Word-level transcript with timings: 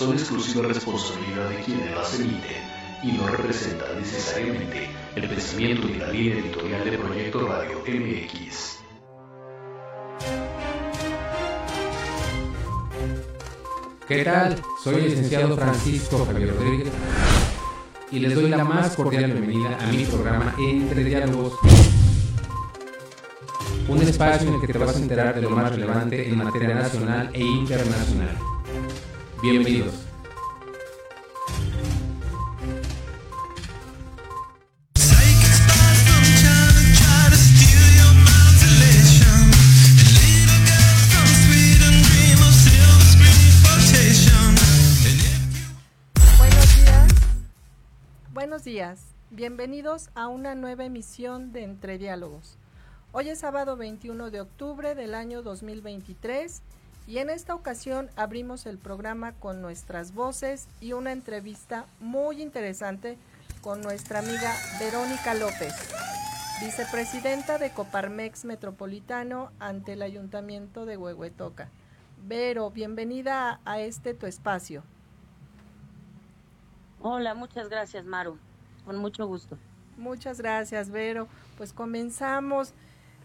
son 0.00 0.14
exclusiva 0.14 0.66
responsabilidad 0.66 1.50
de 1.50 1.56
quienes 1.56 1.94
las 1.94 2.14
emiten 2.14 2.56
y 3.02 3.12
no 3.18 3.26
representan 3.26 3.98
necesariamente 3.98 4.88
el 5.14 5.28
pensamiento 5.28 5.86
y 5.90 5.94
la 5.96 6.08
línea 6.08 6.38
editorial 6.38 6.84
de 6.86 6.96
Proyecto 6.96 7.46
Radio 7.46 7.80
MX. 7.80 8.78
¿Qué 14.08 14.24
tal? 14.24 14.56
Soy 14.82 14.94
el 14.94 15.04
licenciado 15.04 15.54
Francisco 15.54 16.24
Javier 16.24 16.56
Rodríguez 16.56 16.92
y 18.10 18.20
les 18.20 18.34
doy 18.34 18.48
la 18.48 18.64
más 18.64 18.96
cordial 18.96 19.32
bienvenida 19.32 19.76
a 19.82 19.86
mi 19.88 20.04
programa 20.06 20.54
Entre 20.58 21.04
Diálogos, 21.04 21.58
un 23.86 24.00
espacio 24.00 24.48
en 24.48 24.54
el 24.54 24.60
que 24.62 24.72
te 24.72 24.78
vas 24.78 24.96
a 24.96 24.98
enterar 24.98 25.34
de 25.34 25.42
lo 25.42 25.50
más 25.50 25.70
relevante 25.70 26.26
en 26.26 26.38
materia 26.38 26.74
nacional 26.74 27.28
e 27.34 27.42
internacional. 27.42 28.59
Bienvenidos. 29.42 29.94
Buenos 48.34 48.64
días, 48.64 49.14
bienvenidos 49.30 50.10
a 50.14 50.28
una 50.28 50.54
nueva 50.54 50.84
emisión 50.84 51.52
de 51.52 51.62
Entre 51.62 51.96
Diálogos. 51.96 52.58
Hoy 53.12 53.30
es 53.30 53.38
sábado 53.38 53.78
21 53.78 54.30
de 54.30 54.42
octubre 54.42 54.94
del 54.94 55.14
año 55.14 55.40
2023 55.42 56.62
y 57.06 57.18
en 57.18 57.30
esta 57.30 57.54
ocasión 57.54 58.10
abrimos 58.16 58.66
el 58.66 58.78
programa 58.78 59.32
con 59.32 59.60
nuestras 59.60 60.14
voces 60.14 60.68
y 60.80 60.92
una 60.92 61.12
entrevista 61.12 61.86
muy 62.00 62.40
interesante 62.40 63.18
con 63.62 63.80
nuestra 63.80 64.20
amiga 64.20 64.54
Verónica 64.78 65.34
López, 65.34 65.74
vicepresidenta 66.60 67.58
de 67.58 67.70
Coparmex 67.70 68.44
Metropolitano 68.44 69.50
ante 69.58 69.94
el 69.94 70.02
Ayuntamiento 70.02 70.86
de 70.86 70.96
Huehuetoca. 70.96 71.68
Vero, 72.26 72.70
bienvenida 72.70 73.60
a 73.64 73.80
este 73.80 74.14
tu 74.14 74.26
espacio. 74.26 74.82
Hola, 77.00 77.34
muchas 77.34 77.68
gracias, 77.68 78.04
Maru. 78.04 78.38
Con 78.84 78.98
mucho 78.98 79.26
gusto. 79.26 79.56
Muchas 79.96 80.38
gracias, 80.38 80.90
Vero. 80.90 81.28
Pues 81.56 81.72
comenzamos. 81.72 82.74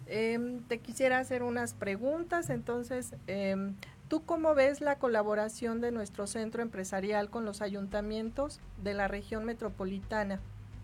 Em, 0.08 0.62
te 0.64 0.80
quisiera 0.80 1.20
hacer 1.20 1.44
unas 1.44 1.74
preguntas. 1.74 2.50
Entonces, 2.50 3.16
em, 3.28 3.76
¿tú 4.08 4.24
cómo 4.24 4.54
ves 4.54 4.82
la 4.82 4.98
colaboración 4.98 5.82
de 5.82 5.92
nuestro 5.92 6.28
centro 6.28 6.62
empresarial 6.62 7.30
con 7.30 7.46
los 7.46 7.62
ayuntamientos 7.62 8.60
de 8.84 8.94
la 8.94 9.08
región 9.08 9.46
metropolitana? 9.46 10.40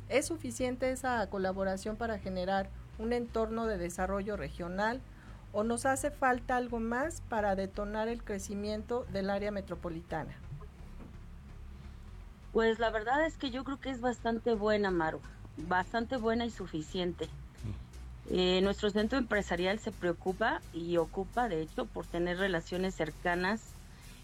¿Es 0.09 0.26
suficiente 0.26 0.92
esa 0.92 1.26
colaboración 1.30 1.96
para 1.96 2.20
generar 2.20 2.70
un 3.00 3.14
entorno 3.14 3.66
de 3.68 3.78
desarrollo 3.78 4.36
regional 4.38 5.02
o 5.53 5.64
nos 5.64 5.86
hace 5.86 6.12
falta 6.12 6.56
algo 6.56 6.80
más 6.80 7.22
para 7.30 7.56
detonar 7.56 8.08
el 8.08 8.24
crecimiento 8.24 9.06
del 9.12 9.30
área 9.30 9.52
metropolitana? 9.52 10.34
Pues 12.52 12.80
la 12.80 12.90
verdad 12.90 13.26
es 13.26 13.38
que 13.38 13.52
yo 13.52 13.64
creo 13.64 13.80
que 13.80 13.92
es 13.92 14.02
bastante 14.02 14.56
buena, 14.56 14.92
Maru, 14.92 15.22
bastante 15.56 16.18
buena 16.18 16.46
y 16.46 16.50
suficiente. 16.50 17.30
Eh, 18.30 18.62
nuestro 18.62 18.90
centro 18.90 19.18
empresarial 19.18 19.80
se 19.80 19.92
preocupa 19.92 20.62
y 20.74 20.98
ocupa, 20.98 21.50
de 21.50 21.62
hecho, 21.62 21.86
por 21.86 22.06
tener 22.06 22.38
relaciones 22.38 22.96
cercanas 22.96 23.62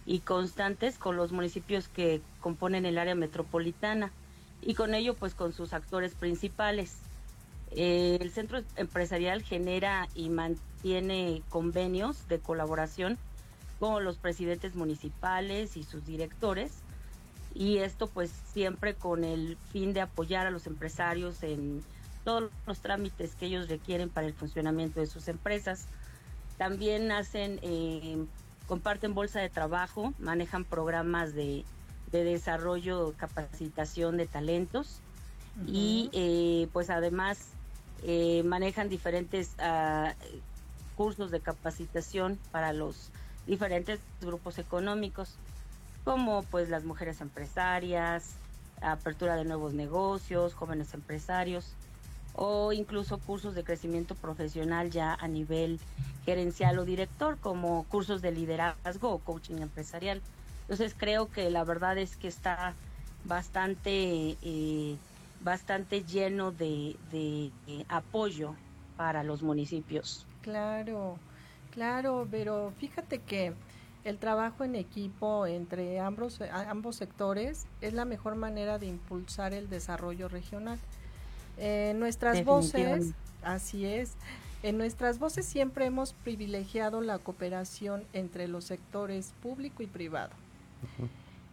y 0.06 0.20
constantes 0.20 0.98
con 0.98 1.18
los 1.18 1.32
municipios 1.32 1.88
que 1.88 2.22
componen 2.40 2.86
el 2.86 2.98
área 2.98 3.16
metropolitana 3.16 4.12
y 4.62 4.76
con 4.76 4.94
ello, 4.94 5.16
pues, 5.16 5.34
con 5.34 5.52
sus 5.52 5.74
actores 5.74 6.14
principales. 6.14 6.98
Eh, 7.72 8.18
el 8.22 8.32
centro 8.32 8.62
empresarial 8.76 9.42
genera 9.42 10.08
y 10.16 10.30
mantiene 10.30 11.42
convenios 11.50 12.28
de 12.30 12.40
colaboración 12.40 13.18
con 13.80 14.06
los 14.06 14.18
presidentes 14.18 14.76
municipales 14.76 15.76
y 15.76 15.84
sus 15.84 16.06
directores 16.06 16.72
y 17.54 17.78
esto 17.78 18.08
pues 18.08 18.32
siempre 18.54 18.94
con 18.94 19.24
el 19.24 19.58
fin 19.72 19.94
de 19.94 20.02
apoyar 20.02 20.48
a 20.48 20.52
los 20.52 20.68
empresarios 20.68 21.42
en 21.44 21.84
todos 22.28 22.52
los 22.66 22.80
trámites 22.80 23.36
que 23.36 23.46
ellos 23.46 23.70
requieren 23.70 24.10
para 24.10 24.28
el 24.28 24.34
funcionamiento 24.34 25.00
de 25.00 25.06
sus 25.06 25.30
empresas. 25.30 25.86
También 26.58 27.10
hacen, 27.10 27.58
eh, 27.62 28.18
comparten 28.68 29.14
bolsa 29.14 29.40
de 29.40 29.48
trabajo, 29.48 30.14
manejan 30.20 30.66
programas 30.66 31.34
de, 31.34 31.64
de 32.12 32.26
desarrollo, 32.26 33.14
capacitación 33.16 34.18
de 34.18 34.28
talentos 34.28 35.00
y 35.68 36.10
eh, 36.12 36.68
pues 36.74 36.90
además 36.90 37.40
eh, 38.04 38.44
manejan 38.44 38.90
diferentes 38.90 39.56
ah, 39.60 40.14
cursos 40.98 41.32
de 41.32 41.40
capacitación 41.40 42.38
para 42.52 42.74
los 42.74 43.10
diferentes 43.46 44.02
grupos 44.20 44.58
económicos 44.58 45.38
como 46.04 46.44
pues 46.44 46.68
las 46.68 46.84
mujeres 46.84 47.22
empresarias, 47.22 48.36
apertura 48.82 49.38
de 49.38 49.46
nuevos 49.46 49.74
negocios, 49.74 50.54
jóvenes 50.54 50.94
empresarios 50.94 51.74
o 52.38 52.72
incluso 52.72 53.18
cursos 53.18 53.56
de 53.56 53.64
crecimiento 53.64 54.16
profesional 54.16 54.92
ya 54.92 55.14
a 55.16 55.28
nivel 55.28 55.80
gerencial 56.24 56.78
o 56.80 56.86
director, 56.86 57.38
como 57.40 57.84
cursos 57.86 58.22
de 58.22 58.32
liderazgo 58.32 59.10
o 59.10 59.20
coaching 59.20 59.58
empresarial. 59.58 60.22
Entonces 60.62 60.96
creo 60.98 61.30
que 61.30 61.50
la 61.50 61.64
verdad 61.64 61.98
es 61.98 62.16
que 62.16 62.28
está 62.28 62.76
bastante, 63.26 64.38
eh, 64.42 64.96
bastante 65.42 66.04
lleno 66.04 66.52
de, 66.52 67.52
apoyo 67.90 68.56
para 68.96 69.24
los 69.24 69.42
municipios. 69.42 70.28
Claro, 70.42 71.18
claro, 71.72 72.28
pero 72.30 72.72
fíjate 72.78 73.20
que 73.20 73.54
el 74.04 74.20
trabajo 74.20 74.64
en 74.64 74.76
equipo 74.76 75.48
entre 75.48 76.00
ambos, 76.00 76.40
ambos 76.42 76.98
sectores 76.98 77.66
es 77.82 77.94
la 77.94 78.06
mejor 78.06 78.36
manera 78.36 78.78
de 78.78 78.86
impulsar 78.86 79.54
el 79.54 79.70
desarrollo 79.70 80.28
regional. 80.28 80.80
En 81.58 82.00
nuestras 82.00 82.44
voces, 82.46 83.14
así 83.44 83.86
es, 83.86 84.16
en 84.64 84.78
nuestras 84.78 85.20
voces 85.20 85.46
siempre 85.46 85.86
hemos 85.86 86.14
privilegiado 86.14 87.02
la 87.02 87.20
cooperación 87.20 88.04
entre 88.14 88.48
los 88.48 88.66
sectores 88.66 89.34
público 89.42 89.84
y 89.84 89.88
privado. 89.88 90.32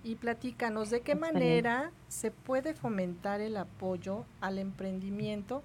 Y 0.02 0.16
platícanos 0.16 0.90
de 0.90 1.00
qué 1.00 1.14
manera 1.14 1.90
se 2.08 2.30
puede 2.30 2.74
fomentar 2.74 3.40
el 3.40 3.56
apoyo 3.56 4.24
al 4.40 4.58
emprendimiento 4.58 5.62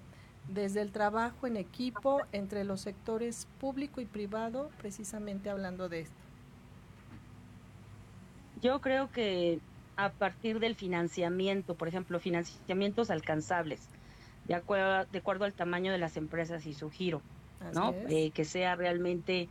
desde 0.48 0.80
el 0.80 0.90
trabajo 0.90 1.46
en 1.46 1.56
equipo 1.56 2.22
entre 2.32 2.64
los 2.64 2.80
sectores 2.80 3.46
público 3.60 4.00
y 4.00 4.06
privado, 4.06 4.70
precisamente 4.78 5.50
hablando 5.50 5.88
de 5.88 6.00
esto. 6.00 6.14
Yo 8.62 8.80
creo 8.80 9.10
que 9.10 9.60
a 9.96 10.10
partir 10.10 10.60
del 10.60 10.74
financiamiento, 10.74 11.74
por 11.74 11.88
ejemplo, 11.88 12.20
financiamientos 12.20 13.10
alcanzables, 13.10 13.88
de 14.44 14.54
acuerdo, 14.54 15.06
de 15.10 15.18
acuerdo 15.18 15.44
al 15.44 15.52
tamaño 15.52 15.92
de 15.92 15.98
las 15.98 16.16
empresas 16.16 16.66
y 16.66 16.74
su 16.74 16.90
giro, 16.90 17.22
¿no? 17.74 17.94
Eh, 18.08 18.30
que 18.30 18.44
sea 18.44 18.74
realmente 18.74 19.48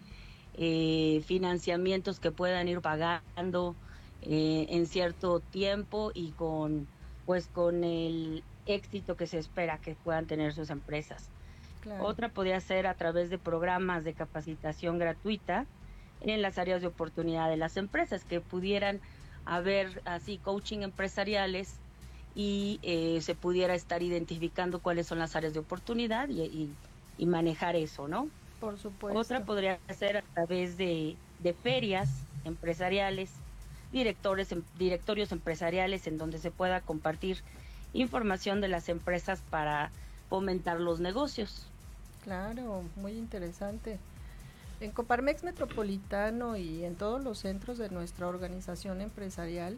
eh, 0.56 1.22
financiamientos 1.26 2.20
que 2.20 2.32
puedan 2.32 2.68
ir 2.68 2.82
pagando 2.82 3.76
eh, 4.22 4.66
en 4.70 4.86
cierto 4.88 5.40
tiempo 5.40 6.12
y 6.14 6.32
con 6.32 6.88
pues 7.26 7.48
con 7.48 7.84
el 7.84 8.44
éxito 8.66 9.16
que 9.16 9.28
se 9.28 9.38
espera 9.38 9.78
que 9.78 9.96
puedan 9.96 10.26
tener 10.26 10.54
sus 10.54 10.70
empresas. 10.70 11.30
Otra 12.02 12.30
podría 12.30 12.60
ser 12.60 12.88
a 12.88 12.96
través 12.96 13.30
de 13.30 13.38
programas 13.38 14.04
de 14.04 14.14
capacitación 14.14 15.00
gratuita 15.00 15.66
en 16.22 16.42
las 16.42 16.58
áreas 16.58 16.82
de 16.82 16.88
oportunidad 16.88 17.50
de 17.50 17.58
las 17.58 17.78
empresas, 17.78 18.26
que 18.26 18.42
pudieran 18.42 19.00
haber 19.46 20.02
así 20.06 20.38
coaching 20.38 20.80
empresariales 20.80 21.80
y 22.36 22.80
eh, 22.84 23.20
se 23.22 23.36
pudiera 23.36 23.76
estar 23.76 24.04
identificando 24.04 24.80
cuáles 24.80 25.08
son 25.08 25.20
las 25.20 25.36
áreas 25.36 25.54
de 25.54 25.60
oportunidad 25.60 26.30
y, 26.30 26.70
manejar 27.26 27.76
eso, 27.76 28.08
¿no? 28.08 28.30
Por 28.62 28.78
supuesto. 28.78 29.20
Otra 29.20 29.44
podría 29.44 29.78
ser 29.94 30.18
a 30.18 30.22
través 30.22 30.78
de, 30.78 31.18
ferias 31.64 32.10
empresariales, 32.46 33.31
directores, 33.92 34.52
em, 34.52 34.64
directorios 34.78 35.31
empresariales 35.31 36.08
en 36.08 36.18
donde 36.18 36.38
se 36.38 36.50
pueda 36.50 36.80
compartir 36.80 37.44
información 37.94 38.62
de 38.62 38.70
las 38.70 38.88
empresas 38.88 39.42
para 39.50 39.92
fomentar 40.30 40.80
los 40.80 41.00
negocios. 41.00 41.66
Claro, 42.24 42.84
muy 42.96 43.14
interesante. 43.14 44.00
En 44.80 44.92
Coparmex 44.92 45.44
Metropolitano 45.44 46.56
y 46.56 46.86
en 46.86 46.96
todos 46.96 47.22
los 47.22 47.40
centros 47.40 47.78
de 47.78 47.90
nuestra 47.90 48.28
organización 48.28 49.02
empresarial, 49.02 49.78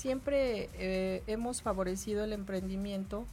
siempre 0.00 0.70
eh, 0.72 1.22
hemos 1.26 1.60
favorecido 1.60 2.24
el 2.24 2.32
emprendimiento 2.32 3.26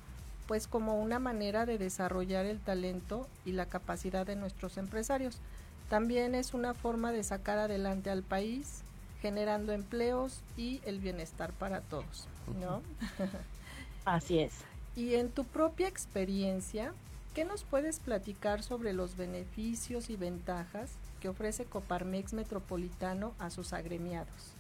pues 0.48 0.68
como 0.68 1.02
una 1.02 1.18
manera 1.18 1.66
de 1.66 1.78
desarrollar 1.78 2.46
el 2.46 2.60
talento 2.60 3.28
y 3.46 3.54
la 3.54 3.68
capacidad 3.68 4.26
de 4.26 4.36
nuestros 4.36 4.78
empresarios. 4.78 5.40
También 5.90 6.36
es 6.36 6.54
una 6.54 6.74
forma 6.74 7.14
de 7.14 7.24
sacar 7.24 7.58
adelante 7.58 8.10
al 8.10 8.22
país, 8.22 8.82
generando 9.22 9.72
empleos 9.72 10.42
y 10.58 10.82
el 10.86 11.00
bienestar 11.00 11.54
para 11.54 11.80
todos, 11.82 12.28
¿no? 12.60 12.82
Así 14.06 14.40
es. 14.40 14.54
Y 14.96 15.16
en 15.16 15.30
tu 15.30 15.46
propia 15.46 15.88
experiencia, 15.88 16.94
¿qué 17.34 17.46
nos 17.46 17.64
puedes 17.64 18.00
platicar 18.00 18.62
sobre 18.62 18.92
los 18.92 19.16
beneficios 19.16 20.10
y 20.10 20.18
ventajas 20.18 20.92
que 21.22 21.30
ofrece 21.30 21.64
Coparmex 21.64 22.34
Metropolitano 22.34 23.34
a 23.40 23.50
sus 23.52 23.72
agremiados? 23.72 24.57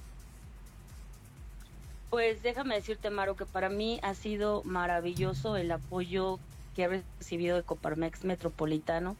Pues 2.09 2.41
déjame 2.41 2.75
decirte, 2.75 3.09
Maro, 3.09 3.35
que 3.35 3.45
para 3.45 3.69
mí 3.69 3.99
ha 4.01 4.13
sido 4.13 4.63
maravilloso 4.63 5.57
el 5.57 5.71
apoyo 5.71 6.39
que 6.75 6.83
he 6.83 6.87
recibido 7.19 7.57
de 7.57 7.63
Coparmex 7.63 8.23
Metropolitano 8.23 9.17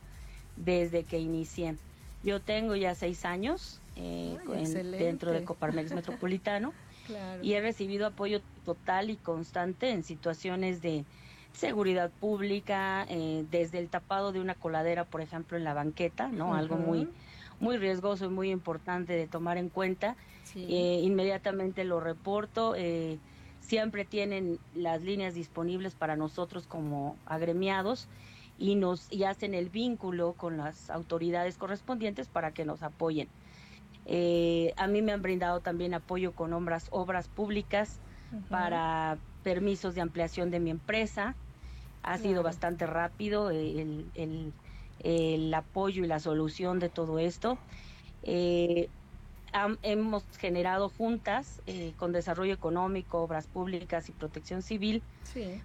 desde 0.56 1.04
que 1.04 1.19
inicié. 1.19 1.75
Yo 2.24 2.39
tengo 2.39 2.75
ya 2.75 2.95
seis 2.95 3.25
años 3.25 3.81
eh, 3.95 4.38
dentro 4.98 5.31
de 5.31 5.44
Coparmex 5.44 5.92
Metropolitano 5.95 6.74
y 7.42 7.54
he 7.54 7.62
recibido 7.62 8.07
apoyo 8.07 8.42
total 8.66 9.10
y 9.10 9.16
constante 9.18 9.90
en 9.92 10.04
situaciones 10.04 10.81
de 10.81 11.06
seguridad 11.54 12.12
pública, 12.19 13.06
eh, 13.10 13.45
desde 13.50 13.80
el 13.80 13.90
tapado 13.90 14.31
de 14.31 14.40
una 14.40 14.56
coladera, 14.56 15.06
por 15.06 15.22
ejemplo, 15.22 15.57
en 15.57 15.63
la 15.63 15.74
banqueta, 15.74 16.28
¿no? 16.28 16.54
Algo 16.54 16.78
muy 16.78 17.10
muy 17.60 17.78
riesgoso 17.78 18.25
y 18.25 18.30
muy 18.30 18.51
importante 18.51 19.13
de 19.13 19.28
tomar 19.28 19.57
en 19.57 19.69
cuenta. 19.69 20.16
Eh, 20.66 21.02
inmediatamente 21.04 21.84
lo 21.84 22.00
reporto. 22.00 22.76
Eh, 22.76 23.22
siempre 23.60 24.06
tienen 24.06 24.60
las 24.72 25.02
líneas 25.04 25.34
disponibles 25.34 25.96
para 25.96 26.16
nosotros 26.16 26.68
como 26.68 27.22
agremiados 27.26 28.10
y 28.56 28.76
nos 28.76 29.12
y 29.12 29.24
hacen 29.24 29.54
el 29.54 29.70
vínculo 29.70 30.36
con 30.36 30.58
las 30.58 30.90
autoridades 30.90 31.58
correspondientes 31.58 32.30
para 32.30 32.54
que 32.54 32.66
nos 32.66 32.84
apoyen. 32.84 33.34
Eh, 34.06 34.74
a 34.78 34.88
mí 34.88 35.02
me 35.02 35.12
han 35.12 35.22
brindado 35.22 35.62
también 35.62 35.94
apoyo 35.94 36.34
con 36.36 36.54
obras, 36.54 36.88
obras 36.92 37.30
públicas 37.30 38.02
para 38.50 39.22
permisos 39.42 39.96
de 39.96 40.02
ampliación 40.02 40.52
de 40.52 40.60
mi 40.60 40.70
empresa. 40.72 41.40
Ha 42.04 42.18
sido 42.20 42.44
bastante 42.44 42.88
rápido 42.88 43.50
el, 43.52 44.12
el, 44.16 44.56
el 45.00 45.54
apoyo 45.54 46.04
y 46.04 46.08
la 46.08 46.20
solución 46.20 46.80
de 46.80 46.90
todo 46.90 47.20
esto. 47.20 47.64
Eh, 48.22 48.92
hemos 49.81 50.24
generado 50.38 50.89
juntas 50.89 51.62
eh, 51.68 51.94
con 51.98 52.12
desarrollo 52.12 52.54
económico, 52.54 53.19
obras 53.19 53.48
públicas 53.48 54.09
y 54.09 54.12
protección 54.12 54.62
civil 54.62 55.01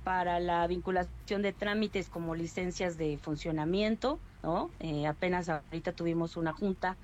para 0.04 0.38
la 0.40 0.66
vinculación 0.66 1.40
de 1.40 1.52
trámites 1.52 2.08
como 2.08 2.34
licencias 2.34 2.98
de 2.98 3.18
funcionamiento, 3.18 4.18
¿no? 4.42 4.70
Eh, 4.80 5.06
apenas 5.06 5.48
ahorita 5.48 5.92
tuvimos 5.92 6.36
una 6.36 6.52
junta 6.52 6.96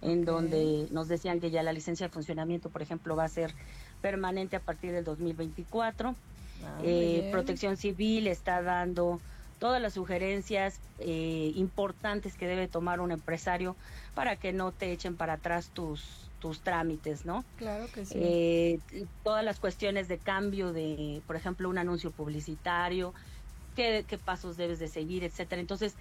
en 0.00 0.24
donde 0.24 0.88
nos 0.90 1.08
decían 1.08 1.40
que 1.40 1.50
ya 1.50 1.62
la 1.62 1.72
licencia 1.72 2.06
de 2.06 2.12
funcionamiento, 2.12 2.70
por 2.70 2.82
ejemplo, 2.82 3.16
va 3.16 3.24
a 3.24 3.28
ser 3.28 3.54
permanente 4.00 4.56
a 4.56 4.60
partir 4.60 4.92
del 4.92 5.04
2024. 5.04 6.14
Ah, 6.64 6.80
protección 7.30 7.76
civil 7.76 8.26
está 8.26 8.62
dando 8.62 9.20
todas 9.58 9.80
las 9.80 9.94
sugerencias 9.94 10.78
eh, 10.98 11.52
importantes 11.56 12.34
que 12.36 12.46
debe 12.46 12.68
tomar 12.68 13.00
un 13.00 13.12
empresario 13.12 13.76
para 14.14 14.36
que 14.36 14.52
no 14.52 14.72
te 14.72 14.92
echen 14.92 15.16
para 15.16 15.34
atrás 15.34 15.70
tus 15.72 16.23
tus 16.44 16.60
trámites, 16.60 17.24
¿no? 17.24 17.42
Claro 17.56 17.86
que 17.90 18.04
sí. 18.04 18.18
Eh, 18.18 18.78
todas 19.22 19.42
las 19.42 19.58
cuestiones 19.58 20.08
de 20.08 20.18
cambio 20.18 20.74
de, 20.74 21.22
por 21.26 21.36
ejemplo, 21.36 21.70
un 21.70 21.78
anuncio 21.78 22.10
publicitario, 22.10 23.14
qué, 23.74 24.04
qué 24.06 24.18
pasos 24.18 24.58
debes 24.58 24.78
de 24.78 24.88
seguir, 24.88 25.24
etcétera. 25.24 25.62
Entonces, 25.62 25.94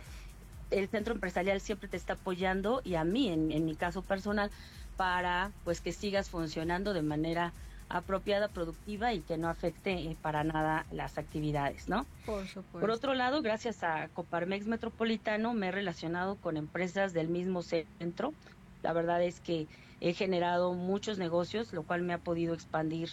el 0.70 0.90
centro 0.90 1.14
empresarial 1.14 1.62
siempre 1.62 1.88
te 1.88 1.96
está 1.96 2.14
apoyando 2.14 2.82
y 2.84 2.96
a 2.96 3.06
mí, 3.06 3.30
en, 3.30 3.54
en 3.54 3.64
mi 3.64 3.76
caso 3.76 4.02
personal, 4.02 4.52
para 4.98 5.50
pues 5.64 5.80
que 5.80 5.94
sigas 5.94 6.30
funcionando 6.30 6.92
de 6.92 7.04
manera 7.04 7.54
apropiada, 7.88 8.50
productiva 8.50 9.14
y 9.14 9.22
que 9.22 9.38
no 9.38 9.48
afecte 9.48 9.94
eh, 9.94 10.18
para 10.22 10.44
nada 10.44 10.86
las 10.92 11.18
actividades, 11.18 11.88
¿no? 11.88 12.06
Por 12.26 12.46
supuesto. 12.48 12.80
Por 12.82 12.92
otro 12.92 13.14
lado, 13.14 13.42
gracias 13.42 13.82
a 13.82 14.10
Coparmex 14.10 14.68
Metropolitano 14.68 15.54
me 15.54 15.70
he 15.70 15.72
relacionado 15.72 16.36
con 16.36 16.58
empresas 16.58 17.14
del 17.14 17.30
mismo 17.30 17.62
centro. 17.62 18.34
La 18.82 18.92
verdad 18.92 19.24
es 19.24 19.40
que 19.40 19.68
he 20.04 20.14
generado 20.14 20.74
muchos 20.74 21.18
negocios, 21.18 21.72
lo 21.72 21.84
cual 21.84 22.02
me 22.02 22.12
ha 22.12 22.18
podido 22.18 22.54
expandir, 22.54 23.10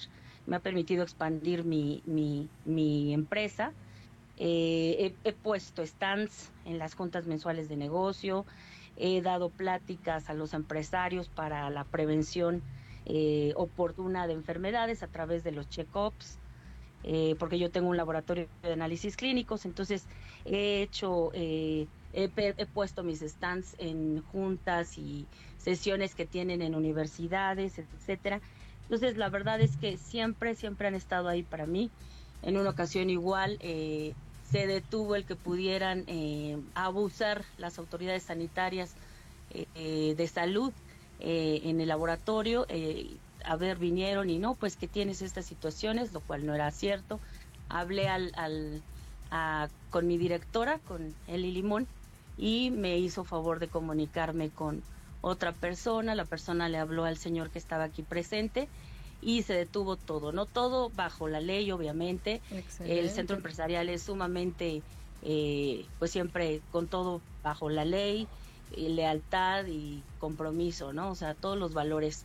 me 0.47 0.57
ha 0.57 0.59
permitido 0.59 1.05
expandir 1.05 1.65
mi, 1.65 2.03
mi, 2.05 3.15
empresa. 3.15 3.73
Eh, 4.37 5.15
he, 5.23 5.33
puesto 5.33 5.87
stands 5.87 6.51
en 6.65 6.79
las 6.79 6.97
juntas 6.97 7.27
mensuales 7.27 7.69
de 7.69 7.77
negocio, 7.77 8.45
he 8.97 9.23
dado 9.23 9.51
pláticas 9.51 10.29
a 10.31 10.35
los 10.35 10.53
empresarios 10.53 11.29
para 11.29 11.71
la 11.71 11.85
prevención 11.85 12.61
eh, 13.07 13.53
oportuna 13.55 14.27
de 14.27 14.33
enfermedades 14.33 15.05
a 15.05 15.07
través 15.07 15.45
de 15.45 15.53
los 15.53 15.69
check-ups, 15.69 16.39
eh, 17.05 17.37
porque 17.39 17.61
yo 17.61 17.71
tengo 17.71 17.89
un 17.89 17.97
laboratorio 17.97 18.49
de 18.63 18.73
análisis 18.73 19.17
clínicos, 19.17 19.65
entonces 19.65 20.07
he 20.45 20.83
hecho, 20.83 21.31
he, 21.35 21.87
puesto 22.75 23.05
mis 23.05 23.21
stands 23.21 23.77
en 23.79 24.23
juntas 24.33 24.99
y 24.99 25.29
sesiones 25.63 26.15
que 26.15 26.27
tienen 26.27 26.63
en 26.63 26.75
universidades, 26.75 27.79
etcétera. 27.79 28.41
Entonces 28.83 29.17
la 29.17 29.29
verdad 29.29 29.61
es 29.61 29.77
que 29.77 29.97
siempre, 29.97 30.55
siempre 30.55 30.89
han 30.89 30.95
estado 30.95 31.29
ahí 31.29 31.43
para 31.43 31.67
mí. 31.67 31.91
En 32.43 32.57
una 32.57 32.71
ocasión 32.71 33.11
igual 33.11 33.59
se 33.61 34.67
detuvo 34.67 35.15
el 35.15 35.25
que 35.25 35.37
pudieran 35.37 36.07
abusar 36.75 37.45
las 37.59 37.79
autoridades 37.79 38.25
sanitarias 38.25 38.95
de 39.75 40.31
salud 40.33 40.73
eh, 41.23 41.61
en 41.65 41.81
el 41.83 41.89
laboratorio, 41.89 42.65
eh, 42.71 43.19
a 43.45 43.57
ver, 43.57 43.77
vinieron 43.77 44.31
y 44.31 44.39
no, 44.39 44.55
pues 44.55 44.77
que 44.77 44.89
tienes 44.89 45.21
estas 45.21 45.45
situaciones, 45.45 46.13
lo 46.15 46.21
cual 46.21 46.47
no 46.47 46.55
era 46.55 46.71
cierto. 46.71 47.21
Hablé 47.69 48.09
al, 48.09 48.33
al 48.37 48.83
con 49.91 50.07
mi 50.07 50.17
directora, 50.17 50.81
con 50.89 51.15
Eli 51.29 51.53
Limón, 51.53 51.87
y 52.39 52.71
me 52.71 52.99
hizo 52.99 53.25
favor 53.25 53.59
de 53.59 53.69
comunicarme 53.69 54.49
con 54.49 54.83
otra 55.21 55.53
persona. 55.53 56.15
La 56.15 56.25
persona 56.25 56.69
le 56.69 56.79
habló 56.79 57.05
al 57.05 57.17
señor 57.17 57.51
que 57.51 57.59
estaba 57.59 57.85
aquí 57.85 58.03
presente 58.03 58.69
y 59.23 59.43
se 59.43 59.55
detuvo 59.55 59.97
todo, 59.97 60.33
no 60.33 60.47
todo 60.47 60.91
bajo 60.91 61.29
la 61.29 61.41
ley, 61.41 61.71
obviamente. 61.73 62.41
El 62.85 63.11
centro 63.11 63.37
empresarial 63.37 63.89
es 63.89 64.03
sumamente, 64.03 64.83
eh, 65.23 65.85
pues 65.99 66.11
siempre 66.11 66.61
con 66.73 66.87
todo 66.89 67.21
bajo 67.43 67.69
la 67.69 67.85
ley 67.85 68.27
lealtad 68.77 69.67
y 69.67 70.03
compromiso, 70.19 70.93
¿no? 70.93 71.11
O 71.11 71.15
sea, 71.15 71.35
todos 71.35 71.59
los 71.59 71.75
valores 71.75 72.25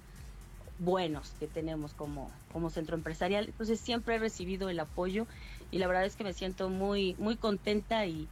buenos 0.79 1.31
que 1.39 1.47
tenemos 1.47 1.93
como, 1.93 2.29
como 2.51 2.69
centro 2.69 2.95
empresarial. 2.95 3.45
Entonces 3.45 3.79
siempre 3.79 4.15
he 4.15 4.19
recibido 4.19 4.69
el 4.69 4.79
apoyo 4.79 5.25
y 5.71 5.79
la 5.79 5.87
verdad 5.87 6.05
es 6.05 6.15
que 6.15 6.23
me 6.23 6.33
siento 6.33 6.69
muy, 6.69 7.15
muy 7.17 7.35
contenta 7.35 8.05
y, 8.05 8.27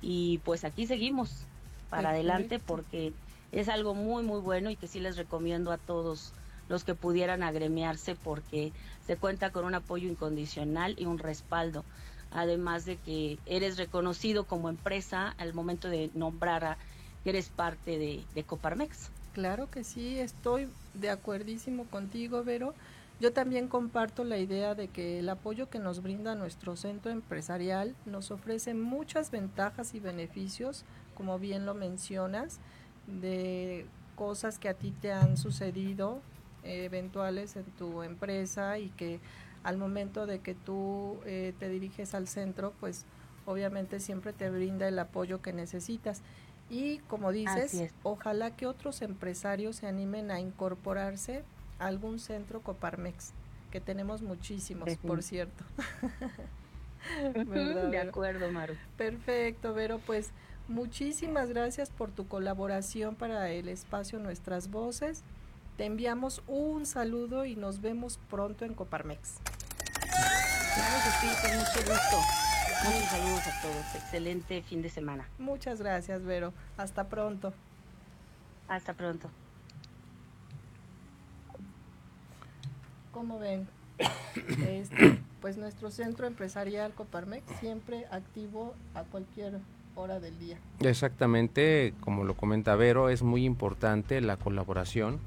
y 0.00 0.38
pues 0.38 0.64
aquí 0.64 0.86
seguimos 0.86 1.44
para 1.90 2.10
adelante 2.10 2.58
porque 2.58 3.12
es 3.52 3.68
algo 3.68 3.94
muy, 3.94 4.22
muy 4.22 4.40
bueno 4.40 4.70
y 4.70 4.76
que 4.76 4.88
sí 4.88 4.98
les 4.98 5.16
recomiendo 5.16 5.70
a 5.70 5.78
todos 5.78 6.32
los 6.68 6.84
que 6.84 6.94
pudieran 6.94 7.42
agremiarse 7.42 8.14
porque 8.14 8.72
se 9.06 9.16
cuenta 9.16 9.50
con 9.50 9.64
un 9.64 9.74
apoyo 9.74 10.08
incondicional 10.08 10.94
y 10.98 11.06
un 11.06 11.18
respaldo. 11.18 11.84
Además 12.30 12.86
de 12.86 12.96
que 12.96 13.38
eres 13.44 13.76
reconocido 13.76 14.44
como 14.44 14.70
empresa 14.70 15.34
al 15.36 15.52
momento 15.52 15.88
de 15.88 16.10
nombrar 16.14 16.64
a 16.64 16.78
eres 17.24 17.50
parte 17.50 17.98
de, 17.98 18.42
Coparmex. 18.44 19.10
Claro 19.32 19.70
que 19.70 19.84
sí, 19.84 20.18
estoy 20.18 20.68
de 20.94 21.10
acuerdísimo 21.10 21.84
contigo, 21.84 22.42
Vero. 22.44 22.74
Yo 23.20 23.32
también 23.32 23.68
comparto 23.68 24.24
la 24.24 24.38
idea 24.38 24.74
de 24.74 24.88
que 24.88 25.20
el 25.20 25.28
apoyo 25.28 25.70
que 25.70 25.78
nos 25.78 26.02
brinda 26.02 26.34
nuestro 26.34 26.74
centro 26.74 27.12
empresarial 27.12 27.94
nos 28.04 28.30
ofrece 28.30 28.74
muchas 28.74 29.30
ventajas 29.30 29.94
y 29.94 30.00
beneficios, 30.00 30.84
como 31.14 31.38
bien 31.38 31.64
lo 31.64 31.74
mencionas, 31.74 32.58
de 33.06 33.86
cosas 34.16 34.58
que 34.58 34.68
a 34.68 34.74
ti 34.74 34.92
te 35.00 35.12
han 35.12 35.36
sucedido 35.36 36.20
eventuales 36.64 37.56
en 37.56 37.64
tu 37.64 38.02
empresa 38.02 38.78
y 38.78 38.88
que 38.90 39.20
al 39.64 39.78
momento 39.78 40.26
de 40.26 40.40
que 40.40 40.54
tú 40.54 41.18
eh, 41.24 41.54
te 41.58 41.68
diriges 41.68 42.14
al 42.14 42.28
centro, 42.28 42.72
pues 42.80 43.04
obviamente 43.46 44.00
siempre 44.00 44.32
te 44.32 44.50
brinda 44.50 44.88
el 44.88 44.98
apoyo 44.98 45.40
que 45.40 45.52
necesitas. 45.52 46.22
Y 46.70 46.98
como 47.00 47.32
dices, 47.32 47.90
ojalá 48.02 48.56
que 48.56 48.66
otros 48.66 49.02
empresarios 49.02 49.76
se 49.76 49.86
animen 49.86 50.30
a 50.30 50.40
incorporarse 50.40 51.44
a 51.78 51.86
algún 51.86 52.18
centro 52.18 52.60
Coparmex, 52.62 53.32
que 53.70 53.80
tenemos 53.80 54.22
muchísimos, 54.22 54.96
por 54.96 55.22
cierto. 55.22 55.64
de 57.90 57.98
acuerdo, 57.98 58.50
Maru. 58.50 58.74
Perfecto, 58.96 59.74
Vero, 59.74 60.00
pues 60.06 60.30
muchísimas 60.72 61.50
gracias 61.50 61.90
por 61.90 62.10
tu 62.10 62.26
colaboración 62.26 63.14
para 63.14 63.50
el 63.50 63.68
espacio 63.68 64.18
Nuestras 64.18 64.70
Voces. 64.70 65.22
Te 65.76 65.84
enviamos 65.84 66.42
un 66.46 66.86
saludo 66.86 67.44
y 67.44 67.56
nos 67.56 67.80
vemos 67.80 68.18
pronto 68.30 68.64
en 68.64 68.74
Coparmex. 68.74 69.38
Claro 70.00 70.96
que 71.04 71.10
sí, 71.20 71.28
con 71.42 71.58
mucho 71.58 71.90
gusto. 71.90 72.16
Muchos 72.84 73.08
saludos 73.10 73.46
a 73.46 73.62
todos. 73.62 73.94
Excelente 73.94 74.62
fin 74.62 74.82
de 74.82 74.88
semana. 74.88 75.28
Muchas 75.38 75.80
gracias, 75.80 76.24
Vero. 76.24 76.52
Hasta 76.76 77.08
pronto. 77.08 77.52
Hasta 78.68 78.94
pronto. 78.94 79.28
¿Cómo 83.12 83.38
ven? 83.38 83.68
Este, 84.66 85.20
pues 85.42 85.58
nuestro 85.58 85.90
centro 85.90 86.26
empresarial 86.26 86.94
Coparmex 86.94 87.44
siempre 87.60 88.06
activo 88.10 88.74
a 88.94 89.02
cualquier 89.02 89.60
hora 89.94 90.20
del 90.20 90.38
día. 90.38 90.58
Exactamente, 90.80 91.94
como 92.00 92.24
lo 92.24 92.34
comenta 92.34 92.76
Vero, 92.76 93.08
es 93.08 93.22
muy 93.22 93.44
importante 93.44 94.20
la 94.20 94.36
colaboración 94.36 95.20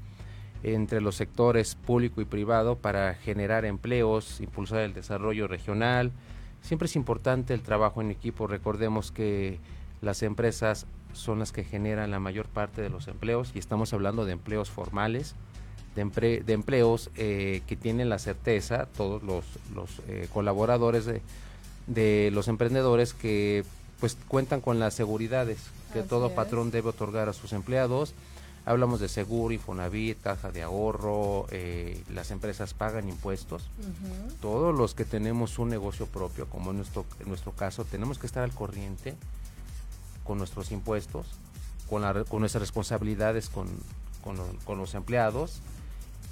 entre 0.62 1.00
los 1.00 1.16
sectores 1.16 1.74
público 1.74 2.20
y 2.20 2.24
privado 2.24 2.76
para 2.76 3.14
generar 3.14 3.64
empleos, 3.64 4.40
impulsar 4.40 4.80
el 4.80 4.94
desarrollo 4.94 5.46
regional. 5.46 6.12
Siempre 6.60 6.86
es 6.86 6.96
importante 6.96 7.54
el 7.54 7.62
trabajo 7.62 8.00
en 8.00 8.10
equipo. 8.10 8.46
Recordemos 8.46 9.12
que 9.12 9.60
las 10.00 10.22
empresas 10.22 10.86
son 11.12 11.38
las 11.38 11.52
que 11.52 11.64
generan 11.64 12.10
la 12.10 12.20
mayor 12.20 12.46
parte 12.46 12.82
de 12.82 12.90
los 12.90 13.08
empleos 13.08 13.52
y 13.54 13.58
estamos 13.58 13.92
hablando 13.92 14.24
de 14.24 14.32
empleos 14.32 14.70
formales, 14.70 15.34
de, 15.94 16.52
empleos 16.52 17.10
eh, 17.16 17.62
que 17.66 17.76
tienen 17.76 18.10
la 18.10 18.18
certeza, 18.18 18.86
todos 18.96 19.22
los, 19.22 19.44
eh, 20.08 20.28
colaboradores 20.32 21.06
de, 21.86 22.30
los 22.32 22.48
emprendedores 22.48 23.14
que 23.14 23.64
pues 24.00 24.16
cuentan 24.28 24.60
con 24.60 24.78
las 24.78 24.94
seguridades 24.94 25.58
que 25.92 26.00
Así 26.00 26.08
todo 26.08 26.26
es. 26.28 26.32
patrón 26.32 26.70
debe 26.70 26.90
otorgar 26.90 27.28
a 27.28 27.32
sus 27.32 27.52
empleados. 27.52 28.14
Hablamos 28.64 28.98
de 28.98 29.08
seguro, 29.08 29.54
Infonavit, 29.54 30.20
caja 30.20 30.50
de 30.50 30.62
ahorro, 30.64 31.46
eh, 31.50 32.02
las 32.12 32.32
empresas 32.32 32.74
pagan 32.74 33.08
impuestos. 33.08 33.70
Todos 34.40 34.76
los 34.76 34.94
que 34.94 35.04
tenemos 35.04 35.60
un 35.60 35.68
negocio 35.68 36.06
propio, 36.06 36.46
como 36.50 36.72
en 36.72 36.78
nuestro, 36.78 37.06
en 37.20 37.28
nuestro 37.28 37.52
caso, 37.52 37.84
tenemos 37.84 38.18
que 38.18 38.26
estar 38.26 38.42
al 38.42 38.52
corriente 38.52 39.14
con 40.24 40.38
nuestros 40.38 40.72
impuestos, 40.72 41.28
con, 41.88 42.02
la, 42.02 42.24
con 42.24 42.40
nuestras 42.40 42.60
responsabilidades 42.60 43.48
con, 43.48 43.68
con, 44.24 44.36
con 44.64 44.78
los 44.78 44.94
empleados 44.94 45.60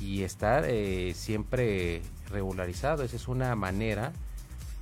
y 0.00 0.24
estar 0.24 0.64
eh, 0.66 1.14
siempre 1.14 2.02
regularizado. 2.30 3.04
Esa 3.04 3.14
es 3.14 3.28
una 3.28 3.54
manera 3.54 4.12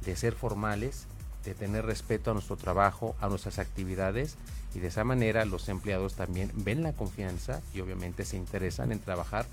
de 0.06 0.16
ser 0.16 0.32
formales, 0.32 1.06
de 1.44 1.54
tener 1.54 1.84
respeto 1.84 2.30
a 2.30 2.34
nuestro 2.34 2.56
trabajo, 2.56 3.16
a 3.20 3.28
nuestras 3.28 3.58
actividades 3.58 4.36
y 4.74 4.80
de 4.80 4.88
esa 4.88 5.04
manera 5.04 5.44
los 5.44 5.68
empleados 5.68 6.14
también 6.14 6.50
ven 6.54 6.82
la 6.82 6.92
confianza 6.92 7.60
y 7.74 7.80
obviamente 7.80 8.24
se 8.24 8.36
interesan 8.36 8.92
en 8.92 9.00
trabajar 9.00 9.46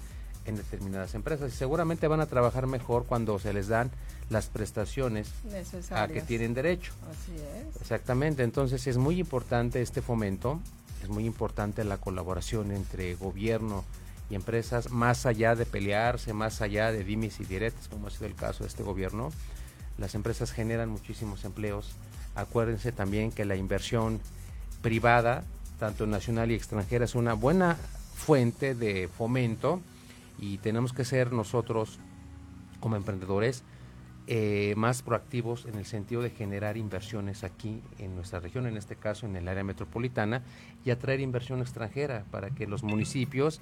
en 0.45 0.55
determinadas 0.55 1.13
empresas 1.15 1.53
y 1.53 1.55
seguramente 1.55 2.07
van 2.07 2.21
a 2.21 2.25
trabajar 2.25 2.67
mejor 2.67 3.05
cuando 3.05 3.37
se 3.39 3.53
les 3.53 3.67
dan 3.67 3.91
las 4.29 4.47
prestaciones 4.47 5.31
a 5.91 6.07
que 6.07 6.21
tienen 6.21 6.53
derecho. 6.53 6.93
Así 7.11 7.35
es. 7.35 7.81
Exactamente, 7.81 8.43
entonces 8.43 8.85
es 8.87 8.97
muy 8.97 9.19
importante 9.19 9.81
este 9.81 10.01
fomento, 10.01 10.59
es 11.03 11.09
muy 11.09 11.25
importante 11.25 11.83
la 11.83 11.97
colaboración 11.97 12.71
entre 12.71 13.15
gobierno 13.15 13.83
y 14.29 14.35
empresas, 14.35 14.91
más 14.91 15.25
allá 15.25 15.55
de 15.55 15.65
pelearse, 15.65 16.33
más 16.33 16.61
allá 16.61 16.91
de 16.91 17.03
dimes 17.03 17.39
y 17.39 17.45
diretes, 17.45 17.87
como 17.87 18.07
ha 18.07 18.09
sido 18.11 18.27
el 18.27 18.35
caso 18.35 18.63
de 18.63 18.69
este 18.69 18.83
gobierno. 18.83 19.31
Las 19.99 20.15
empresas 20.15 20.51
generan 20.51 20.89
muchísimos 20.89 21.43
empleos. 21.45 21.91
Acuérdense 22.35 22.91
también 22.91 23.31
que 23.31 23.45
la 23.45 23.55
inversión 23.55 24.21
privada, 24.81 25.43
tanto 25.77 26.07
nacional 26.07 26.51
y 26.51 26.55
extranjera, 26.55 27.05
es 27.05 27.15
una 27.15 27.33
buena 27.33 27.75
fuente 28.15 28.75
de 28.75 29.07
fomento 29.09 29.81
y 30.37 30.57
tenemos 30.59 30.93
que 30.93 31.03
ser 31.03 31.33
nosotros 31.33 31.99
como 32.79 32.95
emprendedores 32.95 33.63
eh, 34.27 34.73
más 34.77 35.01
proactivos 35.01 35.65
en 35.65 35.75
el 35.75 35.85
sentido 35.85 36.21
de 36.21 36.29
generar 36.29 36.77
inversiones 36.77 37.43
aquí 37.43 37.81
en 37.97 38.15
nuestra 38.15 38.39
región, 38.39 38.67
en 38.67 38.77
este 38.77 38.95
caso 38.95 39.25
en 39.25 39.35
el 39.35 39.47
área 39.47 39.63
metropolitana, 39.63 40.43
y 40.85 40.91
atraer 40.91 41.19
inversión 41.19 41.61
extranjera 41.61 42.23
para 42.29 42.51
que 42.51 42.67
los 42.67 42.83
municipios 42.83 43.59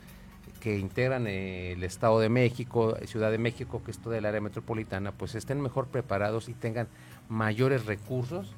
que 0.60 0.78
integran 0.80 1.28
el 1.28 1.84
Estado 1.84 2.20
de 2.20 2.30
México, 2.30 2.96
Ciudad 3.06 3.32
de 3.32 3.38
México, 3.38 3.82
que 3.84 3.92
es 3.92 4.00
toda 4.00 4.18
el 4.18 4.26
área 4.26 4.42
metropolitana, 4.42 5.12
pues 5.12 5.36
estén 5.36 5.62
mejor 5.62 5.88
preparados 5.88 6.50
y 6.50 6.54
tengan 6.54 6.88
mayores 7.30 7.86
recursos 7.86 8.54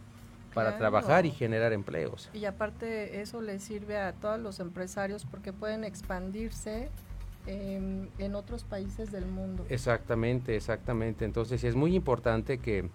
para 0.53 0.69
Claro. 0.71 0.79
trabajar 0.79 1.25
y 1.25 1.31
generar 1.31 1.73
empleos. 1.73 2.29
Y 2.33 2.45
aparte 2.45 3.21
eso 3.21 3.41
les 3.41 3.61
sirve 3.63 3.97
a 3.97 4.13
todos 4.13 4.39
los 4.39 4.59
empresarios 4.59 5.25
porque 5.25 5.53
pueden 5.53 5.83
expandirse 5.83 6.89
em, 7.47 8.07
en 8.17 8.35
otros 8.35 8.63
países 8.63 9.11
del 9.11 9.25
mundo. 9.25 9.65
Exactamente, 9.69 10.55
exactamente. 10.55 11.25
Entonces 11.25 11.63
es 11.63 11.75
muy 11.75 11.95
importante 11.95 12.57
que 12.59 12.89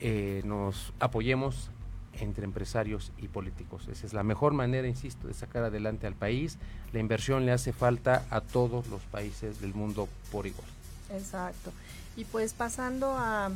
eh, 0.00 0.40
nos 0.44 0.92
apoyemos 0.98 1.70
entre 2.14 2.44
empresarios 2.44 3.12
y 3.18 3.28
políticos. 3.28 3.88
Esa 3.90 4.06
es 4.06 4.12
la 4.12 4.22
mejor 4.22 4.52
manera, 4.52 4.88
insisto, 4.88 5.28
de 5.28 5.34
sacar 5.34 5.64
adelante 5.64 6.06
al 6.06 6.14
país. 6.14 6.58
La 6.92 7.00
inversión 7.00 7.46
le 7.46 7.52
hace 7.52 7.72
falta 7.72 8.24
a 8.30 8.40
todos 8.40 8.88
los 8.88 9.02
países 9.02 9.60
del 9.60 9.74
mundo 9.74 10.08
por 10.32 10.46
igual. 10.46 10.68
Exacto. 11.12 11.72
Y 12.16 12.24
pues 12.24 12.52
pasando 12.52 13.14
a 13.16 13.50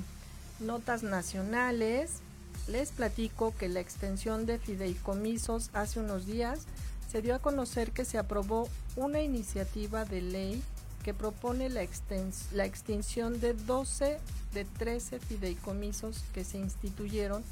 notas 0.60 1.02
nacionales, 1.02 2.20
les 2.68 2.90
platico 2.90 3.54
que 3.58 3.68
la 3.68 3.80
extensión 3.80 4.46
de 4.46 4.58
fideicomisos 4.58 5.70
hace 5.72 6.00
unos 6.00 6.26
días 6.26 6.66
se 7.10 7.22
dio 7.22 7.34
a 7.34 7.38
conocer 7.38 7.92
que 7.92 8.04
se 8.04 8.18
aprobó 8.18 8.68
una 8.96 9.20
iniciativa 9.22 10.04
de 10.04 10.22
ley 10.22 10.62
que 11.02 11.12
propone 11.12 11.68
la, 11.68 11.86
la 12.52 12.64
extinción 12.64 13.38
de 13.40 13.52
12 13.52 14.18
de 14.54 14.64
13 14.64 15.20
fideicomisos 15.20 16.24
que 16.32 16.44
se 16.44 16.58
instituyeron 16.58 17.42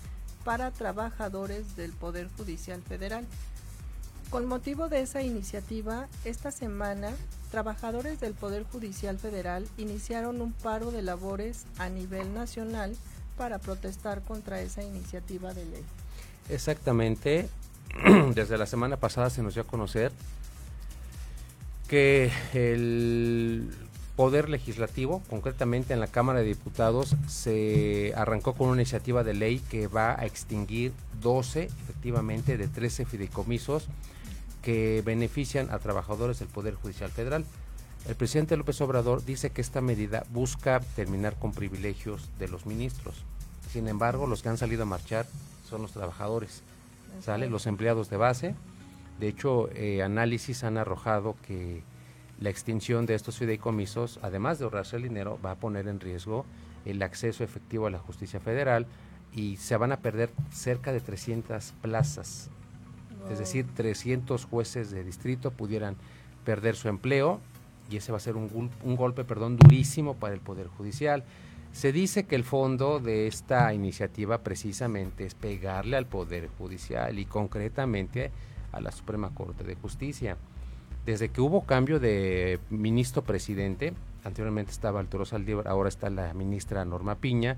para 0.44 0.70
trabajadores 0.70 1.76
del 1.76 1.92
Poder 1.92 2.28
Judicial 2.36 2.82
Federal. 2.82 3.26
Con 4.30 4.46
motivo 4.46 4.88
de 4.88 5.02
esa 5.02 5.22
iniciativa, 5.22 6.08
esta 6.24 6.50
semana, 6.50 7.10
trabajadores 7.50 8.18
del 8.18 8.34
Poder 8.34 8.64
Judicial 8.64 9.18
Federal 9.18 9.66
iniciaron 9.76 10.40
un 10.40 10.52
paro 10.52 10.90
de 10.90 11.02
labores 11.02 11.66
a 11.78 11.88
nivel 11.88 12.32
nacional 12.32 12.96
para 13.36 13.58
protestar 13.58 14.22
contra 14.22 14.60
esa 14.60 14.82
iniciativa 14.82 15.52
de 15.52 15.64
ley. 15.66 15.84
Exactamente. 16.48 17.48
Desde 18.34 18.56
la 18.56 18.66
semana 18.66 18.96
pasada 18.96 19.28
se 19.28 19.42
nos 19.42 19.54
dio 19.54 19.64
a 19.64 19.66
conocer 19.66 20.12
que 21.88 22.32
el 22.54 23.70
Poder 24.16 24.50
Legislativo, 24.50 25.22
concretamente 25.30 25.94
en 25.94 26.00
la 26.00 26.06
Cámara 26.06 26.40
de 26.40 26.46
Diputados, 26.46 27.16
se 27.28 28.12
arrancó 28.14 28.52
con 28.52 28.68
una 28.68 28.82
iniciativa 28.82 29.24
de 29.24 29.32
ley 29.32 29.58
que 29.70 29.86
va 29.86 30.20
a 30.20 30.26
extinguir 30.26 30.92
12, 31.22 31.64
efectivamente, 31.64 32.58
de 32.58 32.68
13 32.68 33.06
fideicomisos 33.06 33.88
que 34.60 35.02
benefician 35.04 35.70
a 35.70 35.78
trabajadores 35.78 36.38
del 36.38 36.48
Poder 36.48 36.74
Judicial 36.74 37.10
Federal. 37.10 37.44
El 38.06 38.14
presidente 38.14 38.56
López 38.56 38.80
Obrador 38.80 39.24
dice 39.24 39.50
que 39.50 39.60
esta 39.60 39.80
medida 39.80 40.24
busca 40.30 40.80
terminar 40.94 41.36
con 41.38 41.52
privilegios 41.52 42.28
de 42.38 42.48
los 42.48 42.66
ministros. 42.66 43.24
Sin 43.72 43.88
embargo, 43.88 44.26
los 44.26 44.42
que 44.42 44.50
han 44.50 44.58
salido 44.58 44.82
a 44.82 44.86
marchar 44.86 45.26
son 45.68 45.82
los 45.82 45.92
trabajadores, 45.92 46.62
¿sale? 47.22 47.48
Los 47.48 47.66
empleados 47.66 48.10
de 48.10 48.16
base. 48.18 48.54
De 49.18 49.28
hecho, 49.28 49.70
eh, 49.72 50.02
análisis 50.02 50.64
han 50.64 50.76
arrojado 50.76 51.36
que 51.46 51.82
la 52.42 52.50
extinción 52.50 53.06
de 53.06 53.14
estos 53.14 53.38
fideicomisos, 53.38 54.18
además 54.22 54.58
de 54.58 54.64
ahorrarse 54.64 54.96
el 54.96 55.04
dinero, 55.04 55.38
va 55.44 55.52
a 55.52 55.56
poner 55.56 55.88
en 55.88 56.00
riesgo 56.00 56.44
el 56.84 57.02
acceso 57.02 57.44
efectivo 57.44 57.86
a 57.86 57.90
la 57.90 57.98
justicia 57.98 58.40
federal 58.40 58.86
y 59.32 59.56
se 59.56 59.76
van 59.76 59.92
a 59.92 59.98
perder 59.98 60.30
cerca 60.50 60.92
de 60.92 61.00
300 61.00 61.72
plazas. 61.80 62.50
Es 63.30 63.38
decir, 63.38 63.66
300 63.74 64.44
jueces 64.44 64.90
de 64.90 65.04
distrito 65.04 65.52
pudieran 65.52 65.96
perder 66.44 66.74
su 66.74 66.88
empleo 66.88 67.40
y 67.88 67.96
ese 67.96 68.10
va 68.10 68.18
a 68.18 68.20
ser 68.20 68.36
un, 68.36 68.70
un 68.82 68.96
golpe 68.96 69.24
perdón, 69.24 69.56
durísimo 69.56 70.16
para 70.16 70.34
el 70.34 70.40
Poder 70.40 70.66
Judicial. 70.66 71.24
Se 71.72 71.92
dice 71.92 72.24
que 72.24 72.34
el 72.34 72.44
fondo 72.44 72.98
de 72.98 73.26
esta 73.26 73.72
iniciativa 73.72 74.38
precisamente 74.38 75.24
es 75.24 75.34
pegarle 75.34 75.96
al 75.96 76.06
Poder 76.06 76.48
Judicial 76.58 77.18
y 77.18 77.24
concretamente 77.24 78.30
a 78.72 78.80
la 78.80 78.90
Suprema 78.90 79.32
Corte 79.34 79.64
de 79.64 79.76
Justicia. 79.76 80.36
Desde 81.06 81.30
que 81.30 81.40
hubo 81.40 81.62
cambio 81.62 81.98
de 81.98 82.60
ministro 82.70 83.22
presidente, 83.22 83.92
anteriormente 84.24 84.70
estaba 84.70 85.00
Arturo 85.00 85.24
Saldívar, 85.24 85.66
ahora 85.66 85.88
está 85.88 86.10
la 86.10 86.32
ministra 86.32 86.84
Norma 86.84 87.16
Piña, 87.16 87.56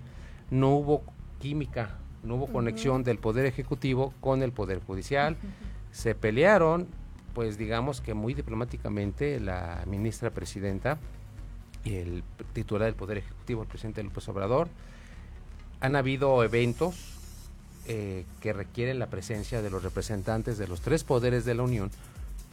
no 0.51 0.71
hubo 0.71 1.03
química, 1.41 1.99
no 2.23 2.37
hubo 2.37 2.47
conexión 2.47 3.05
del 3.05 3.19
Poder 3.19 3.45
Ejecutivo 3.45 4.15
con 4.21 4.43
el 4.43 4.53
Poder 4.53 4.81
Judicial. 4.81 5.37
Se 5.93 6.15
pelearon, 6.15 6.87
pues 7.35 7.59
digamos 7.59 8.01
que 8.01 8.15
muy 8.15 8.33
diplomáticamente, 8.33 9.39
la 9.41 9.85
ministra 9.87 10.31
presidenta 10.31 10.99
y 11.85 11.97
el 11.97 12.25
titular 12.55 12.87
del 12.87 12.95
Poder 12.95 13.19
Ejecutivo, 13.19 13.63
el 13.63 13.69
presidente 13.69 14.03
López 14.03 14.27
Obrador. 14.29 14.69
Han 15.81 15.97
habido 15.97 16.43
eventos 16.43 16.95
eh, 17.87 18.25
que 18.41 18.55
requieren 18.55 18.99
la 18.99 19.09
presencia 19.09 19.61
de 19.61 19.69
los 19.69 19.83
representantes 19.83 20.57
de 20.57 20.67
los 20.67 20.81
tres 20.81 21.05
poderes 21.05 21.45
de 21.45 21.55
la 21.55 21.63
Unión, 21.63 21.91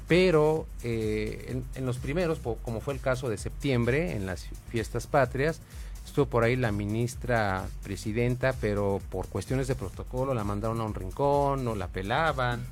pero 0.08 0.68
eh, 0.84 1.46
en, 1.50 1.66
en 1.76 1.86
los 1.86 1.98
primeros, 1.98 2.40
como 2.64 2.82
fue 2.82 2.94
el 2.94 3.00
caso 3.00 3.30
de 3.30 3.38
septiembre, 3.38 4.14
en 4.14 4.26
las 4.26 4.48
fiestas 4.70 5.08
patrias, 5.08 5.62
Estuvo 6.06 6.26
por 6.26 6.44
ahí 6.44 6.56
la 6.56 6.72
ministra 6.72 7.66
presidenta, 7.84 8.54
pero 8.60 9.00
por 9.10 9.28
cuestiones 9.28 9.68
de 9.68 9.76
protocolo 9.76 10.34
la 10.34 10.44
mandaron 10.44 10.82
a 10.82 10.84
un 10.84 10.94
rincón, 10.94 11.64
no 11.64 11.76
la 11.76 11.88
pelaban. 11.88 12.66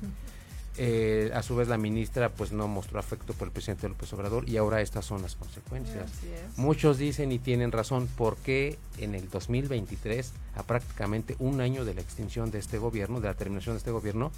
Eh, 0.76 1.30
a 1.34 1.42
su 1.42 1.56
vez 1.56 1.68
la 1.68 1.76
ministra 1.76 2.28
pues 2.28 2.52
no 2.52 2.68
mostró 2.68 2.98
afecto 2.98 3.34
por 3.34 3.48
el 3.48 3.52
presidente 3.52 3.88
López 3.88 4.12
Obrador 4.12 4.48
y 4.48 4.56
ahora 4.56 4.80
estas 4.80 5.04
son 5.04 5.22
las 5.22 5.36
consecuencias. 5.36 6.10
Muchos 6.56 6.98
dicen 6.98 7.32
y 7.32 7.38
tienen 7.38 7.72
razón, 7.72 8.08
¿por 8.08 8.36
qué 8.36 8.78
en 8.98 9.14
el 9.14 9.28
2023, 9.30 10.32
a 10.56 10.62
prácticamente 10.62 11.36
un 11.38 11.60
año 11.60 11.84
de 11.84 11.94
la 11.94 12.00
extinción 12.00 12.50
de 12.50 12.58
este 12.58 12.78
gobierno, 12.78 13.20
de 13.20 13.28
la 13.28 13.34
terminación 13.34 13.74
de 13.74 13.78
este 13.78 13.90
gobierno, 13.90 14.32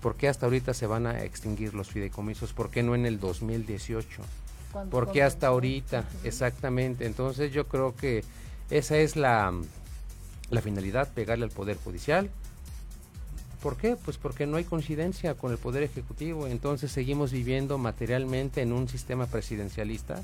¿por 0.00 0.16
qué 0.16 0.28
hasta 0.28 0.46
ahorita 0.46 0.74
se 0.74 0.86
van 0.86 1.06
a 1.06 1.22
extinguir 1.24 1.74
los 1.74 1.88
fideicomisos? 1.88 2.52
¿Por 2.52 2.70
qué 2.70 2.82
no 2.82 2.94
en 2.94 3.06
el 3.06 3.20
2018? 3.20 4.22
¿Por 4.90 5.10
qué 5.12 5.22
hasta 5.22 5.48
ahorita? 5.48 6.04
Exactamente. 6.24 7.06
Entonces 7.06 7.52
yo 7.52 7.66
creo 7.66 7.94
que 7.96 8.24
esa 8.70 8.98
es 8.98 9.16
la, 9.16 9.52
la 10.50 10.60
finalidad, 10.60 11.12
pegarle 11.12 11.44
al 11.44 11.50
Poder 11.50 11.76
Judicial. 11.76 12.30
¿Por 13.62 13.76
qué? 13.76 13.96
Pues 13.96 14.18
porque 14.18 14.46
no 14.46 14.56
hay 14.56 14.64
coincidencia 14.64 15.34
con 15.34 15.50
el 15.50 15.58
Poder 15.58 15.82
Ejecutivo. 15.82 16.46
Entonces 16.46 16.92
seguimos 16.92 17.32
viviendo 17.32 17.76
materialmente 17.78 18.62
en 18.62 18.72
un 18.72 18.88
sistema 18.88 19.26
presidencialista 19.26 20.22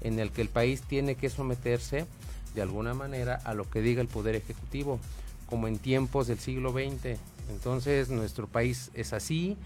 en 0.00 0.18
el 0.18 0.32
que 0.32 0.42
el 0.42 0.48
país 0.48 0.82
tiene 0.82 1.14
que 1.14 1.30
someterse 1.30 2.06
de 2.54 2.62
alguna 2.62 2.92
manera 2.92 3.40
a 3.44 3.54
lo 3.54 3.70
que 3.70 3.82
diga 3.82 4.02
el 4.02 4.08
Poder 4.08 4.34
Ejecutivo, 4.34 4.98
como 5.46 5.68
en 5.68 5.78
tiempos 5.78 6.26
del 6.26 6.38
siglo 6.38 6.72
XX. 6.72 7.18
Entonces 7.50 8.08
nuestro 8.08 8.46
país 8.46 8.90
es 8.94 9.12
así, 9.12 9.56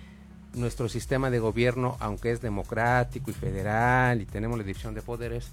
nuestro 0.55 0.89
sistema 0.89 1.31
de 1.31 1.39
gobierno, 1.39 1.97
aunque 2.01 2.33
es 2.33 2.41
democrático 2.41 3.31
y 3.31 3.35
federal 3.35 4.23
y 4.23 4.27
tenemos 4.27 4.59
la 4.59 4.65
división 4.65 4.95
de 4.95 5.03
poderes, 5.03 5.53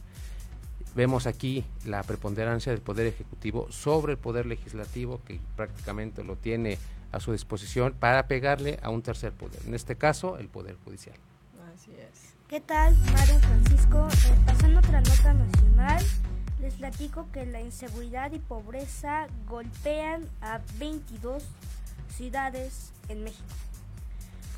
vemos 0.96 1.28
aquí 1.28 1.66
la 1.86 2.04
preponderancia 2.04 2.72
del 2.72 2.82
poder 2.82 3.08
ejecutivo 3.08 3.68
sobre 3.72 4.14
el 4.14 4.18
poder 4.18 4.46
legislativo, 4.46 5.22
que 5.26 5.40
prácticamente 5.56 6.24
lo 6.24 6.36
tiene 6.36 6.78
a 7.12 7.20
su 7.20 7.32
disposición 7.32 7.94
para 7.94 8.28
pegarle 8.28 8.80
a 8.82 8.90
un 8.90 9.02
tercer 9.02 9.34
poder, 9.34 9.62
en 9.68 9.74
este 9.74 9.96
caso 9.96 10.38
el 10.38 10.48
poder 10.48 10.78
judicial. 10.84 11.16
Así 11.76 11.92
es. 11.92 12.34
¿Qué 12.48 12.62
tal, 12.62 12.96
Mario 13.14 13.40
Francisco? 13.40 14.08
Eh, 14.08 14.36
pasando 14.46 14.80
otra 14.80 15.02
nota 15.02 15.34
nacional, 15.34 16.04
les 16.62 16.76
platico 16.76 17.28
que 17.32 17.46
la 17.46 17.62
inseguridad 17.62 18.32
y 18.32 18.40
pobreza 18.40 19.28
golpean 19.48 20.30
a 20.42 20.62
22 20.80 21.44
ciudades 22.16 22.92
en 23.10 23.24
México. 23.24 23.44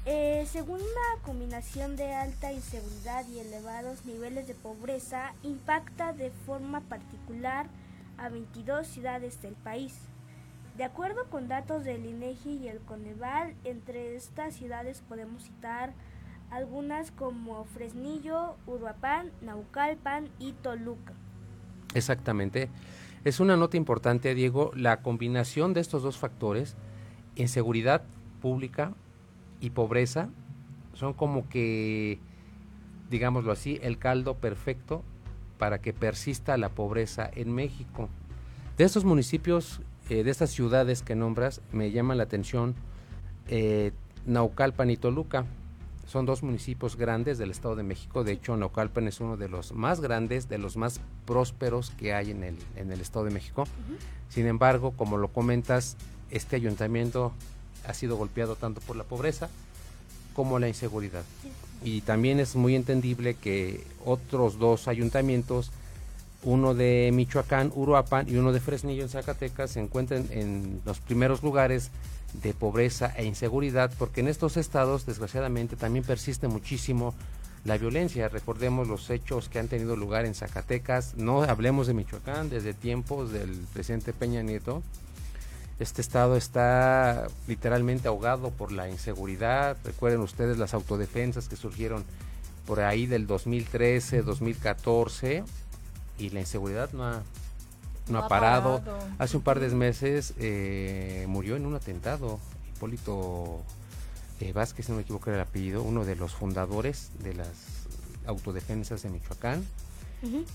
Eh, 0.06 0.46
según 0.52 0.76
una 0.76 1.24
combinación 1.24 1.96
de 1.96 2.14
alta 2.14 2.52
inseguridad 2.52 3.26
y 3.28 3.40
elevados 3.40 4.06
niveles 4.06 4.48
de 4.48 4.54
pobreza, 4.54 5.34
impacta 5.42 6.14
de 6.14 6.30
forma 6.30 6.82
particular 6.82 7.68
a 8.18 8.30
22 8.30 8.86
ciudades 8.86 9.42
del 9.42 9.56
país. 9.56 9.96
De 10.78 10.84
acuerdo 10.84 11.26
con 11.30 11.48
datos 11.48 11.84
del 11.84 12.06
INEGI 12.06 12.58
y 12.58 12.68
el 12.68 12.80
Coneval, 12.82 13.56
entre 13.64 14.16
estas 14.16 14.54
ciudades 14.56 15.02
podemos 15.08 15.44
citar 15.44 15.94
algunas 16.52 17.12
como 17.12 17.64
Fresnillo, 17.66 18.58
Uruapan, 18.68 19.32
Naucalpan 19.42 20.30
y 20.38 20.52
Toluca. 20.52 21.14
Exactamente. 21.96 22.70
Es 23.24 23.40
una 23.40 23.58
nota 23.58 23.78
importante, 23.78 24.36
Diego, 24.36 24.72
la 24.76 25.02
combinación 25.02 25.74
de 25.74 25.82
estos 25.82 26.04
dos 26.04 26.18
factores, 26.18 26.76
inseguridad 27.36 28.04
pública 28.42 28.94
y 29.60 29.72
pobreza 29.72 30.30
son 30.94 31.14
como 31.14 31.48
que, 31.50 32.20
digámoslo 33.10 33.52
así, 33.52 33.80
el 33.82 33.98
caldo 33.98 34.36
perfecto 34.36 35.04
para 35.58 35.80
que 35.80 35.94
persista 35.94 36.58
la 36.58 36.70
pobreza 36.70 37.30
en 37.34 37.54
México. 37.54 38.10
De 38.78 38.84
estos 38.84 39.06
municipios, 39.06 39.82
eh, 40.10 40.24
de 40.24 40.32
estas 40.32 40.52
ciudades 40.52 41.02
que 41.02 41.16
nombras, 41.16 41.62
me 41.72 41.92
llama 41.92 42.16
la 42.16 42.24
atención 42.24 42.76
eh, 43.48 43.92
Naucalpan 44.26 44.90
y 44.90 44.98
Toluca. 44.98 45.46
Son 46.06 46.26
dos 46.26 46.44
municipios 46.44 46.98
grandes 46.98 47.38
del 47.38 47.52
Estado 47.52 47.76
de 47.76 47.84
México. 47.84 48.24
De 48.24 48.34
hecho, 48.34 48.56
Naucalpan 48.56 49.08
es 49.08 49.20
uno 49.20 49.38
de 49.38 49.50
los 49.50 49.74
más 49.74 50.02
grandes, 50.02 50.48
de 50.50 50.58
los 50.58 50.78
más 50.78 51.02
prósperos 51.26 51.90
que 51.92 52.14
hay 52.14 52.32
en 52.32 52.44
el, 52.44 52.58
en 52.76 52.92
el 52.92 53.02
Estado 53.02 53.26
de 53.26 53.32
México. 53.32 53.64
Sin 54.30 54.46
embargo, 54.46 54.92
como 54.92 55.18
lo 55.18 55.30
comentas, 55.30 55.98
este 56.32 56.56
ayuntamiento 56.56 57.32
ha 57.88 57.94
sido 57.94 58.18
golpeado 58.18 58.56
tanto 58.56 58.82
por 58.82 58.96
la 58.96 59.04
pobreza 59.04 59.50
como 60.34 60.60
la 60.60 60.68
inseguridad. 60.68 61.24
Y 61.84 62.02
también 62.02 62.40
es 62.40 62.56
muy 62.56 62.76
entendible 62.76 63.36
que 63.36 63.84
otros 64.04 64.60
dos 64.60 64.88
ayuntamientos, 64.88 65.72
uno 66.44 66.74
de 66.74 67.12
Michoacán, 67.14 67.72
Uruapan 67.76 68.28
y 68.30 68.36
uno 68.38 68.52
de 68.52 68.60
Fresnillo 68.60 69.04
en 69.04 69.10
Zacatecas, 69.10 69.72
se 69.72 69.80
encuentren 69.80 70.28
en 70.32 70.82
los 70.86 71.00
primeros 71.00 71.44
lugares 71.44 71.92
de 72.42 72.54
pobreza 72.54 73.14
e 73.16 73.26
inseguridad, 73.26 73.92
porque 73.98 74.22
en 74.22 74.28
estos 74.28 74.58
estados, 74.58 75.06
desgraciadamente, 75.06 75.76
también 75.76 76.04
persiste 76.04 76.48
muchísimo 76.48 77.14
la 77.64 77.78
violencia. 77.78 78.28
Recordemos 78.30 78.88
los 78.88 79.10
hechos 79.10 79.50
que 79.50 79.60
han 79.60 79.68
tenido 79.68 79.96
lugar 79.96 80.26
en 80.26 80.36
Zacatecas, 80.36 81.16
no 81.16 81.44
hablemos 81.44 81.88
de 81.88 81.94
Michoacán, 81.94 82.50
desde 82.50 82.74
tiempos 82.74 83.32
del 83.32 83.52
presidente 83.74 84.14
Peña 84.14 84.42
Nieto, 84.42 84.84
este 85.80 86.02
estado 86.02 86.38
está 86.38 87.28
literalmente 87.48 88.08
ahogado 88.08 88.52
por 88.52 88.72
la 88.72 88.90
inseguridad. 88.90 89.78
Recuerden 89.84 90.22
ustedes 90.22 90.58
las 90.58 90.74
autodefensas 90.74 91.50
que 91.50 91.56
surgieron 91.56 92.04
por 92.66 92.80
ahí 92.80 93.06
del 93.06 93.28
2013, 93.28 94.22
2014 94.22 95.44
y 96.18 96.30
la 96.30 96.40
inseguridad 96.40 96.92
no 96.94 97.04
ha, 97.04 97.24
no, 98.08 98.20
ha 98.20 98.28
parado. 98.28 98.82
Hace 99.18 99.38
un 99.38 99.44
par 99.44 99.60
de 99.60 99.70
meses 99.70 100.34
eh, 100.38 101.26
murió 101.28 101.56
en 101.56 101.66
un 101.66 101.76
atentado 101.76 102.40
Hipólito 102.76 103.62
eh, 104.40 104.54
Vázquez, 104.54 104.86
si 104.86 104.92
no 104.92 104.98
me 104.98 105.04
equivoco 105.04 105.30
era 105.30 105.42
el 105.42 105.48
apellido, 105.48 105.82
uno 105.84 106.06
de 106.06 106.16
los 106.16 106.34
fundadores 106.34 107.12
de 107.24 107.34
las 107.34 107.50
autodefensas 108.26 109.04
de 109.04 109.10
Michoacán. 109.10 109.66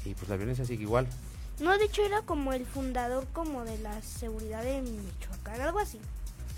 Y 0.05 0.15
pues 0.15 0.29
la 0.29 0.37
violencia 0.37 0.65
sigue 0.65 0.83
igual. 0.83 1.07
No, 1.61 1.77
de 1.77 1.85
hecho 1.85 2.03
era 2.03 2.23
como 2.23 2.53
el 2.53 2.65
fundador 2.65 3.27
como 3.33 3.65
de 3.65 3.79
la 3.79 4.01
seguridad 4.03 4.63
de 4.63 4.81
Michoacán, 4.81 5.61
algo 5.61 5.79
así. 5.79 6.01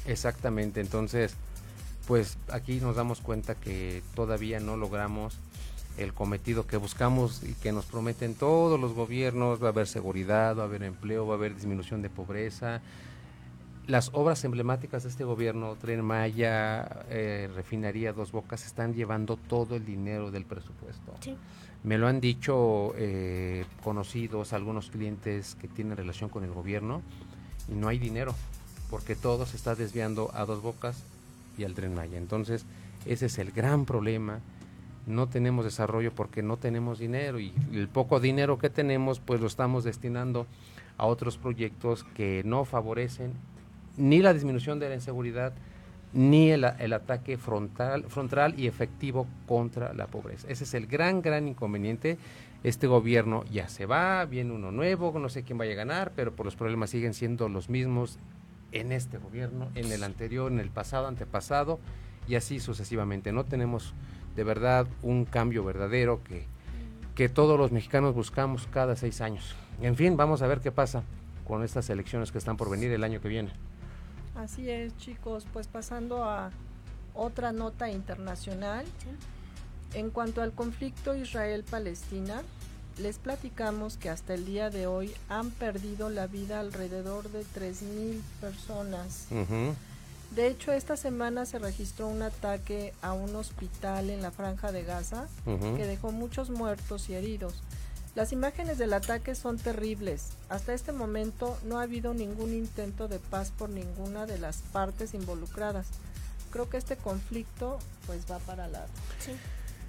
Exactamente, 0.06 0.80
entonces, 0.80 1.34
pues 2.06 2.38
aquí 2.50 2.80
nos 2.80 2.96
damos 2.96 3.20
cuenta 3.20 3.54
que 3.54 4.02
todavía 4.14 4.60
no 4.60 4.76
logramos 4.76 5.38
el 5.98 6.14
cometido 6.14 6.66
que 6.66 6.76
buscamos 6.76 7.42
y 7.42 7.54
que 7.54 7.72
nos 7.72 7.86
prometen 7.86 8.34
todos 8.34 8.80
los 8.80 8.94
gobiernos, 8.94 9.62
va 9.62 9.66
a 9.66 9.70
haber 9.70 9.86
seguridad, 9.86 10.56
va 10.56 10.62
a 10.62 10.66
haber 10.66 10.82
empleo, 10.84 11.26
va 11.26 11.34
a 11.34 11.36
haber 11.36 11.54
disminución 11.54 12.02
de 12.02 12.08
pobreza. 12.08 12.80
Las 13.86 14.10
obras 14.12 14.44
emblemáticas 14.44 15.02
de 15.02 15.08
este 15.08 15.24
gobierno, 15.24 15.76
Tren 15.76 16.04
Maya, 16.04 17.04
eh, 17.10 17.50
Refinería 17.54 18.12
Dos 18.12 18.30
Bocas, 18.30 18.64
están 18.64 18.94
llevando 18.94 19.36
todo 19.36 19.74
el 19.76 19.84
dinero 19.84 20.30
del 20.30 20.44
presupuesto. 20.44 21.14
Sí. 21.20 21.36
Me 21.84 21.98
lo 21.98 22.06
han 22.06 22.20
dicho 22.20 22.92
eh, 22.96 23.64
conocidos, 23.82 24.52
algunos 24.52 24.90
clientes 24.90 25.56
que 25.60 25.68
tienen 25.68 25.96
relación 25.96 26.30
con 26.30 26.44
el 26.44 26.52
gobierno 26.52 27.02
y 27.68 27.74
no 27.74 27.88
hay 27.88 27.98
dinero 27.98 28.34
porque 28.90 29.16
todo 29.16 29.46
se 29.46 29.56
está 29.56 29.74
desviando 29.74 30.30
a 30.34 30.44
dos 30.44 30.62
bocas 30.62 31.02
y 31.58 31.64
al 31.64 31.74
tren 31.74 31.94
Maya. 31.94 32.18
Entonces, 32.18 32.66
ese 33.06 33.26
es 33.26 33.38
el 33.38 33.50
gran 33.50 33.84
problema. 33.84 34.40
No 35.06 35.28
tenemos 35.28 35.64
desarrollo 35.64 36.14
porque 36.14 36.42
no 36.42 36.56
tenemos 36.56 36.98
dinero 36.98 37.40
y 37.40 37.52
el 37.72 37.88
poco 37.88 38.20
dinero 38.20 38.58
que 38.58 38.70
tenemos 38.70 39.18
pues 39.18 39.40
lo 39.40 39.46
estamos 39.46 39.82
destinando 39.82 40.46
a 40.98 41.06
otros 41.06 41.38
proyectos 41.38 42.04
que 42.14 42.42
no 42.44 42.64
favorecen 42.64 43.32
ni 43.96 44.20
la 44.20 44.32
disminución 44.32 44.78
de 44.78 44.88
la 44.88 44.94
inseguridad, 44.94 45.52
ni 46.14 46.50
el, 46.50 46.64
ataque 46.64 47.38
frontal, 47.38 48.04
frontal 48.08 48.58
y 48.58 48.66
efectivo 48.66 49.26
contra 49.46 49.92
la 49.94 50.06
pobreza. 50.06 50.46
Ese 50.48 50.64
es 50.64 50.74
el 50.74 50.86
gran, 50.86 51.22
gran 51.22 51.48
inconveniente. 51.48 52.18
Este 52.64 52.86
gobierno 52.86 53.44
ya 53.50 53.68
se 53.68 53.86
va, 53.86 54.24
viene 54.24 54.52
uno 54.52 54.70
nuevo, 54.70 55.18
no 55.18 55.28
sé 55.28 55.42
quién 55.42 55.58
vaya 55.58 55.72
a 55.72 55.76
ganar, 55.76 56.12
pero 56.14 56.32
por 56.32 56.46
los 56.46 56.54
problemas 56.54 56.90
siguen 56.90 57.14
siendo 57.14 57.48
los 57.48 57.68
mismos 57.68 58.18
en 58.72 58.92
este 58.92 59.18
gobierno, 59.18 59.68
en 59.74 59.90
el 59.90 60.04
anterior, 60.04 60.52
en 60.52 60.60
el 60.60 60.70
pasado, 60.70 61.06
antepasado, 61.06 61.80
y 62.28 62.36
así 62.36 62.60
sucesivamente. 62.60 63.32
No 63.32 63.44
tenemos 63.44 63.94
de 64.36 64.44
verdad 64.44 64.86
un 65.02 65.24
cambio 65.24 65.64
verdadero 65.64 66.22
que, 66.22 66.44
que 67.14 67.28
todos 67.28 67.58
los 67.58 67.72
mexicanos 67.72 68.14
buscamos 68.14 68.68
cada 68.70 68.96
seis 68.96 69.20
años. 69.20 69.56
En 69.80 69.96
fin, 69.96 70.16
vamos 70.16 70.42
a 70.42 70.46
ver 70.46 70.60
qué 70.60 70.70
pasa 70.70 71.02
con 71.46 71.64
estas 71.64 71.90
elecciones 71.90 72.30
que 72.30 72.38
están 72.38 72.56
por 72.56 72.70
venir 72.70 72.92
el 72.92 73.02
año 73.02 73.20
que 73.20 73.28
viene. 73.28 73.50
Así 74.34 74.70
es, 74.70 74.96
chicos, 74.98 75.46
pues 75.52 75.66
pasando 75.66 76.24
a 76.24 76.50
otra 77.14 77.52
nota 77.52 77.90
internacional. 77.90 78.84
En 79.94 80.10
cuanto 80.10 80.40
al 80.42 80.52
conflicto 80.52 81.14
Israel-Palestina, 81.14 82.42
les 82.98 83.18
platicamos 83.18 83.96
que 83.96 84.10
hasta 84.10 84.34
el 84.34 84.44
día 84.44 84.70
de 84.70 84.86
hoy 84.86 85.14
han 85.28 85.50
perdido 85.50 86.08
la 86.08 86.26
vida 86.26 86.60
alrededor 86.60 87.30
de 87.30 87.40
3.000 87.40 88.20
personas. 88.40 89.26
De 90.34 90.46
hecho, 90.46 90.72
esta 90.72 90.96
semana 90.96 91.44
se 91.44 91.58
registró 91.58 92.08
un 92.08 92.22
ataque 92.22 92.94
a 93.02 93.12
un 93.12 93.36
hospital 93.36 94.08
en 94.08 94.22
la 94.22 94.30
franja 94.30 94.72
de 94.72 94.82
Gaza 94.82 95.26
que 95.44 95.86
dejó 95.86 96.10
muchos 96.10 96.48
muertos 96.48 97.10
y 97.10 97.14
heridos. 97.14 97.62
Las 98.14 98.32
imágenes 98.32 98.76
del 98.76 98.92
ataque 98.92 99.34
son 99.34 99.56
terribles. 99.56 100.32
Hasta 100.50 100.74
este 100.74 100.92
momento 100.92 101.56
no 101.64 101.78
ha 101.78 101.82
habido 101.82 102.12
ningún 102.12 102.52
intento 102.52 103.08
de 103.08 103.18
paz 103.18 103.52
por 103.56 103.70
ninguna 103.70 104.26
de 104.26 104.38
las 104.38 104.58
partes 104.58 105.14
involucradas. 105.14 105.86
Creo 106.50 106.68
que 106.68 106.76
este 106.76 106.96
conflicto 106.96 107.78
pues 108.06 108.30
va 108.30 108.38
para 108.40 108.68
largo. 108.68 108.92
Sí. 109.18 109.32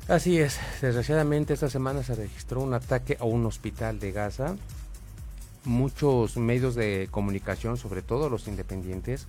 Así 0.08 0.38
es, 0.38 0.60
desgraciadamente 0.82 1.54
esta 1.54 1.70
semana 1.70 2.04
se 2.04 2.16
registró 2.16 2.62
un 2.62 2.74
ataque 2.74 3.18
a 3.20 3.26
un 3.26 3.46
hospital 3.46 4.00
de 4.00 4.12
Gaza. 4.12 4.56
Muchos 5.66 6.36
medios 6.36 6.76
de 6.76 7.08
comunicación, 7.12 7.78
sobre 7.78 8.02
todo 8.02 8.30
los 8.30 8.48
independientes, 8.48 9.28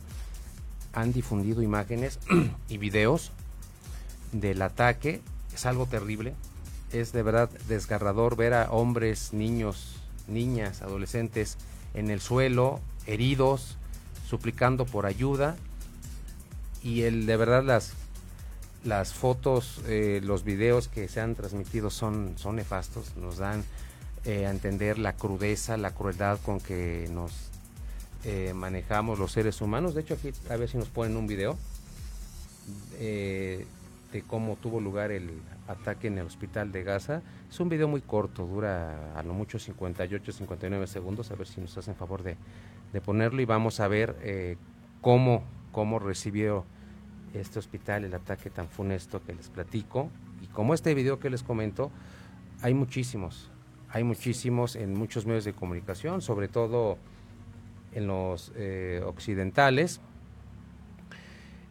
han 0.92 1.12
difundido 1.12 1.62
imágenes 1.62 2.20
y 2.68 2.78
videos 2.78 3.32
del 4.32 4.62
ataque. 4.62 5.20
Es 5.52 5.66
algo 5.66 5.86
terrible. 5.86 6.34
Es 6.94 7.12
de 7.12 7.24
verdad 7.24 7.50
desgarrador 7.66 8.36
ver 8.36 8.54
a 8.54 8.70
hombres, 8.70 9.32
niños, 9.32 9.96
niñas, 10.28 10.80
adolescentes 10.80 11.56
en 11.92 12.08
el 12.08 12.20
suelo, 12.20 12.80
heridos, 13.04 13.76
suplicando 14.28 14.86
por 14.86 15.04
ayuda. 15.04 15.56
Y 16.84 17.02
el 17.02 17.26
de 17.26 17.36
verdad 17.36 17.64
las 17.64 17.94
las 18.84 19.12
fotos, 19.12 19.80
eh, 19.88 20.20
los 20.22 20.44
videos 20.44 20.86
que 20.86 21.08
se 21.08 21.20
han 21.20 21.34
transmitido 21.34 21.90
son, 21.90 22.34
son 22.36 22.56
nefastos, 22.56 23.16
nos 23.16 23.38
dan 23.38 23.64
eh, 24.24 24.46
a 24.46 24.50
entender 24.50 24.98
la 24.98 25.14
crudeza, 25.16 25.76
la 25.76 25.90
crueldad 25.90 26.38
con 26.44 26.60
que 26.60 27.08
nos 27.10 27.32
eh, 28.24 28.52
manejamos 28.54 29.18
los 29.18 29.32
seres 29.32 29.60
humanos. 29.60 29.94
De 29.94 30.02
hecho, 30.02 30.14
aquí 30.14 30.30
a 30.48 30.56
ver 30.56 30.68
si 30.68 30.78
nos 30.78 30.90
ponen 30.90 31.16
un 31.16 31.26
video 31.26 31.58
de 34.14 34.22
cómo 34.22 34.54
tuvo 34.54 34.80
lugar 34.80 35.10
el 35.10 35.28
ataque 35.66 36.06
en 36.06 36.18
el 36.18 36.26
hospital 36.26 36.70
de 36.70 36.84
Gaza. 36.84 37.20
Es 37.50 37.58
un 37.58 37.68
video 37.68 37.88
muy 37.88 38.00
corto, 38.00 38.46
dura 38.46 39.12
a 39.18 39.22
lo 39.24 39.34
mucho 39.34 39.58
58, 39.58 40.30
59 40.30 40.86
segundos. 40.86 41.32
A 41.32 41.34
ver 41.34 41.48
si 41.48 41.60
nos 41.60 41.76
hacen 41.76 41.96
favor 41.96 42.22
de, 42.22 42.36
de 42.92 43.00
ponerlo 43.00 43.42
y 43.42 43.44
vamos 43.44 43.80
a 43.80 43.88
ver 43.88 44.56
cómo, 45.00 45.42
cómo 45.72 45.98
recibió 45.98 46.64
este 47.34 47.58
hospital, 47.58 48.04
el 48.04 48.14
ataque 48.14 48.50
tan 48.50 48.68
funesto 48.68 49.20
que 49.20 49.34
les 49.34 49.48
platico. 49.48 50.08
Y 50.40 50.46
como 50.46 50.74
este 50.74 50.94
video 50.94 51.18
que 51.18 51.28
les 51.28 51.42
comento, 51.42 51.90
hay 52.62 52.72
muchísimos, 52.72 53.50
hay 53.90 54.04
muchísimos 54.04 54.76
en 54.76 54.94
muchos 54.94 55.26
medios 55.26 55.44
de 55.44 55.54
comunicación, 55.54 56.22
sobre 56.22 56.46
todo 56.46 56.98
en 57.92 58.06
los 58.06 58.52
eh, 58.54 59.02
occidentales. 59.04 60.00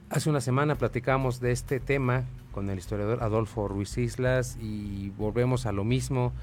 Hace 0.09 0.29
una 0.29 0.41
semana 0.41 0.75
platicamos 0.75 1.39
de 1.39 1.51
este 1.51 1.79
tema 1.79 2.23
con 2.51 2.69
el 2.69 2.77
historiador 2.77 3.23
Adolfo 3.23 3.67
Ruiz 3.67 3.97
Islas 3.97 4.57
y 4.61 5.09
volvemos 5.17 5.65
a 5.65 5.71
lo 5.71 5.83
mismo. 5.83 6.33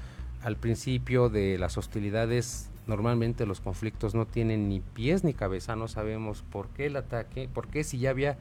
Al 0.43 0.57
principio 0.57 1.29
de 1.29 1.57
las 1.57 1.77
hostilidades, 1.77 2.69
normalmente 2.87 3.45
los 3.45 3.61
conflictos 3.61 4.13
no 4.13 4.25
tienen 4.25 4.67
ni 4.67 4.81
pies 4.81 5.23
ni 5.23 5.33
cabeza, 5.33 5.75
no 5.75 5.87
sabemos 5.87 6.43
por 6.51 6.67
qué 6.69 6.87
el 6.87 6.97
ataque, 6.97 7.47
por 7.47 7.67
qué 7.67 7.83
si 7.83 7.99
ya 7.99 8.09
había 8.09 8.37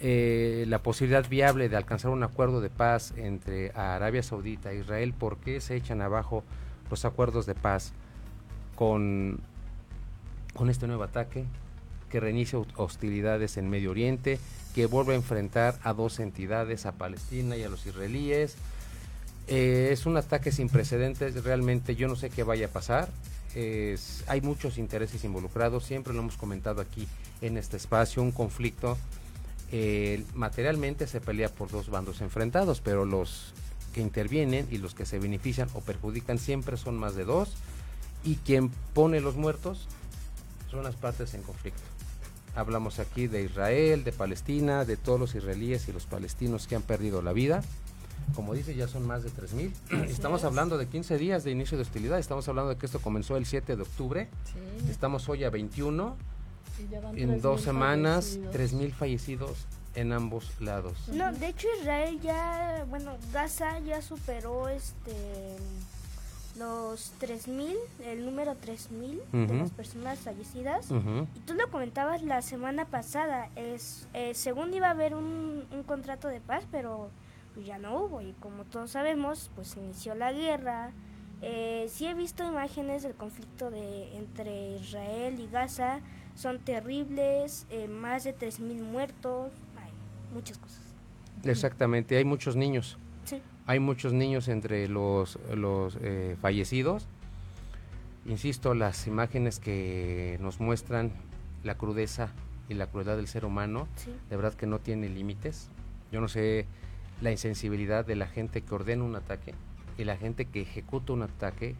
eh, 0.00 0.66
la 0.68 0.82
posibilidad 0.82 1.26
viable 1.28 1.68
de 1.68 1.76
alcanzar 1.76 2.10
un 2.10 2.22
acuerdo 2.22 2.60
de 2.60 2.68
paz 2.68 3.14
entre 3.16 3.70
Arabia 3.70 4.22
Saudita 4.22 4.72
e 4.72 4.80
Israel, 4.80 5.14
¿por 5.14 5.38
qué 5.38 5.60
se 5.60 5.76
echan 5.76 6.02
abajo 6.02 6.44
los 6.90 7.04
acuerdos 7.04 7.46
de 7.46 7.54
paz 7.54 7.94
con, 8.74 9.40
con 10.54 10.68
este 10.68 10.86
nuevo 10.86 11.04
ataque 11.04 11.46
que 12.08 12.20
reinicia 12.20 12.58
hostilidades 12.76 13.56
en 13.56 13.68
Medio 13.70 13.90
Oriente, 13.90 14.38
que 14.74 14.86
vuelve 14.86 15.14
a 15.14 15.16
enfrentar 15.16 15.78
a 15.82 15.92
dos 15.92 16.20
entidades, 16.20 16.86
a 16.86 16.92
Palestina 16.92 17.56
y 17.56 17.62
a 17.62 17.68
los 17.68 17.86
israelíes? 17.86 18.56
Eh, 19.46 19.90
es 19.92 20.06
un 20.06 20.16
ataque 20.16 20.52
sin 20.52 20.68
precedentes, 20.68 21.42
realmente 21.42 21.96
yo 21.96 22.08
no 22.08 22.16
sé 22.16 22.30
qué 22.30 22.42
vaya 22.42 22.66
a 22.66 22.70
pasar. 22.70 23.08
hay 24.26 24.40
muchos 24.40 24.78
intereses 24.78 25.24
involucrados, 25.24 25.84
siempre 25.84 26.12
lo 26.12 26.20
hemos 26.20 26.36
comentado 26.36 26.80
aquí 26.80 27.08
en 27.40 27.56
este 27.56 27.76
espacio, 27.76 28.22
un 28.22 28.30
conflicto 28.30 28.96
eh, 29.70 30.24
materialmente 30.34 31.06
se 31.06 31.20
pelea 31.20 31.50
por 31.50 31.70
dos 31.70 31.90
bandos 31.90 32.22
enfrentados, 32.22 32.80
pero 32.80 33.04
los 33.04 33.52
que 33.92 34.00
intervienen 34.00 34.66
y 34.70 34.78
los 34.78 34.94
que 34.94 35.04
se 35.04 35.18
benefician 35.18 35.68
o 35.74 35.80
perjudican 35.80 36.38
siempre 36.38 36.76
son 36.76 36.96
más 36.96 37.14
de 37.14 37.24
dos 37.24 37.54
y 38.24 38.36
quien 38.36 38.70
pone 38.94 39.20
los 39.20 39.36
muertos 39.36 39.86
son 40.70 40.84
las 40.84 40.96
partes 40.96 41.34
en 41.34 41.42
conflicto. 41.42 41.82
Hablamos 42.58 42.98
aquí 42.98 43.28
de 43.28 43.44
Israel, 43.44 44.02
de 44.02 44.10
Palestina, 44.10 44.84
de 44.84 44.96
todos 44.96 45.20
los 45.20 45.32
israelíes 45.36 45.88
y 45.88 45.92
los 45.92 46.06
palestinos 46.06 46.66
que 46.66 46.74
han 46.74 46.82
perdido 46.82 47.22
la 47.22 47.32
vida. 47.32 47.62
Como 48.34 48.52
dice, 48.52 48.74
ya 48.74 48.88
son 48.88 49.06
más 49.06 49.22
de 49.22 49.30
3.000. 49.30 50.06
Estamos 50.10 50.42
hablando 50.42 50.76
de 50.76 50.88
15 50.88 51.18
días 51.18 51.44
de 51.44 51.52
inicio 51.52 51.78
de 51.78 51.82
hostilidad. 51.82 52.18
Estamos 52.18 52.48
hablando 52.48 52.70
de 52.70 52.76
que 52.76 52.86
esto 52.86 53.00
comenzó 53.00 53.36
el 53.36 53.46
7 53.46 53.76
de 53.76 53.82
octubre. 53.82 54.28
Estamos 54.90 55.28
hoy 55.28 55.44
a 55.44 55.50
21 55.50 56.16
en 57.14 57.40
dos 57.40 57.60
semanas, 57.60 58.40
3.000 58.52 58.92
fallecidos 58.92 59.66
en 59.94 60.12
ambos 60.12 60.60
lados. 60.60 60.96
No, 61.12 61.32
de 61.32 61.50
hecho 61.50 61.68
Israel 61.80 62.18
ya, 62.20 62.84
bueno, 62.90 63.16
Gaza 63.32 63.78
ya 63.78 64.02
superó 64.02 64.68
este 64.68 65.12
los 66.58 67.12
3.000, 67.20 67.76
el 68.04 68.24
número 68.24 68.52
3.000 68.52 69.46
de 69.46 69.54
las 69.54 69.70
personas 69.70 70.18
fallecidas. 70.18 70.90
Y 70.90 71.40
tú 71.40 71.54
lo 71.54 71.70
comentabas 71.70 72.22
la 72.22 72.42
semana 72.42 72.84
pasada, 72.84 73.50
es 73.56 74.08
eh, 74.14 74.34
según 74.34 74.74
iba 74.74 74.88
a 74.88 74.90
haber 74.90 75.14
un, 75.14 75.64
un 75.70 75.82
contrato 75.84 76.28
de 76.28 76.40
paz, 76.40 76.64
pero 76.70 77.10
pues 77.54 77.66
ya 77.66 77.78
no 77.78 78.02
hubo. 78.02 78.20
Y 78.20 78.32
como 78.40 78.64
todos 78.64 78.90
sabemos, 78.90 79.50
pues 79.54 79.76
inició 79.76 80.14
la 80.14 80.32
guerra. 80.32 80.90
Eh, 81.42 81.86
sí 81.88 82.06
he 82.06 82.14
visto 82.14 82.44
imágenes 82.44 83.02
del 83.04 83.14
conflicto 83.14 83.70
de 83.70 84.16
entre 84.16 84.76
Israel 84.76 85.38
y 85.38 85.48
Gaza 85.48 86.00
son 86.38 86.60
terribles, 86.60 87.66
eh, 87.68 87.88
más 87.88 88.22
de 88.22 88.32
3.000 88.32 88.80
muertos, 88.80 89.50
hay 89.76 89.90
muchas 90.32 90.56
cosas. 90.58 90.80
Exactamente, 91.42 92.16
hay 92.16 92.24
muchos 92.24 92.54
niños. 92.54 92.96
Sí. 93.24 93.42
Hay 93.68 93.80
muchos 93.80 94.14
niños 94.14 94.48
entre 94.48 94.88
los, 94.88 95.38
los 95.54 95.98
eh, 96.00 96.38
fallecidos. 96.40 97.06
Insisto, 98.24 98.72
las 98.72 99.06
imágenes 99.06 99.60
que 99.60 100.38
nos 100.40 100.58
muestran 100.58 101.12
la 101.64 101.76
crudeza 101.76 102.30
y 102.70 102.74
la 102.74 102.86
crueldad 102.86 103.16
del 103.16 103.28
ser 103.28 103.44
humano, 103.44 103.86
de 104.30 104.36
verdad 104.36 104.54
que 104.54 104.66
no 104.66 104.78
tiene 104.78 105.10
límites. 105.10 105.68
Yo 106.10 106.22
no 106.22 106.28
sé 106.28 106.64
la 107.20 107.30
insensibilidad 107.30 108.06
de 108.06 108.16
la 108.16 108.26
gente 108.26 108.62
que 108.62 108.74
ordena 108.74 109.04
un 109.04 109.14
ataque 109.16 109.52
y 109.98 110.04
la 110.04 110.16
gente 110.16 110.46
que 110.46 110.62
ejecuta 110.62 111.12
un 111.12 111.24
ataque 111.24 111.74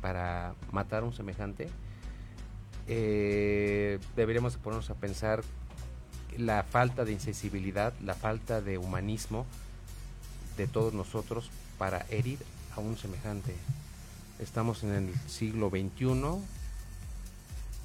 para 0.00 0.56
matar 0.72 1.04
a 1.04 1.06
un 1.06 1.12
semejante 1.12 1.68
eh, 2.88 4.00
deberíamos 4.16 4.56
ponernos 4.56 4.90
a 4.90 4.94
pensar 4.94 5.42
la 6.36 6.64
falta 6.64 7.04
de 7.04 7.12
insensibilidad, 7.12 7.92
la 8.04 8.14
falta 8.14 8.60
de 8.60 8.76
humanismo 8.76 9.46
de 10.58 10.66
todos 10.66 10.92
nosotros 10.92 11.50
para 11.78 12.04
herir 12.10 12.38
a 12.76 12.80
un 12.80 12.98
semejante. 12.98 13.54
Estamos 14.38 14.82
en 14.82 14.92
el 14.92 15.14
siglo 15.26 15.70
XXI 15.70 16.42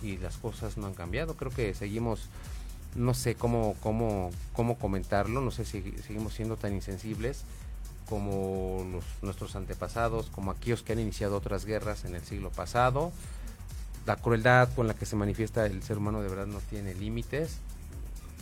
y 0.01 0.17
las 0.17 0.35
cosas 0.35 0.75
no 0.77 0.87
han 0.87 0.93
cambiado. 0.93 1.35
Creo 1.35 1.51
que 1.51 1.73
seguimos, 1.73 2.27
no 2.95 3.13
sé 3.13 3.35
cómo, 3.35 3.75
cómo, 3.81 4.31
cómo 4.51 4.77
comentarlo, 4.77 5.39
no 5.39 5.51
sé 5.51 5.63
si 5.63 5.81
seguimos 6.05 6.33
siendo 6.33 6.57
tan 6.57 6.73
insensibles 6.73 7.43
como 8.09 8.85
nuestros 9.21 9.55
antepasados, 9.55 10.29
como 10.29 10.51
aquellos 10.51 10.83
que 10.83 10.91
han 10.91 10.99
iniciado 10.99 11.37
otras 11.37 11.63
guerras 11.63 12.03
en 12.03 12.15
el 12.15 12.23
siglo 12.25 12.49
pasado 12.51 13.13
la 14.05 14.15
crueldad 14.17 14.69
con 14.75 14.87
la 14.87 14.93
que 14.93 15.05
se 15.05 15.15
manifiesta 15.15 15.65
el 15.65 15.81
ser 15.83 15.97
humano 15.97 16.21
de 16.21 16.29
verdad 16.29 16.47
no 16.47 16.59
tiene 16.69 16.93
límites. 16.93 17.59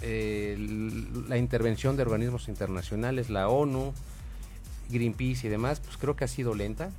la 0.01 1.37
intervención 1.37 1.95
de 1.95 2.01
organismos 2.01 2.47
internacionales, 2.47 3.29
la 3.29 3.47
ONU, 3.47 3.93
Greenpeace 4.89 5.47
y 5.47 5.49
demás, 5.49 5.79
pues 5.79 5.97
creo 5.97 6.15
que 6.15 6.23
ha 6.23 6.27
sido 6.27 6.55
lenta. 6.55 6.91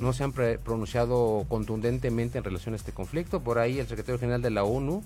No 0.00 0.12
se 0.12 0.24
han 0.24 0.32
pronunciado 0.32 1.44
contundentemente 1.48 2.38
en 2.38 2.44
relación 2.44 2.74
a 2.74 2.76
este 2.76 2.92
conflicto. 2.92 3.40
Por 3.40 3.58
ahí 3.58 3.78
el 3.78 3.86
secretario 3.86 4.18
general 4.18 4.40
de 4.40 4.50
la 4.50 4.64
ONU 4.64 5.02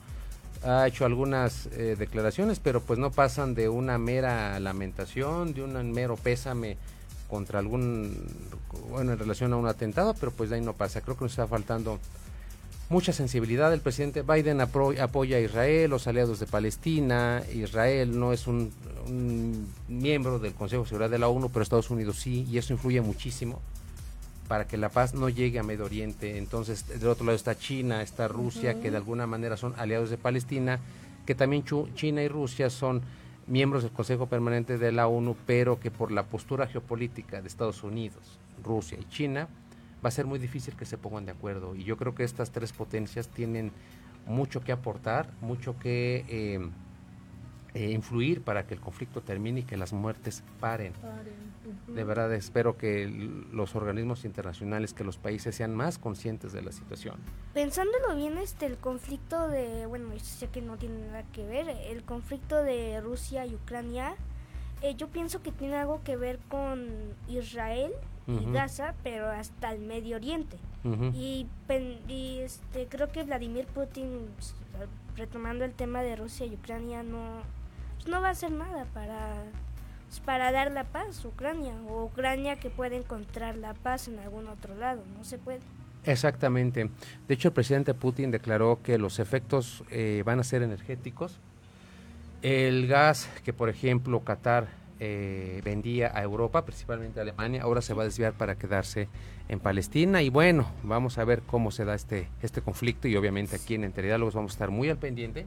ha 0.65 0.87
hecho 0.87 1.05
algunas 1.05 1.67
eh, 1.73 1.97
declaraciones, 1.99 2.61
pero 2.61 2.81
pues 2.81 2.99
no 2.99 3.11
pasan 3.11 3.55
de 3.55 3.69
una 3.69 3.99
mera 3.99 4.59
lamentación, 4.61 5.55
de 5.55 5.63
un 5.63 5.93
mero 5.93 6.17
pésame 6.17 6.77
contra 7.29 7.59
algún, 7.59 8.27
bueno, 8.91 9.13
en 9.13 9.19
relación 9.19 9.53
a 9.53 9.57
un 9.57 9.67
atentado, 9.67 10.15
pero 10.15 10.33
pues 10.33 10.51
de 10.51 10.57
ahí 10.57 10.63
no 10.63 10.73
pasa. 10.73 11.01
Creo 11.01 11.17
que 11.17 11.25
nos 11.25 11.33
está 11.33 11.47
faltando 11.47 11.99
mucha 12.89 13.13
sensibilidad. 13.13 13.73
El 13.73 13.81
presidente 13.81 14.23
Biden 14.23 14.61
apoya 14.61 15.37
a 15.37 15.41
Israel, 15.41 15.91
los 15.91 16.07
aliados 16.07 16.39
de 16.41 16.47
Palestina. 16.47 17.43
Israel 17.53 18.19
no 18.19 18.33
es 18.33 18.47
un, 18.47 18.73
miembro 19.89 20.39
del 20.39 20.55
Consejo 20.55 20.83
de 20.83 20.89
Seguridad 20.89 21.11
de 21.11 21.19
la 21.19 21.29
ONU, 21.29 21.49
pero 21.51 21.63
Estados 21.63 21.91
Unidos 21.91 22.19
sí, 22.19 22.47
y 22.51 22.59
eso 22.59 22.73
influye 22.73 23.01
muchísimo 23.01 23.61
para 24.49 24.67
que 24.69 24.77
la 24.77 24.91
paz 24.91 25.15
no 25.15 25.29
llegue 25.29 25.59
a 25.59 25.63
Medio 25.63 25.85
Oriente. 25.85 26.39
Entonces, 26.39 26.87
del 26.87 27.09
otro 27.09 27.27
lado 27.27 27.37
está 27.37 27.59
China, 27.59 28.03
está 28.03 28.29
Rusia, 28.29 28.81
que 28.81 28.91
de 28.91 28.97
alguna 28.97 29.27
manera 29.27 29.57
son 29.57 29.75
aliados 29.77 30.11
de 30.11 30.19
Palestina, 30.19 30.79
que 31.25 31.35
también 31.35 31.65
China 31.95 32.23
y 32.23 32.29
Rusia 32.29 32.71
son 32.71 33.03
miembros 33.49 33.83
del 33.83 33.93
Consejo 33.93 34.27
Permanente 34.27 34.79
de 34.79 34.93
la 34.93 35.09
ONU, 35.09 35.37
pero 35.47 35.81
que 35.81 35.91
por 35.91 36.13
la 36.13 36.25
postura 36.25 36.67
geopolítica 36.67 37.41
de 37.41 37.49
Estados 37.49 37.83
Unidos, 37.83 38.39
Rusia 38.63 38.99
y 39.01 39.09
China, 39.09 39.49
va 40.07 40.09
a 40.09 40.13
ser 40.13 40.27
muy 40.27 40.39
difícil 40.39 40.77
que 40.77 40.85
se 40.85 40.97
pongan 40.99 41.25
de 41.25 41.33
acuerdo. 41.33 41.75
Y 41.75 41.83
yo 41.83 41.97
creo 41.97 42.15
que 42.15 42.23
estas 42.23 42.53
tres 42.53 42.73
potencias 42.73 43.27
tienen 43.27 43.73
mucho 44.25 44.61
que 44.61 44.71
aportar, 44.71 45.33
mucho 45.41 45.77
que 45.81 46.25
eh, 46.29 46.61
eh, 47.75 47.91
influir 47.91 48.43
para 48.43 48.69
que 48.69 48.75
el 48.75 48.81
conflicto 48.81 49.21
termine 49.21 49.61
y 49.61 49.63
que 49.65 49.77
las 49.77 49.93
muertes 49.93 50.45
paren. 50.61 50.93
De 51.89 52.05
verdad 52.05 52.33
espero 52.35 52.79
que 52.79 53.09
los 53.51 53.75
organismos 53.75 54.25
internacionales, 54.25 54.95
que 54.95 55.03
los 55.03 55.19
países 55.19 55.57
sean 55.57 55.75
más 55.75 55.99
conscientes 55.99 56.53
de 56.53 56.63
la 56.63 56.71
situación. 56.71 57.17
Pensándolo 57.53 58.15
bien, 58.15 58.39
este, 58.39 58.67
el 58.67 58.79
conflicto 58.79 59.49
de, 59.49 59.87
bueno, 59.87 60.17
sé 60.21 60.47
que 60.47 60.63
no 60.63 60.77
tiene 60.77 61.05
nada 61.05 61.25
que 61.33 61.45
ver, 61.45 61.69
el 61.69 62.05
conflicto 62.05 62.63
de 62.63 63.01
Rusia 63.01 63.45
y 63.45 63.57
Ucrania, 63.57 64.15
eh, 64.83 64.95
yo 64.95 65.09
pienso 65.09 65.43
que 65.43 65.51
tiene 65.51 65.75
algo 65.75 66.01
que 66.05 66.17
ver 66.17 66.39
con 66.49 66.87
Israel 67.27 67.93
y 68.27 68.53
Gaza, 68.53 68.95
pero 69.03 69.29
hasta 69.29 69.73
el 69.73 69.81
Medio 69.81 70.17
Oriente. 70.17 70.57
Y, 71.15 71.47
este, 72.41 72.87
creo 72.87 73.09
que 73.09 73.25
Vladimir 73.25 73.67
Putin, 73.67 74.29
retomando 75.17 75.65
el 75.65 75.73
tema 75.73 76.03
de 76.03 76.17
Rusia 76.17 76.47
y 76.47 76.55
Ucrania, 76.55 77.03
no, 77.03 77.43
pues, 77.97 78.09
no 78.09 78.21
va 78.21 78.29
a 78.29 78.31
hacer 78.33 78.53
nada 78.53 78.85
para, 78.95 79.45
pues, 80.07 80.21
para 80.21 80.53
dar 80.53 80.71
la 80.71 80.85
paz 80.85 81.25
a 81.25 81.29
Ucrania, 81.29 81.75
o 81.89 82.05
Ucrania 82.05 82.57
que 82.57 82.71
puede 82.71 82.97
encontrar 82.97 83.57
la 83.57 83.75
paz 83.75 84.09
en 84.09 84.19
algún 84.21 84.47
otro 84.47 84.77
lado, 84.77 85.03
no 85.17 85.25
se 85.25 85.39
puede. 85.39 85.61
Exactamente. 86.05 86.89
De 87.27 87.35
hecho, 87.35 87.49
el 87.49 87.55
presidente 87.55 87.93
Putin 87.93 88.31
declaró 88.31 88.81
que 88.83 88.97
los 88.97 89.19
efectos 89.19 89.83
eh, 89.91 90.23
van 90.25 90.39
a 90.39 90.45
ser 90.45 90.63
energéticos. 90.63 91.41
El 92.43 92.87
gas 92.87 93.29
que, 93.45 93.53
por 93.53 93.69
ejemplo, 93.69 94.21
Qatar 94.21 94.69
eh, 94.99 95.61
vendía 95.65 96.11
a 96.15 96.23
Europa, 96.23 96.65
principalmente 96.65 97.21
a 97.21 97.23
Alemania, 97.23 97.63
ahora 97.63 97.83
se 97.83 97.95
va 97.95 98.03
a 98.03 98.07
desviar 98.07 98.33
para 98.33 98.57
quedarse 98.57 99.09
en 99.49 99.61
Palestina 99.61 100.23
y 100.23 100.31
bueno, 100.31 100.67
vamos 100.83 101.19
a 101.19 101.25
ver 101.25 101.43
cómo 101.43 101.71
se 101.71 101.85
da 101.85 101.95
este, 101.95 102.29
este 102.43 102.63
conflicto 102.63 103.07
y 103.07 103.17
obviamente 103.17 103.57
aquí 103.57 103.75
en 103.75 103.85
Entre 103.85 104.07
Diálogos 104.07 104.35
vamos 104.35 104.53
a 104.53 104.55
estar 104.55 104.71
muy 104.71 104.89
al 104.89 104.97
pendiente 104.97 105.47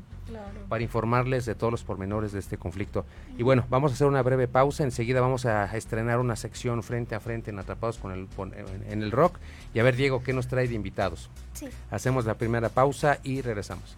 para 0.70 0.84
informarles 0.84 1.46
de 1.46 1.56
todos 1.56 1.72
los 1.72 1.84
pormenores 1.84 2.32
de 2.32 2.40
este 2.40 2.58
conflicto. 2.58 3.06
Y 3.38 3.44
bueno, 3.44 3.66
vamos 3.70 3.92
a 3.92 3.96
hacer 3.96 4.08
una 4.08 4.22
breve 4.22 4.48
pausa, 4.48 4.84
enseguida 4.84 5.20
vamos 5.22 5.46
a 5.46 5.66
estrenar 5.76 6.20
una 6.20 6.36
sección 6.36 6.84
frente 6.84 7.16
a 7.16 7.20
frente 7.20 7.50
en 7.52 7.60
Atrapados 7.60 7.98
con 7.98 8.12
el, 8.12 8.28
en 8.90 9.04
el 9.04 9.12
Rock 9.12 9.38
y 9.74 9.80
a 9.80 9.84
ver 9.84 9.96
Diego 9.96 10.24
qué 10.24 10.34
nos 10.34 10.48
trae 10.48 10.68
de 10.68 10.76
invitados. 10.76 11.30
Hacemos 11.92 12.26
la 12.26 12.36
primera 12.36 12.70
pausa 12.70 13.20
y 13.24 13.42
regresamos. 13.42 13.98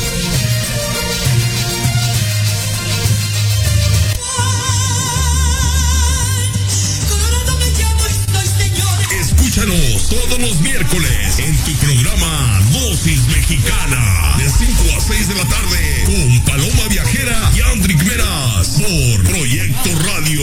Escúchanos 9.51 10.07
todos 10.07 10.39
los 10.39 10.61
miércoles 10.61 11.39
en 11.39 11.53
tu 11.57 11.73
programa 11.73 12.61
Dosis 12.71 13.27
Mexicana 13.27 14.35
de 14.37 14.49
5 14.49 14.71
a 14.97 15.01
6 15.01 15.27
de 15.27 15.35
la 15.35 15.43
tarde 15.43 16.03
con 16.05 16.39
Paloma 16.45 16.87
Viajera 16.87 17.51
y 17.53 17.59
Andrick 17.59 18.01
Meras 18.01 18.69
por 18.77 19.23
Proyecto 19.25 19.89
Radio 20.05 20.41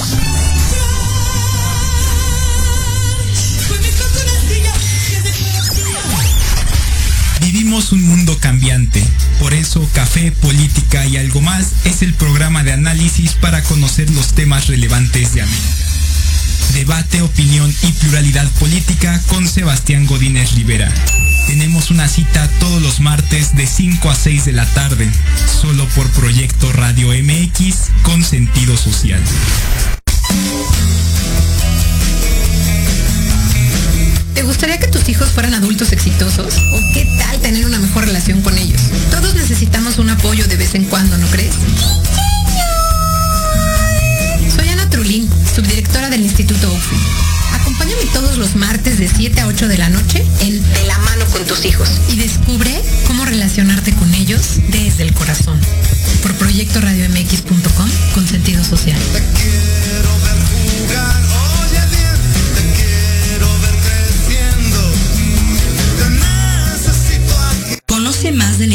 Vivimos 7.43 7.93
un 7.93 8.03
mundo 8.03 8.37
cambiante, 8.41 9.07
por 9.39 9.55
eso 9.55 9.89
Café, 9.93 10.33
Política 10.33 11.07
y 11.07 11.19
algo 11.19 11.41
más 11.41 11.75
es 11.85 12.03
el 12.03 12.13
programa 12.15 12.65
de 12.65 12.73
análisis 12.73 13.35
para 13.35 13.63
conocer 13.63 14.11
los 14.11 14.35
temas 14.35 14.67
relevantes 14.67 15.33
de 15.33 15.43
América 15.43 15.84
debate, 16.73 17.23
opinión 17.23 17.75
y 17.83 17.93
pluralidad 17.93 18.49
política 18.61 19.21
con 19.27 19.47
Sebastián 19.47 20.07
Godínez 20.07 20.53
Rivera. 20.53 20.93
Tenemos 21.47 21.91
una 21.91 22.09
cita 22.09 22.49
todos 22.59 22.81
los 22.81 23.01
martes 23.01 23.55
de 23.55 23.67
5 23.67 24.11
a 24.11 24.15
6 24.15 24.45
de 24.47 24.53
la 24.53 24.67
tarde, 24.67 25.11
solo 25.61 25.87
por 25.91 26.09
Proyecto 26.11 26.73
Radio 26.73 27.09
MX 27.09 27.91
con 28.03 28.25
sentido 28.25 28.77
social. 28.77 29.21
¿Te 34.35 34.43
gustaría 34.43 34.79
que 34.79 34.89
tus 34.89 35.09
hijos 35.09 35.31
fueran 35.31 35.55
adultos 35.55 35.93
exitosos? 35.93 36.55
¿O 36.57 36.81
qué 36.93 37.07
tal 37.19 37.41
tener 37.41 37.67
una 37.67 37.79
mejor 37.79 38.07
relación 38.07 38.41
con 38.43 38.57
ellos? 38.57 38.81
Todos 39.11 39.35
necesitamos 39.35 39.99
un 39.99 40.11
apoyo 40.11 40.47
de 40.47 40.57
vez 40.57 40.75
en 40.75 40.85
cuando, 40.85 41.17
¿no 41.19 41.27
crees? 41.29 41.55
Del 46.15 46.23
Instituto 46.23 46.73
UFI. 46.73 46.97
Acompáñame 47.55 48.05
todos 48.13 48.39
los 48.39 48.55
martes 48.55 48.99
de 48.99 49.09
7 49.09 49.41
a 49.41 49.49
8 49.49 49.67
de 49.67 49.79
la 49.79 49.89
noche 49.89 50.25
en 50.43 50.63
De 50.63 50.87
la 50.87 50.97
mano 50.99 51.25
con 51.33 51.45
tus 51.45 51.65
hijos 51.65 51.89
y 52.09 52.15
descubre 52.15 52.71
cómo 53.09 53.25
relacionarte 53.25 53.93
con 53.95 54.15
ellos 54.15 54.61
desde 54.69 55.03
el 55.03 55.13
corazón. 55.13 55.59
Por 56.23 56.33
proyectoradiomx.com 56.35 57.91
con 58.15 58.29
sentido 58.29 58.63
social. 58.63 59.01
Conoce 67.87 68.31
más 68.31 68.59
de 68.59 68.69
la 68.69 68.75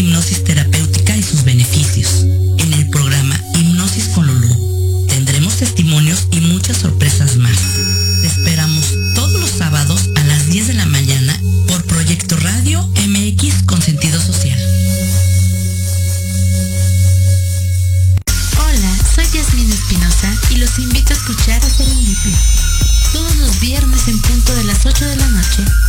8 25.59 25.88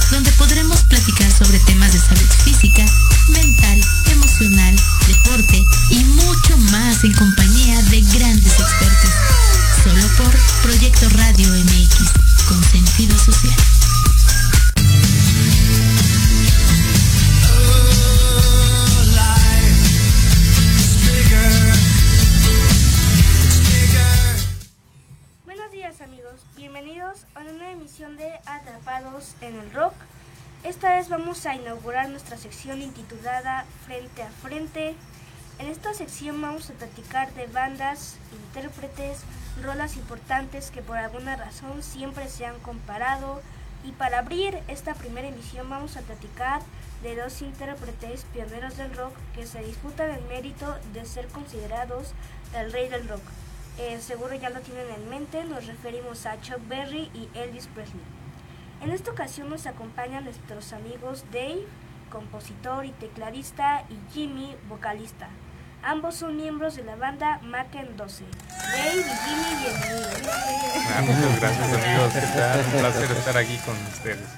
sección 36.00 36.40
vamos 36.40 36.70
a 36.70 36.72
platicar 36.72 37.30
de 37.34 37.46
bandas, 37.46 38.16
intérpretes, 38.32 39.20
rolas 39.62 39.98
importantes 39.98 40.70
que 40.70 40.80
por 40.80 40.96
alguna 40.96 41.36
razón 41.36 41.82
siempre 41.82 42.26
se 42.26 42.46
han 42.46 42.58
comparado. 42.60 43.42
Y 43.84 43.92
para 43.92 44.20
abrir 44.20 44.58
esta 44.66 44.94
primera 44.94 45.28
emisión 45.28 45.68
vamos 45.68 45.98
a 45.98 46.00
platicar 46.00 46.62
de 47.02 47.16
dos 47.16 47.42
intérpretes 47.42 48.24
pioneros 48.32 48.78
del 48.78 48.96
rock 48.96 49.12
que 49.34 49.46
se 49.46 49.62
disputan 49.62 50.10
el 50.10 50.24
mérito 50.24 50.74
de 50.94 51.04
ser 51.04 51.28
considerados 51.28 52.14
el 52.56 52.72
rey 52.72 52.88
del 52.88 53.06
rock. 53.06 53.22
Eh, 53.76 54.00
seguro 54.00 54.34
ya 54.34 54.48
lo 54.48 54.60
tienen 54.60 54.88
en 54.90 55.10
mente, 55.10 55.44
nos 55.44 55.66
referimos 55.66 56.24
a 56.24 56.40
Chuck 56.40 56.66
Berry 56.66 57.10
y 57.12 57.28
Elvis 57.34 57.66
Presley. 57.66 58.00
En 58.80 58.90
esta 58.90 59.10
ocasión 59.10 59.50
nos 59.50 59.66
acompañan 59.66 60.24
nuestros 60.24 60.72
amigos 60.72 61.26
Dave, 61.30 61.66
compositor 62.10 62.86
y 62.86 62.92
tecladista, 62.92 63.84
y 63.90 63.98
Jimmy, 64.14 64.56
vocalista. 64.66 65.28
Ambos 65.82 66.14
son 66.16 66.36
miembros 66.36 66.76
de 66.76 66.84
la 66.84 66.94
banda 66.96 67.40
Macken 67.42 67.96
12. 67.96 68.24
Dave 68.24 69.00
y 69.00 69.02
Jimmy, 69.02 69.62
bienvenidos. 69.62 70.86
Ah, 70.94 71.02
muchas 71.02 71.40
gracias 71.40 71.72
amigos, 71.72 72.66
Un 72.74 72.80
placer 72.80 73.16
estar 73.16 73.36
aquí 73.38 73.56
con 73.64 73.74
ustedes. 73.90 74.28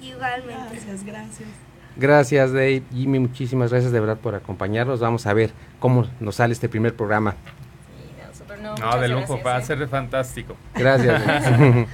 Igualmente. 0.00 0.74
Gracias, 0.74 1.04
gracias. 1.04 1.48
Gracias 1.94 2.52
Dave, 2.52 2.82
Jimmy, 2.92 3.20
muchísimas 3.20 3.70
gracias 3.70 3.92
de 3.92 4.00
verdad 4.00 4.16
por 4.16 4.34
acompañarnos. 4.34 4.98
Vamos 4.98 5.26
a 5.26 5.34
ver 5.34 5.52
cómo 5.78 6.06
nos 6.18 6.36
sale 6.36 6.52
este 6.52 6.68
primer 6.68 6.96
programa. 6.96 7.36
No, 8.60 8.76
No, 8.76 8.86
muchas 8.86 9.00
de 9.00 9.08
lujo, 9.08 9.38
gracias, 9.38 9.46
va 9.46 9.56
a 9.56 9.58
¿eh? 9.58 9.64
ser 9.64 9.88
fantástico. 9.88 10.56
Gracias. 10.74 11.22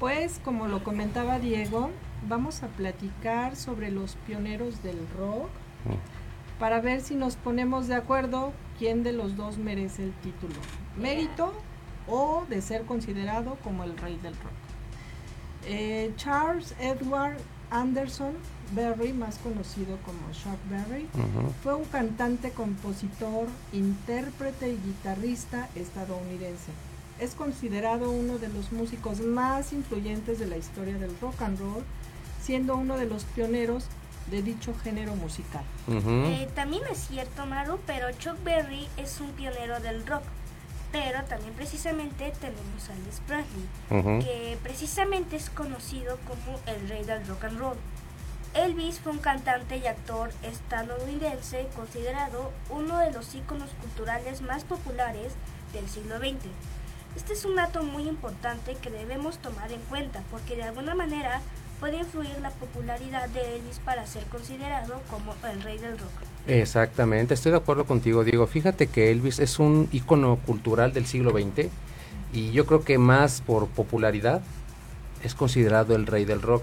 Pues 0.00 0.40
como 0.42 0.66
lo 0.66 0.82
comentaba 0.82 1.38
Diego, 1.38 1.90
vamos 2.26 2.62
a 2.62 2.68
platicar 2.68 3.54
sobre 3.54 3.90
los 3.90 4.14
pioneros 4.26 4.82
del 4.82 4.96
rock 5.18 5.50
para 6.60 6.80
ver 6.80 7.00
si 7.00 7.14
nos 7.14 7.36
ponemos 7.36 7.88
de 7.88 7.94
acuerdo 7.94 8.52
quién 8.78 9.02
de 9.02 9.12
los 9.12 9.34
dos 9.34 9.56
merece 9.56 10.04
el 10.04 10.12
título, 10.12 10.54
mérito 10.96 11.54
o 12.06 12.44
de 12.50 12.60
ser 12.60 12.84
considerado 12.84 13.56
como 13.64 13.82
el 13.82 13.96
rey 13.96 14.18
del 14.22 14.34
rock. 14.34 14.52
Eh, 15.66 16.12
Charles 16.16 16.74
Edward 16.78 17.38
Anderson 17.70 18.34
Berry, 18.74 19.12
más 19.12 19.38
conocido 19.38 19.96
como 20.04 20.18
Chuck 20.32 20.58
Berry, 20.68 21.08
fue 21.62 21.74
un 21.74 21.84
cantante, 21.84 22.50
compositor, 22.50 23.48
intérprete 23.72 24.68
y 24.68 24.76
guitarrista 24.76 25.68
estadounidense. 25.74 26.72
Es 27.18 27.34
considerado 27.34 28.10
uno 28.10 28.38
de 28.38 28.48
los 28.48 28.70
músicos 28.70 29.20
más 29.20 29.72
influyentes 29.72 30.38
de 30.38 30.46
la 30.46 30.56
historia 30.56 30.98
del 30.98 31.18
rock 31.20 31.40
and 31.42 31.58
roll, 31.58 31.84
siendo 32.42 32.76
uno 32.76 32.96
de 32.96 33.06
los 33.06 33.24
pioneros 33.24 33.86
de 34.30 34.42
dicho 34.42 34.74
género 34.82 35.14
musical. 35.16 35.64
Eh, 35.88 36.48
también 36.54 36.82
es 36.90 36.98
cierto, 37.08 37.46
Maru, 37.46 37.78
pero 37.86 38.10
Chuck 38.12 38.42
Berry 38.44 38.88
es 38.96 39.20
un 39.20 39.30
pionero 39.32 39.80
del 39.80 40.06
rock. 40.06 40.22
Pero 40.92 41.22
también 41.24 41.52
precisamente 41.54 42.32
tenemos 42.40 42.88
a 42.88 42.94
Elvis 42.94 43.20
Presley, 43.26 44.24
que 44.24 44.58
precisamente 44.62 45.36
es 45.36 45.48
conocido 45.48 46.18
como 46.26 46.58
el 46.66 46.88
rey 46.88 47.04
del 47.04 47.24
rock 47.28 47.44
and 47.44 47.58
roll. 47.58 47.76
Elvis 48.54 48.98
fue 48.98 49.12
un 49.12 49.18
cantante 49.18 49.76
y 49.76 49.86
actor 49.86 50.32
estadounidense 50.42 51.68
considerado 51.76 52.50
uno 52.68 52.98
de 52.98 53.12
los 53.12 53.32
íconos 53.36 53.70
culturales 53.80 54.42
más 54.42 54.64
populares 54.64 55.34
del 55.72 55.88
siglo 55.88 56.18
XX. 56.18 56.46
Este 57.16 57.34
es 57.34 57.44
un 57.44 57.54
dato 57.54 57.84
muy 57.84 58.08
importante 58.08 58.74
que 58.74 58.90
debemos 58.90 59.38
tomar 59.38 59.70
en 59.70 59.80
cuenta 59.82 60.22
porque 60.32 60.56
de 60.56 60.64
alguna 60.64 60.96
manera 60.96 61.40
puede 61.80 61.96
influir 61.96 62.36
la 62.42 62.50
popularidad 62.50 63.28
de 63.30 63.56
Elvis 63.56 63.80
para 63.84 64.06
ser 64.06 64.22
considerado 64.24 65.00
como 65.10 65.34
el 65.50 65.62
rey 65.62 65.78
del 65.78 65.98
rock. 65.98 66.10
Exactamente, 66.46 67.34
estoy 67.34 67.52
de 67.52 67.58
acuerdo 67.58 67.86
contigo, 67.86 68.22
Diego. 68.22 68.46
Fíjate 68.46 68.86
que 68.86 69.10
Elvis 69.10 69.38
es 69.38 69.58
un 69.58 69.88
ícono 69.90 70.36
cultural 70.36 70.92
del 70.92 71.06
siglo 71.06 71.30
XX 71.30 71.68
y 72.32 72.52
yo 72.52 72.66
creo 72.66 72.84
que 72.84 72.98
más 72.98 73.40
por 73.40 73.66
popularidad 73.68 74.42
es 75.24 75.34
considerado 75.34 75.96
el 75.96 76.06
rey 76.06 76.26
del 76.26 76.42
rock. 76.42 76.62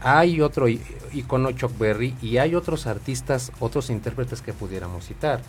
Hay 0.00 0.42
otro 0.42 0.68
ícono 0.68 1.52
Chuck 1.52 1.76
Berry 1.78 2.14
y 2.20 2.36
hay 2.36 2.54
otros 2.54 2.86
artistas, 2.86 3.50
otros 3.58 3.88
intérpretes 3.88 4.42
que 4.42 4.52
pudiéramos 4.52 5.06
citar. 5.06 5.40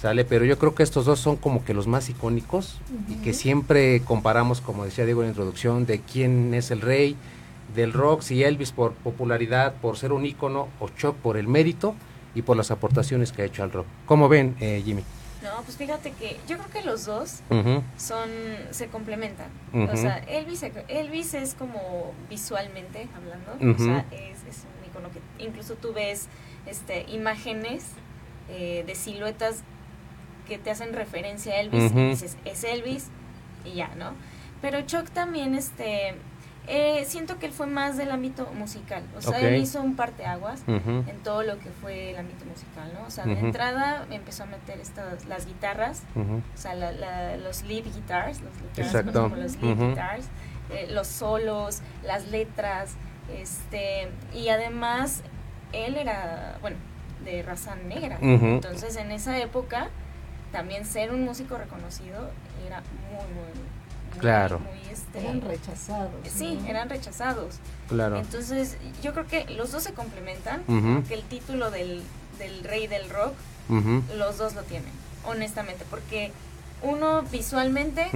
¿Sale? 0.00 0.26
Pero 0.26 0.44
yo 0.44 0.58
creo 0.58 0.74
que 0.74 0.82
estos 0.82 1.06
dos 1.06 1.20
son 1.20 1.36
como 1.36 1.64
que 1.64 1.72
los 1.72 1.86
más 1.86 2.10
icónicos 2.10 2.80
y 3.08 3.14
que 3.14 3.32
siempre 3.32 4.02
comparamos, 4.04 4.60
como 4.60 4.84
decía 4.84 5.06
Diego 5.06 5.22
en 5.22 5.28
la 5.28 5.30
introducción, 5.30 5.86
de 5.86 6.00
quién 6.00 6.52
es 6.52 6.70
el 6.70 6.82
rey 6.82 7.16
del 7.74 7.92
rock, 7.92 8.22
si 8.22 8.42
Elvis 8.42 8.72
por 8.72 8.92
popularidad, 8.92 9.74
por 9.74 9.96
ser 9.96 10.12
un 10.12 10.24
ícono, 10.24 10.68
o 10.80 10.88
Chuck 10.88 11.16
por 11.16 11.36
el 11.36 11.48
mérito 11.48 11.94
y 12.34 12.42
por 12.42 12.56
las 12.56 12.70
aportaciones 12.70 13.32
que 13.32 13.42
ha 13.42 13.44
hecho 13.44 13.62
al 13.62 13.72
rock. 13.72 13.86
¿Cómo 14.06 14.28
ven, 14.28 14.56
eh, 14.60 14.82
Jimmy? 14.84 15.02
No, 15.42 15.62
pues 15.62 15.76
fíjate 15.76 16.12
que 16.12 16.38
yo 16.48 16.58
creo 16.58 16.70
que 16.70 16.82
los 16.82 17.04
dos 17.04 17.40
son 17.96 18.28
se 18.70 18.88
complementan. 18.88 19.48
O 19.72 19.96
sea, 19.96 20.18
Elvis, 20.18 20.64
Elvis 20.88 21.34
es 21.34 21.54
como 21.54 22.12
visualmente 22.28 23.08
hablando, 23.14 23.74
o 23.74 23.78
sea, 23.78 24.06
es, 24.10 24.42
es 24.48 24.64
un 24.64 24.88
icono 24.88 25.08
que 25.10 25.20
incluso 25.44 25.74
tú 25.74 25.92
ves 25.92 26.28
este 26.66 27.06
imágenes 27.10 27.84
eh, 28.48 28.82
de 28.86 28.94
siluetas 28.94 29.62
que 30.48 30.58
te 30.58 30.70
hacen 30.70 30.92
referencia 30.94 31.54
a 31.54 31.60
Elvis 31.60 31.92
y 31.92 32.08
dices, 32.08 32.36
es 32.44 32.64
Elvis 32.64 33.08
y 33.64 33.74
ya, 33.74 33.94
¿no? 33.96 34.12
Pero 34.62 34.80
Chuck 34.82 35.10
también, 35.10 35.54
este, 35.54 36.14
eh, 36.68 37.04
siento 37.06 37.38
que 37.38 37.46
él 37.46 37.52
fue 37.52 37.66
más 37.66 37.96
del 37.96 38.10
ámbito 38.10 38.46
musical, 38.54 39.02
o 39.16 39.22
sea, 39.22 39.38
él 39.40 39.56
hizo 39.62 39.80
un 39.82 39.94
parteaguas 39.94 40.62
Ujú. 40.66 41.04
en 41.08 41.18
todo 41.22 41.42
lo 41.42 41.58
que 41.58 41.70
fue 41.70 42.10
el 42.10 42.16
ámbito 42.18 42.44
musical, 42.44 42.90
¿no? 42.94 43.06
O 43.06 43.10
sea, 43.10 43.24
de 43.24 43.38
entrada 43.38 44.04
empezó 44.10 44.42
a 44.42 44.46
meter 44.46 44.80
estas, 44.80 45.24
las 45.26 45.46
guitarras, 45.46 46.02
o 46.16 46.58
sea, 46.58 46.74
la- 46.74 46.92
la- 46.92 47.36
los 47.36 47.62
lead 47.62 47.84
guitars, 47.84 48.40
los 48.40 48.52
como 49.12 49.36
los 49.36 49.56
lead 49.62 49.78
guitars, 49.90 50.26
eh, 50.70 50.88
los 50.90 51.06
solos, 51.06 51.82
las 52.04 52.26
letras, 52.28 52.94
este, 53.32 54.08
y 54.34 54.48
además 54.48 55.22
él 55.72 55.96
era, 55.96 56.58
bueno, 56.60 56.76
de 57.24 57.42
raza 57.42 57.74
negra, 57.76 58.18
entonces 58.20 58.96
en 58.96 59.10
esa 59.12 59.38
época 59.38 59.88
también 60.52 60.84
ser 60.84 61.12
un 61.12 61.24
músico 61.24 61.58
reconocido 61.58 62.30
era 62.66 62.82
muy, 63.10 63.24
muy, 63.34 63.52
muy- 64.10 64.18
Claro. 64.20 64.60
muy, 64.60 64.85
Eran 65.16 65.40
rechazados. 65.40 66.12
Sí, 66.24 66.58
¿no? 66.62 66.68
eran 66.68 66.88
rechazados. 66.88 67.56
Claro. 67.88 68.18
Entonces, 68.18 68.76
yo 69.02 69.12
creo 69.12 69.26
que 69.26 69.44
los 69.54 69.72
dos 69.72 69.82
se 69.82 69.92
complementan, 69.92 70.62
porque 70.66 71.14
el 71.14 71.22
título 71.22 71.70
del, 71.70 72.02
del 72.38 72.64
rey 72.64 72.86
del 72.86 73.08
rock, 73.10 73.34
los 74.16 74.38
dos 74.38 74.54
lo 74.54 74.62
tienen, 74.62 74.90
honestamente, 75.24 75.84
porque 75.90 76.32
uno 76.82 77.22
visualmente 77.32 78.06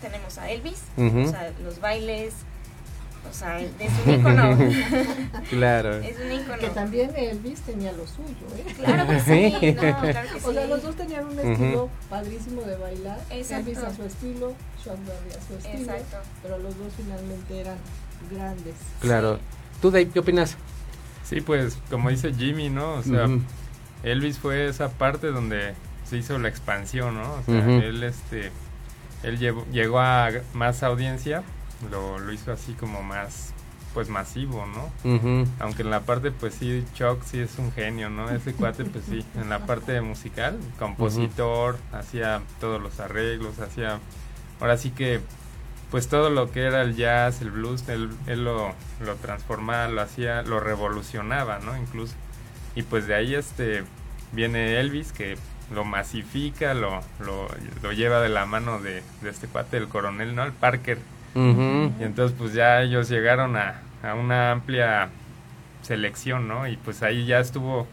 tenemos 0.00 0.38
a 0.38 0.50
Elvis, 0.50 0.82
o 0.96 1.28
sea, 1.30 1.52
los 1.62 1.80
bailes, 1.80 2.34
o 3.30 3.32
sea, 3.32 3.60
es 3.60 3.70
un 4.06 4.12
ícono. 4.14 4.58
Claro. 5.50 5.94
es 5.98 6.16
un 6.18 6.32
ícono. 6.32 6.58
Que 6.58 6.68
también 6.70 7.10
Elvis 7.16 7.60
tenía 7.60 7.92
lo 7.92 8.06
suyo, 8.06 8.46
¿eh? 8.56 8.72
Claro 8.76 9.06
que 9.08 9.20
sí, 9.20 9.52
no, 9.74 9.80
claro 9.80 10.00
que 10.02 10.38
O 10.48 10.52
sea, 10.52 10.62
sí. 10.62 10.68
los 10.68 10.82
dos 10.82 10.96
tenían 10.96 11.26
un 11.26 11.38
estilo 11.38 11.88
padrísimo 12.10 12.62
de 12.62 12.76
bailar. 12.76 13.18
Exacto. 13.30 13.70
Elvis 13.70 13.78
a 13.84 13.94
su 13.94 14.02
estilo, 14.04 14.54
Berry 14.84 15.30
a 15.36 15.46
su 15.46 15.54
estilo. 15.56 15.92
Exacto. 15.92 16.16
Pero 16.42 16.58
los 16.58 16.76
dos 16.78 16.92
finalmente 16.96 17.60
eran 17.60 17.76
grandes. 18.30 18.74
Claro. 19.00 19.38
¿Tú, 19.82 19.90
Dave, 19.90 20.08
qué 20.08 20.18
opinas? 20.20 20.56
Sí, 21.24 21.40
pues 21.40 21.78
como 21.90 22.08
dice 22.10 22.32
Jimmy, 22.34 22.70
¿no? 22.70 22.94
O 22.94 23.02
sea. 23.02 23.26
Elvis 24.02 24.38
fue 24.38 24.68
esa 24.68 24.88
parte 24.90 25.28
donde 25.28 25.74
se 26.08 26.16
hizo 26.18 26.38
la 26.38 26.48
expansión, 26.48 27.14
¿no? 27.14 27.32
O 27.34 27.42
sea, 27.44 27.66
él 27.78 28.02
este 28.04 28.52
él 29.24 29.38
llevó- 29.40 29.64
llegó 29.72 29.98
a 29.98 30.28
más 30.54 30.82
audiencia, 30.84 31.42
lo, 31.90 32.18
lo 32.18 32.32
hizo 32.32 32.52
así 32.52 32.72
como 32.74 33.02
más 33.02 33.52
pues 33.94 34.10
masivo, 34.10 34.66
¿no? 34.66 34.90
Aunque 35.58 35.80
en 35.80 35.90
la 35.90 36.00
parte 36.00 36.30
pues 36.30 36.54
sí 36.54 36.84
Chuck 36.94 37.22
sí 37.24 37.38
es 37.38 37.58
un 37.58 37.72
genio, 37.72 38.10
¿no? 38.10 38.28
Ese 38.28 38.52
cuate 38.52 38.84
pues 38.84 39.04
sí, 39.08 39.24
en 39.36 39.48
la 39.48 39.60
parte 39.60 40.00
musical, 40.02 40.58
compositor, 40.78 41.78
hacía 41.92 42.42
todos 42.60 42.80
los 42.82 43.00
arreglos, 43.00 43.58
hacía 43.58 43.98
ahora 44.60 44.76
sí 44.76 44.90
que 44.90 45.20
pues 45.90 46.08
todo 46.08 46.28
lo 46.28 46.50
que 46.50 46.64
era 46.64 46.82
el 46.82 46.94
jazz, 46.94 47.40
el 47.40 47.52
blues, 47.52 47.88
él, 47.88 48.10
él 48.26 48.44
lo, 48.44 48.74
lo 49.00 49.14
transformaba, 49.16 49.88
lo 49.88 50.02
hacía, 50.02 50.42
lo 50.42 50.60
revolucionaba, 50.60 51.58
¿no? 51.60 51.76
Incluso. 51.76 52.14
Y 52.74 52.82
pues 52.82 53.06
de 53.06 53.14
ahí 53.14 53.34
este 53.34 53.84
viene 54.32 54.78
Elvis 54.78 55.12
que 55.12 55.38
lo 55.72 55.84
masifica, 55.84 56.74
lo, 56.74 57.00
lo, 57.20 57.48
lo 57.82 57.92
lleva 57.92 58.20
de 58.20 58.28
la 58.28 58.44
mano 58.46 58.78
de, 58.80 59.02
de 59.22 59.30
este 59.30 59.46
cuate, 59.46 59.78
el 59.78 59.88
coronel, 59.88 60.34
¿no? 60.34 60.42
El 60.44 60.52
Parker. 60.52 60.98
Ujú. 61.36 61.92
Y 62.00 62.02
entonces 62.04 62.36
pues 62.38 62.52
ya 62.54 62.82
ellos 62.82 63.08
llegaron 63.08 63.56
a, 63.56 63.82
a 64.02 64.14
una 64.14 64.50
amplia 64.52 65.10
selección, 65.82 66.48
¿no? 66.48 66.66
Y 66.66 66.76
pues 66.78 67.02
ahí 67.02 67.26
ya 67.26 67.38
estuvo 67.38 67.86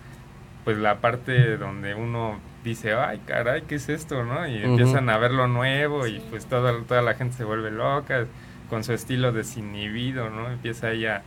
pues 0.64 0.78
la 0.78 1.00
parte 1.00 1.58
donde 1.58 1.94
uno 1.94 2.40
dice, 2.64 2.94
ay 2.94 3.22
caray, 3.28 3.64
¿qué 3.64 3.76
es 3.76 3.90
esto, 3.90 4.24
no? 4.24 4.48
Y 4.48 4.64
empiezan 4.64 5.10
a 5.10 5.18
ver 5.18 5.32
lo 5.32 5.48
nuevo 5.48 6.08
y 6.08 6.20
pues 6.30 6.46
toda, 6.46 6.74
toda 6.88 7.02
la 7.02 7.14
gente 7.16 7.36
se 7.36 7.44
vuelve 7.44 7.70
loca 7.70 8.26
con 8.70 8.84
su 8.84 8.94
estilo 8.94 9.32
desinhibido, 9.34 10.30
¿no? 10.30 10.50
Empieza 10.50 10.88
ahí 10.88 11.06
a, 11.06 11.22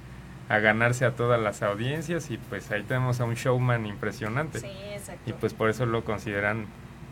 a 0.48 0.58
ganarse 0.58 1.04
a 1.04 1.10
todas 1.12 1.40
las 1.40 1.62
audiencias 1.62 2.30
y 2.30 2.38
pues 2.38 2.70
ahí 2.70 2.82
tenemos 2.82 3.20
a 3.20 3.24
un 3.24 3.34
showman 3.34 3.84
impresionante. 3.84 4.60
Sí, 4.60 4.70
exacto. 4.94 5.28
Y 5.28 5.34
pues 5.34 5.52
por 5.52 5.68
eso 5.68 5.84
lo 5.84 6.02
consideran 6.04 6.66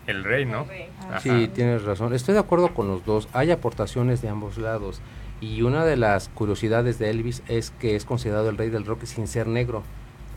el 0.06 0.24
rey, 0.24 0.44
¿no? 0.44 0.62
El 0.62 0.68
rey. 0.68 0.88
Ajá. 1.08 1.20
Sí, 1.20 1.48
tienes 1.52 1.82
razón. 1.82 2.14
Estoy 2.14 2.34
de 2.34 2.40
acuerdo 2.40 2.74
con 2.74 2.88
los 2.88 3.04
dos. 3.04 3.28
Hay 3.32 3.50
aportaciones 3.50 4.22
de 4.22 4.28
ambos 4.28 4.58
lados. 4.58 5.00
Y 5.40 5.62
una 5.62 5.84
de 5.84 5.96
las 5.96 6.28
curiosidades 6.28 6.98
de 6.98 7.10
Elvis 7.10 7.42
es 7.48 7.70
que 7.70 7.96
es 7.96 8.04
considerado 8.04 8.48
el 8.48 8.56
rey 8.56 8.70
del 8.70 8.86
rock 8.86 9.04
sin 9.04 9.26
ser 9.26 9.46
negro. 9.46 9.82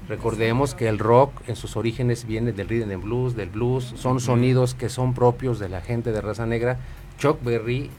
Recordemos 0.10 0.74
que 0.74 0.88
el 0.88 1.00
rock 1.00 1.32
en 1.48 1.56
sus 1.58 1.76
orígenes 1.76 2.26
viene 2.26 2.54
del 2.54 2.70
rhythm 2.70 2.92
and 2.92 3.04
blues, 3.04 3.36
del 3.36 3.50
blues, 3.50 3.94
son 3.98 4.22
sonidos 4.22 4.74
que 4.74 4.88
son 4.88 5.14
propios 5.14 5.60
de 5.60 5.68
la 5.68 5.82
gente 5.82 6.14
de 6.14 6.22
raza 6.22 6.46
negra. 6.46 6.78
Chuck 7.20 7.44
Berry 7.44 7.90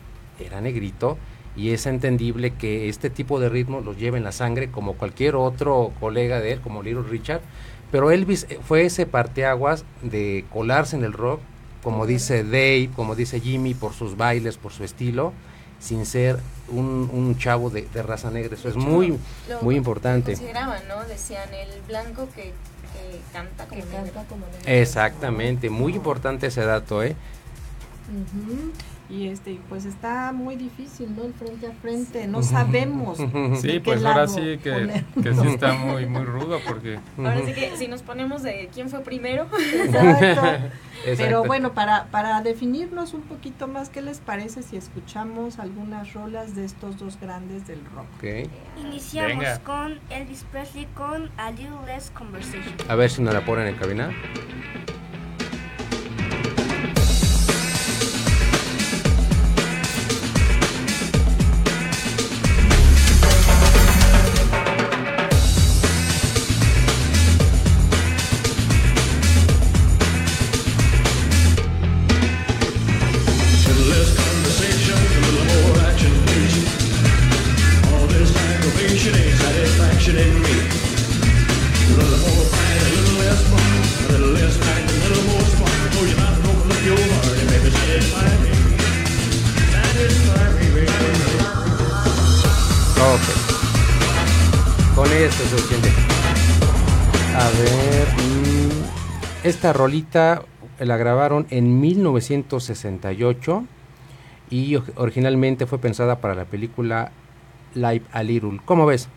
era 0.40 0.60
negrito 0.60 1.18
y 1.54 1.72
es 1.72 1.86
entendible 1.86 2.52
que 2.52 2.88
este 2.88 3.10
tipo 3.10 3.40
de 3.40 3.48
ritmo 3.48 3.80
los 3.80 3.98
lleva 3.98 4.16
en 4.16 4.24
la 4.24 4.32
sangre 4.32 4.70
como 4.70 4.94
cualquier 4.94 5.36
otro 5.36 5.92
colega 6.00 6.40
de 6.40 6.52
él, 6.52 6.60
como 6.60 6.82
Little 6.82 7.02
Richard. 7.02 7.42
Pero 7.90 8.10
Elvis 8.10 8.46
fue 8.62 8.84
ese 8.84 9.04
parteaguas 9.04 9.84
de 10.02 10.44
colarse 10.50 10.96
en 10.96 11.04
el 11.04 11.12
rock, 11.12 11.40
como 11.82 12.06
dice 12.06 12.44
Dave, 12.44 12.90
como 12.96 13.14
dice 13.14 13.40
Jimmy, 13.40 13.74
por 13.74 13.92
sus 13.92 14.16
bailes, 14.16 14.56
por 14.56 14.72
su 14.72 14.84
estilo, 14.84 15.32
sin 15.80 16.04
ser 16.06 16.38
un, 16.68 17.08
un 17.12 17.38
chavo 17.38 17.70
de, 17.70 17.82
de 17.92 18.02
raza 18.02 18.30
negra. 18.30 18.54
Eso 18.54 18.68
es 18.68 18.76
muy, 18.76 19.16
Lo 19.48 19.62
muy 19.62 19.76
importante. 19.76 20.32
Consideraban, 20.32 20.82
¿no? 20.88 21.04
Decían 21.04 21.48
el 21.54 21.80
blanco 21.86 22.28
que, 22.34 22.42
que 22.52 23.20
canta 23.32 23.66
como 23.66 23.80
Que 23.80 23.86
negro. 23.86 24.02
canta 24.04 24.24
como 24.28 24.46
negro. 24.46 24.62
Exactamente, 24.66 25.70
muy 25.70 25.94
importante 25.94 26.48
ese 26.48 26.64
dato, 26.64 27.02
¿eh? 27.02 27.14
Y 29.10 29.28
este 29.28 29.58
pues 29.68 29.86
está 29.86 30.32
muy 30.32 30.56
difícil 30.56 31.16
no 31.16 31.24
el 31.24 31.32
frente 31.32 31.66
a 31.66 31.72
frente 31.72 32.26
no 32.26 32.42
sabemos 32.42 33.18
sí 33.60 33.80
pues 33.80 34.04
ahora 34.04 34.28
sí 34.28 34.58
que, 34.62 35.04
que, 35.22 35.34
sí 35.34 35.46
está 35.46 35.72
muy 35.72 36.06
muy 36.06 36.24
rudo 36.24 36.60
porque 36.66 36.98
ahora 37.16 37.40
sí 37.44 37.54
que 37.54 37.76
si 37.76 37.88
nos 37.88 38.02
ponemos 38.02 38.42
de 38.42 38.68
quién 38.72 38.90
fue 38.90 39.00
primero. 39.00 39.46
Exacto. 39.74 40.70
pero 41.16 41.44
bueno 41.44 41.72
para 41.72 42.06
para 42.06 42.42
definirnos 42.42 43.14
un 43.14 43.22
poquito 43.22 43.66
más 43.66 43.88
qué 43.88 44.02
les 44.02 44.18
parece 44.18 44.62
si 44.62 44.76
escuchamos 44.76 45.58
algunas 45.58 46.12
rolas 46.12 46.54
de 46.54 46.64
estos 46.64 46.98
dos 46.98 47.18
grandes 47.20 47.66
del 47.66 47.80
rock 47.94 48.06
okay. 48.16 48.50
iniciamos 48.76 49.46
con 49.60 49.98
Elvis 50.10 50.44
Presley 50.50 50.86
con 50.94 51.30
A 51.36 51.50
Little 51.50 51.86
Less 51.86 52.10
Conversation. 52.10 52.74
A 52.88 52.94
ver 52.94 53.10
si 53.10 53.22
nos 53.22 53.32
la 53.32 53.44
ponen 53.44 53.68
en 53.68 53.76
cabina 53.76 54.10
rolita 99.88 100.42
la 100.78 100.98
grabaron 100.98 101.46
en 101.48 101.80
1968 101.80 103.64
y 104.50 104.76
originalmente 104.96 105.66
fue 105.66 105.78
pensada 105.78 106.20
para 106.20 106.34
la 106.34 106.44
película 106.44 107.10
Live 107.74 108.02
a 108.12 108.22
Little. 108.22 108.60
¿Cómo 108.66 108.84
ves, 108.84 109.08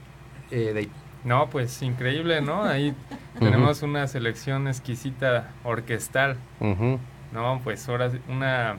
eh, 0.50 0.88
No, 1.26 1.50
pues 1.50 1.82
increíble, 1.82 2.42
¿no? 2.42 2.64
Ahí 2.64 2.94
tenemos 3.38 3.82
una 3.82 4.08
selección 4.08 4.70
exquisita 4.70 5.52
orquestal. 5.66 6.38
No, 6.62 7.60
pues 7.64 7.88
ahora 7.90 8.10
una 8.30 8.78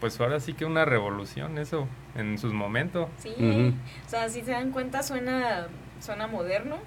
pues 0.00 0.18
ahora 0.18 0.40
sí 0.40 0.54
que 0.54 0.64
una 0.64 0.84
revolución 0.84 1.58
eso 1.58 1.86
en 2.16 2.38
sus 2.38 2.52
momentos. 2.52 3.08
Sí, 3.18 3.30
o 3.38 4.08
sea, 4.08 4.28
si 4.30 4.42
se 4.42 4.50
dan 4.50 4.72
cuenta 4.72 5.04
suena 5.04 5.68
suena 6.00 6.26
moderno. 6.26 6.78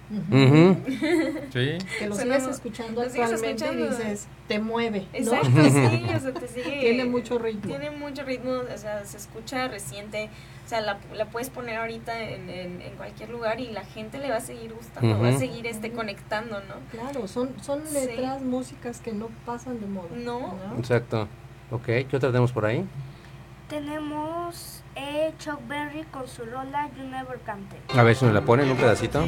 sí. 1.52 1.78
Que 2.00 2.08
lo 2.08 2.16
sigues 2.16 2.48
escuchando 2.48 3.02
actualmente 3.02 3.74
y 3.74 3.76
dices, 3.76 4.28
te 4.48 4.60
mueve. 4.60 5.08
Exacto, 5.14 5.50
sí, 5.64 6.06
o 6.16 6.20
sea, 6.20 6.34
te 6.34 6.48
sigue. 6.48 6.80
Tiene 6.80 7.06
mucho 7.06 7.38
ritmo. 7.38 7.70
Tiene 7.70 7.92
mucho 7.92 8.24
ritmo, 8.24 8.52
o 8.52 8.78
sea, 8.78 9.06
se 9.06 9.18
escucha 9.18 9.68
reciente. 9.68 10.30
O 10.66 10.70
sea, 10.70 10.82
la, 10.82 10.98
la 11.14 11.26
puedes 11.26 11.50
poner 11.50 11.78
ahorita 11.78 12.22
en, 12.22 12.50
en, 12.50 12.96
cualquier 12.96 13.30
lugar 13.30 13.60
y 13.60 13.68
la 13.68 13.84
gente 13.84 14.18
le 14.18 14.30
va 14.30 14.38
a 14.38 14.42
seguir 14.42 14.74
gustando, 14.74 15.20
va 15.20 15.30
a 15.30 15.38
seguir 15.38 15.68
este 15.68 15.92
conectando, 15.92 16.62
¿no? 16.62 16.76
Claro, 16.90 17.28
son, 17.28 17.52
son 17.62 17.84
letras, 17.94 18.42
músicas 18.42 19.02
que 19.02 19.12
no 19.12 19.28
pasan 19.46 19.82
de 19.82 19.88
moda. 19.88 20.08
No. 20.16 20.58
Exacto. 20.78 21.28
Ok, 21.70 21.86
¿qué 21.86 22.08
otra 22.14 22.30
tenemos 22.30 22.54
por 22.54 22.66
ahí? 22.66 22.86
Tenemos 23.68 24.83
eh, 24.96 25.34
Chuck 25.40 25.60
Berry 25.68 26.04
con 26.12 26.28
su 26.28 26.44
rola 26.46 26.90
You 26.98 27.06
Never 27.08 27.40
Can 27.46 27.68
A 27.98 28.04
ver 28.04 28.16
si 28.16 28.26
nos 28.26 28.34
la 28.34 28.42
ponen 28.42 28.70
un 28.70 28.78
pedacito. 28.78 29.26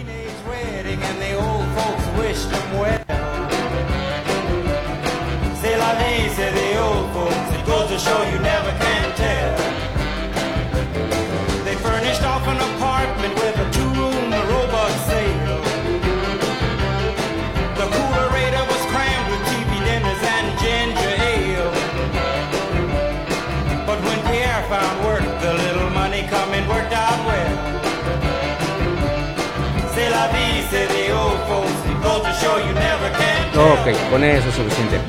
Ok, 33.58 34.12
con 34.12 34.24
eso 34.24 34.50
es 34.50 34.56
suficiente. 34.56 35.00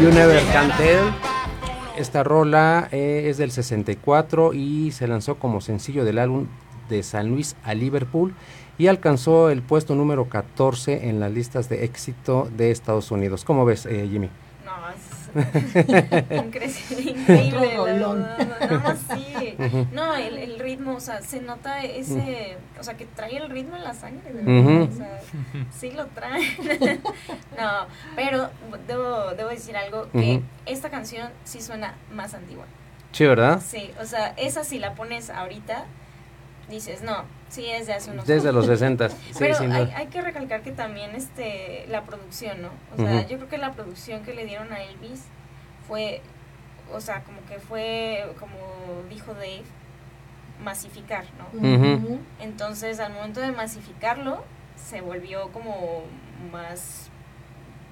You 0.00 0.10
Never 0.10 0.40
Can 0.52 0.70
Tell. 0.76 1.12
Esta 1.96 2.22
rola 2.22 2.88
eh, 2.92 3.26
es 3.28 3.38
del 3.38 3.50
64 3.50 4.54
y 4.54 4.92
se 4.92 5.06
lanzó 5.08 5.36
como 5.36 5.60
sencillo 5.60 6.04
del 6.04 6.18
álbum 6.18 6.46
de 6.88 7.02
San 7.02 7.28
Luis 7.28 7.56
a 7.64 7.74
Liverpool 7.74 8.34
y 8.78 8.86
alcanzó 8.86 9.50
el 9.50 9.62
puesto 9.62 9.94
número 9.94 10.28
14 10.28 11.08
en 11.08 11.20
las 11.20 11.32
listas 11.32 11.68
de 11.68 11.84
éxito 11.84 12.48
de 12.56 12.70
Estados 12.70 13.10
Unidos. 13.10 13.44
¿Cómo 13.44 13.64
ves, 13.64 13.86
eh, 13.86 14.08
Jimmy? 14.10 14.30
increíble. 16.30 17.76
no, 18.00 18.16
sí. 19.14 19.56
No, 19.92 20.14
el, 20.14 20.38
el, 20.38 20.58
ritmo, 20.58 20.94
o 20.94 21.00
sea, 21.00 21.22
se 21.22 21.40
nota 21.40 21.82
ese, 21.82 22.56
o 22.78 22.82
sea, 22.82 22.96
que 22.96 23.06
trae 23.06 23.36
el 23.36 23.48
ritmo 23.50 23.76
en 23.76 23.84
la 23.84 23.94
sangre, 23.94 24.30
o 24.32 24.96
sea, 24.96 25.20
sí 25.70 25.90
lo 25.92 26.06
trae. 26.06 26.42
no, 27.58 27.86
pero 28.14 28.50
debo, 28.86 29.30
debo 29.36 29.48
decir 29.48 29.76
algo, 29.76 30.10
que 30.12 30.42
esta 30.66 30.90
canción 30.90 31.30
sí 31.44 31.62
suena 31.62 31.94
más 32.12 32.34
antigua. 32.34 32.66
Sí, 33.12 33.26
¿verdad? 33.26 33.62
Sí, 33.64 33.90
o 34.00 34.06
sea, 34.06 34.34
esa 34.36 34.64
si 34.64 34.78
la 34.78 34.94
pones 34.94 35.30
ahorita, 35.30 35.84
dices, 36.68 37.02
no, 37.02 37.24
sí 37.48 37.66
es 37.66 37.86
de 37.86 37.94
hace 37.94 38.10
unos 38.10 38.26
Desde 38.26 38.52
los 38.52 38.66
60. 38.66 39.08
Sí, 39.08 39.16
Pero 39.38 39.58
hay, 39.58 39.92
hay, 39.94 40.06
que 40.06 40.20
recalcar 40.22 40.62
que 40.62 40.72
también 40.72 41.14
este 41.14 41.86
la 41.88 42.02
producción, 42.04 42.62
¿no? 42.62 42.70
O 42.94 42.96
sea, 42.96 43.26
yo 43.26 43.36
creo 43.36 43.48
que 43.48 43.58
la 43.58 43.72
producción 43.72 44.22
que 44.22 44.34
le 44.34 44.44
dieron 44.44 44.72
a 44.72 44.82
Elvis 44.82 45.24
fue, 45.86 46.22
o 46.92 47.00
sea, 47.00 47.22
como 47.24 47.44
que 47.46 47.58
fue, 47.58 48.34
como 48.38 48.56
dijo 49.08 49.34
Dave, 49.34 49.62
masificar, 50.62 51.24
¿no? 51.38 52.18
Entonces, 52.40 53.00
al 53.00 53.12
momento 53.12 53.40
de 53.40 53.52
masificarlo, 53.52 54.44
se 54.76 55.00
volvió 55.00 55.48
como 55.52 56.02
más 56.50 57.10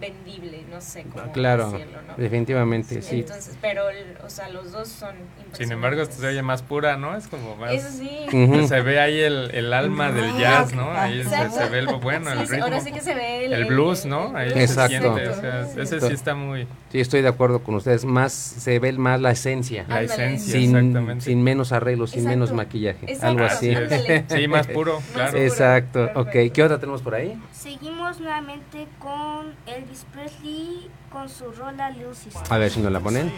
vendible, 0.01 0.65
no 0.71 0.81
sé 0.81 1.05
cómo 1.05 1.31
claro, 1.33 1.71
decirlo, 1.71 1.99
¿no? 2.07 2.15
definitivamente, 2.17 3.03
sí. 3.03 3.21
Entonces, 3.21 3.57
pero, 3.61 3.83
o 4.25 4.31
sea, 4.31 4.49
los 4.49 4.73
dos 4.73 4.89
son 4.89 5.15
Sin 5.53 5.71
embargo, 5.71 6.03
esto 6.03 6.17
se 6.17 6.27
oye 6.27 6.43
más 6.43 6.63
pura, 6.63 6.97
¿no? 6.97 7.17
Es 7.17 7.29
como 7.29 7.57
más... 7.57 7.73
Eso 7.73 7.89
sí. 7.91 8.69
Se 8.69 8.81
ve 8.81 9.01
ahí 9.01 9.21
el, 9.21 9.51
el 9.53 9.73
alma 9.73 10.11
del 10.11 10.39
jazz, 10.39 10.75
¿no? 10.75 10.91
Ahí 10.93 11.23
se, 11.25 11.51
se, 11.51 11.69
ve 11.69 11.83
lo 11.83 12.01
bueno, 12.01 12.31
el 12.33 12.49
ritmo. 12.49 12.65
Ahora 12.65 12.81
sí 12.81 12.93
que 12.93 13.01
se 13.01 13.15
ve 13.15 13.47
el... 13.47 13.53
El 13.53 13.65
blues, 13.67 14.07
¿no? 14.07 14.37
Ahí 14.37 14.51
Exacto. 14.55 15.17
Se 15.17 15.25
siente, 15.25 15.29
o 15.29 15.41
sea, 15.41 15.83
ese 15.83 16.01
sí 16.01 16.13
está 16.13 16.35
muy... 16.35 16.67
Sí, 16.91 17.01
estoy 17.01 17.23
de 17.23 17.29
acuerdo 17.29 17.63
con 17.63 17.75
ustedes. 17.77 18.05
Más, 18.05 18.33
se 18.33 18.79
ve 18.79 18.93
más 18.93 19.21
la 19.21 19.31
esencia. 19.31 19.85
La 19.89 20.03
esencia, 20.03 20.53
sin, 20.53 20.77
exactamente. 20.77 21.25
Sin 21.25 21.43
menos 21.43 21.73
arreglos, 21.73 22.11
sin 22.11 22.25
menos 22.25 22.53
maquillaje. 22.53 23.07
Exacto. 23.07 23.27
Algo 23.27 23.45
así. 23.45 23.75
Sí, 24.29 24.49
más 24.49 24.67
puro, 24.67 25.01
claro. 25.13 25.39
Exacto. 25.39 26.09
Ok, 26.15 26.31
¿qué 26.53 26.63
otra 26.63 26.79
tenemos 26.79 27.03
por 27.03 27.15
ahí? 27.15 27.41
Seguimos 27.53 28.21
nuevamente 28.21 28.87
con 28.99 29.55
Elvis 29.91 30.05
Presley 30.13 30.91
con 31.11 31.29
su 31.29 31.51
rola 31.51 31.91
Little 31.91 32.15
Sister. 32.15 32.43
A 32.49 32.59
ver 32.59 32.71
si 32.71 32.81
nos 32.81 32.93
la 32.93 33.01
ponen. 33.01 33.33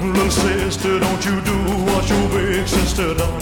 Little 0.00 0.30
sister, 0.30 0.98
don't 0.98 1.24
you 1.24 1.40
do 1.42 1.52
what 1.84 2.08
your 2.08 2.28
big 2.30 2.66
sister 2.66 3.14
done. 3.14 3.40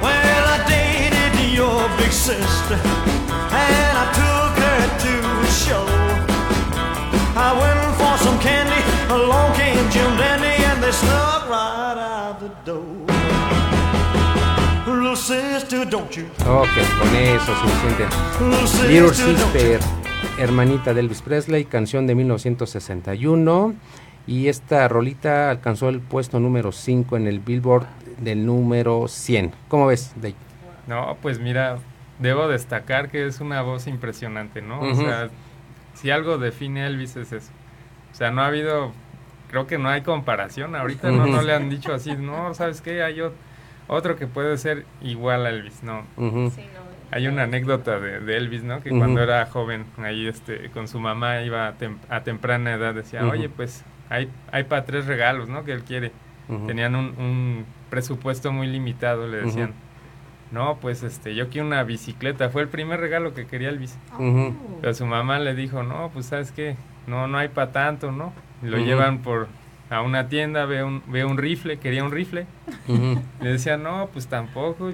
Well, 0.00 0.46
I 0.48 0.64
dated 0.66 1.54
your 1.54 1.86
big 1.98 2.12
sister, 2.12 2.78
and 3.52 3.98
I 3.98 4.06
took 4.14 4.56
her 4.64 4.88
to 5.04 5.12
a 5.42 5.50
show. 5.50 5.86
I 7.36 7.52
went 7.60 7.96
for 7.96 8.16
some 8.24 8.38
candy, 8.38 8.82
along 9.10 9.54
came 9.54 9.90
Jim 9.90 10.16
Dandy, 10.16 10.64
and 10.64 10.82
they 10.82 10.92
snuck 10.92 11.48
right 11.50 11.98
out 11.98 12.40
the 12.40 12.48
door. 12.64 13.05
Ok, 15.28 16.68
con 17.00 17.16
eso 17.16 17.52
es 17.52 17.58
suficiente. 17.58 18.06
Little 18.86 19.12
Sister, 19.12 19.80
hermanita 20.38 20.94
de 20.94 21.00
Elvis 21.00 21.20
Presley, 21.20 21.64
canción 21.64 22.06
de 22.06 22.14
1961. 22.14 23.74
Y 24.28 24.46
esta 24.46 24.86
rolita 24.86 25.50
alcanzó 25.50 25.88
el 25.88 25.98
puesto 25.98 26.38
número 26.38 26.70
5 26.70 27.16
en 27.16 27.26
el 27.26 27.40
Billboard 27.40 27.86
del 28.18 28.46
número 28.46 29.08
100. 29.08 29.52
¿Cómo 29.66 29.86
ves, 29.86 30.12
Dave? 30.14 30.36
No, 30.86 31.16
pues 31.20 31.40
mira, 31.40 31.78
debo 32.20 32.46
destacar 32.46 33.08
que 33.08 33.26
es 33.26 33.40
una 33.40 33.62
voz 33.62 33.88
impresionante, 33.88 34.62
¿no? 34.62 34.80
O 34.80 34.94
sea, 34.94 35.30
si 35.94 36.12
algo 36.12 36.38
define 36.38 36.84
a 36.84 36.86
Elvis 36.86 37.16
es 37.16 37.32
eso. 37.32 37.50
O 38.12 38.14
sea, 38.14 38.30
no 38.30 38.42
ha 38.42 38.46
habido, 38.46 38.92
creo 39.50 39.66
que 39.66 39.76
no 39.76 39.88
hay 39.88 40.02
comparación. 40.02 40.76
Ahorita 40.76 41.10
no, 41.10 41.26
no 41.26 41.42
le 41.42 41.52
han 41.52 41.68
dicho 41.68 41.92
así, 41.92 42.14
no, 42.14 42.54
¿sabes 42.54 42.80
qué? 42.80 43.02
Hay 43.02 43.20
otro 43.20 43.36
que 44.16 44.26
puede 44.26 44.56
ser 44.58 44.84
igual 45.02 45.46
a 45.46 45.50
Elvis, 45.50 45.82
no. 45.82 46.04
Hay 47.12 47.28
una 47.28 47.44
anécdota 47.44 48.00
de, 48.00 48.36
Elvis, 48.36 48.62
¿no? 48.62 48.82
Que 48.82 48.90
cuando 48.90 49.22
era 49.22 49.46
joven, 49.46 49.84
ahí 49.98 50.26
este, 50.26 50.70
con 50.70 50.88
su 50.88 50.98
mamá 50.98 51.42
iba 51.42 51.74
a, 52.08 52.22
temprana 52.24 52.74
edad, 52.74 52.94
decía, 52.94 53.26
oye, 53.26 53.48
pues 53.48 53.84
hay, 54.10 54.28
hay 54.52 54.64
para 54.64 54.84
tres 54.84 55.06
regalos, 55.06 55.48
¿no? 55.48 55.64
Que 55.64 55.72
él 55.72 55.84
quiere. 55.84 56.12
Tenían 56.66 56.94
un, 56.94 57.64
presupuesto 57.90 58.52
muy 58.52 58.66
limitado, 58.66 59.26
le 59.28 59.38
decían. 59.38 59.72
No, 60.52 60.78
pues 60.80 61.02
este, 61.02 61.34
yo 61.34 61.48
quiero 61.48 61.66
una 61.66 61.82
bicicleta. 61.82 62.50
Fue 62.50 62.62
el 62.62 62.68
primer 62.68 63.00
regalo 63.00 63.34
que 63.34 63.46
quería 63.46 63.68
Elvis. 63.68 63.98
Pero 64.80 64.94
su 64.94 65.06
mamá 65.06 65.38
le 65.38 65.54
dijo, 65.54 65.82
no, 65.82 66.10
pues 66.12 66.26
sabes 66.26 66.52
qué, 66.52 66.76
no, 67.06 67.26
no 67.26 67.38
hay 67.38 67.48
para 67.48 67.72
tanto, 67.72 68.12
¿no? 68.12 68.32
lo 68.62 68.78
llevan 68.78 69.18
por 69.18 69.48
a 69.90 70.02
una 70.02 70.28
tienda, 70.28 70.64
ve 70.66 70.82
un, 70.82 71.02
ve 71.06 71.24
un 71.24 71.38
rifle, 71.38 71.78
quería 71.78 72.04
un 72.04 72.12
rifle. 72.12 72.46
Le 73.40 73.48
decía, 73.48 73.76
no, 73.76 74.08
pues 74.12 74.26
tampoco. 74.26 74.92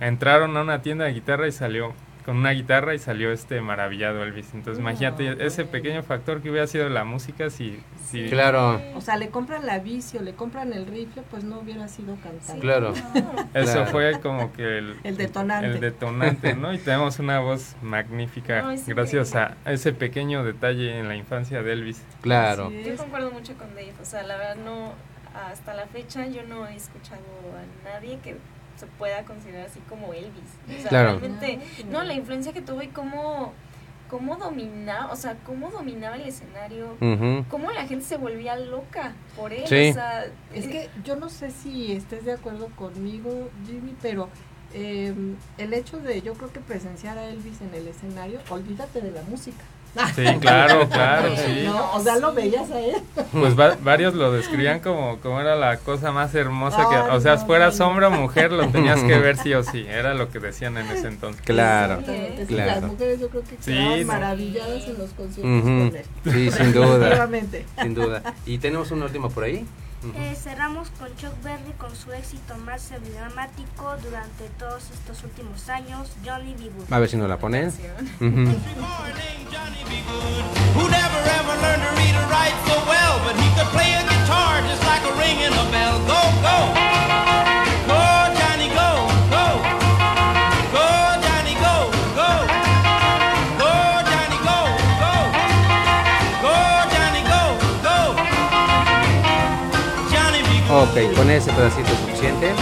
entraron 0.00 0.56
a 0.56 0.62
una 0.62 0.82
tienda 0.82 1.04
de 1.04 1.12
guitarra 1.12 1.46
y 1.46 1.52
salió 1.52 1.92
con 2.24 2.38
una 2.38 2.50
guitarra 2.50 2.94
y 2.94 2.98
salió 2.98 3.32
este 3.32 3.60
maravillado 3.60 4.22
Elvis. 4.22 4.54
Entonces, 4.54 4.80
imagínate 4.80 5.44
ese 5.44 5.64
pequeño 5.64 6.02
factor 6.02 6.40
que 6.40 6.50
hubiera 6.50 6.66
sido 6.66 6.88
la 6.88 7.04
música 7.04 7.50
si, 7.50 7.78
si... 8.10 8.28
Claro. 8.28 8.80
O 8.94 9.00
sea, 9.00 9.16
le 9.16 9.28
compran 9.28 9.66
la 9.66 9.78
bici 9.78 10.16
o 10.16 10.22
le 10.22 10.32
compran 10.34 10.72
el 10.72 10.86
rifle, 10.86 11.22
pues 11.30 11.44
no 11.44 11.58
hubiera 11.58 11.86
sido 11.88 12.16
cantante. 12.16 12.60
Claro. 12.60 12.94
Eso 13.54 13.86
fue 13.86 14.18
como 14.20 14.52
que 14.52 14.78
el, 14.78 14.96
el 15.04 15.16
detonante. 15.16 15.66
El 15.66 15.80
detonante, 15.80 16.54
¿no? 16.54 16.72
Y 16.72 16.78
tenemos 16.78 17.18
una 17.18 17.40
voz 17.40 17.76
magnífica 17.82 18.74
gracias 18.86 19.34
a 19.34 19.56
ese 19.66 19.92
pequeño 19.92 20.44
detalle 20.44 20.98
en 20.98 21.08
la 21.08 21.16
infancia 21.16 21.62
de 21.62 21.72
Elvis. 21.72 22.02
Claro. 22.22 22.70
Yo 22.70 22.96
concuerdo 22.96 23.30
mucho 23.30 23.54
con 23.54 23.68
Dave, 23.74 23.92
o 24.00 24.04
sea, 24.04 24.22
la 24.22 24.36
verdad 24.36 24.56
no 24.56 24.92
hasta 25.34 25.74
la 25.74 25.86
fecha 25.86 26.26
yo 26.26 26.44
no 26.44 26.66
he 26.66 26.76
escuchado 26.76 27.20
a 27.20 27.88
nadie 27.88 28.18
que 28.22 28.36
se 28.84 28.90
pueda 28.98 29.24
considerar 29.24 29.66
así 29.66 29.80
como 29.88 30.12
Elvis. 30.12 30.50
O 30.66 30.80
sea, 30.80 30.88
claro. 30.88 31.18
realmente, 31.18 31.60
no, 31.90 32.02
la 32.02 32.14
influencia 32.14 32.52
que 32.52 32.60
tuvo 32.60 32.82
y 32.82 32.88
cómo, 32.88 33.52
cómo 34.08 34.36
dominaba, 34.36 35.12
o 35.12 35.16
sea, 35.16 35.36
cómo 35.44 35.70
dominaba 35.70 36.16
el 36.16 36.28
escenario, 36.28 36.96
cómo 37.48 37.70
la 37.72 37.86
gente 37.86 38.04
se 38.04 38.16
volvía 38.16 38.56
loca 38.56 39.14
por 39.36 39.52
él. 39.52 39.64
O 39.64 39.66
sea, 39.66 40.26
es 40.52 40.68
que 40.68 40.88
yo 41.04 41.16
no 41.16 41.28
sé 41.28 41.50
si 41.50 41.92
estés 41.92 42.24
de 42.24 42.32
acuerdo 42.32 42.68
conmigo, 42.76 43.50
Jimmy, 43.66 43.94
pero 44.02 44.28
eh, 44.72 45.14
el 45.58 45.72
hecho 45.72 45.98
de 45.98 46.20
yo 46.20 46.34
creo 46.34 46.52
que 46.52 46.60
presenciar 46.60 47.16
a 47.16 47.28
Elvis 47.28 47.60
en 47.60 47.74
el 47.74 47.88
escenario, 47.88 48.40
olvídate 48.50 49.00
de 49.00 49.12
la 49.12 49.22
música. 49.22 49.64
Sí, 50.14 50.24
claro, 50.40 50.88
claro, 50.88 51.36
sí. 51.36 51.66
o 51.94 52.00
sea, 52.00 52.16
lo 52.16 52.32
veías 52.32 52.70
a 52.70 52.80
él. 52.80 52.96
Pues 53.32 53.54
varios 53.56 54.14
lo 54.14 54.32
describían 54.32 54.80
como, 54.80 55.18
como 55.18 55.40
era 55.40 55.54
la 55.56 55.78
cosa 55.78 56.12
más 56.12 56.34
hermosa 56.34 56.88
que, 56.88 56.96
o 56.96 57.20
sea, 57.20 57.38
fuera 57.38 57.70
sombra 57.72 58.08
o 58.08 58.10
mujer, 58.10 58.52
lo 58.52 58.68
tenías 58.68 59.02
que 59.02 59.18
ver 59.18 59.36
sí 59.36 59.54
o 59.54 59.62
sí, 59.62 59.86
era 59.88 60.14
lo 60.14 60.30
que 60.30 60.40
decían 60.40 60.76
en 60.76 60.86
ese 60.88 61.08
entonces. 61.08 61.42
Claro, 61.42 62.02
claro. 62.46 62.80
Las 62.80 62.82
mujeres 62.82 63.20
yo 63.20 63.28
creo 63.28 63.42
que 63.44 63.56
quedaban 63.56 64.06
maravilladas 64.06 64.84
en 64.84 64.98
los 64.98 65.10
conciertos 65.10 65.62
con 65.62 65.96
él. 65.96 66.04
Sí, 66.24 66.50
sin 66.50 66.72
duda. 66.72 67.28
sin 67.80 67.94
duda. 67.94 68.34
¿Y 68.46 68.58
tenemos 68.58 68.90
un 68.90 69.02
último 69.02 69.30
por 69.30 69.44
ahí? 69.44 69.66
Eh, 70.16 70.34
cerramos 70.36 70.90
con 70.90 71.08
Chuck 71.16 71.32
Berry 71.42 71.72
con 71.78 71.94
su 71.96 72.12
éxito 72.12 72.56
más 72.58 72.90
emblemático 72.92 73.96
durante 74.02 74.48
todos 74.58 74.90
estos 74.90 75.24
últimos 75.24 75.68
años, 75.70 76.12
Johnny 76.24 76.54
B. 76.54 76.70
A 76.90 76.98
ver 76.98 77.08
si 77.08 77.16
nos 77.16 77.28
la 77.28 77.38
ponen. 77.38 77.72
Ese 101.34 101.52
pedacito 101.52 101.88
es 101.88 101.98
suficiente. 101.98 102.52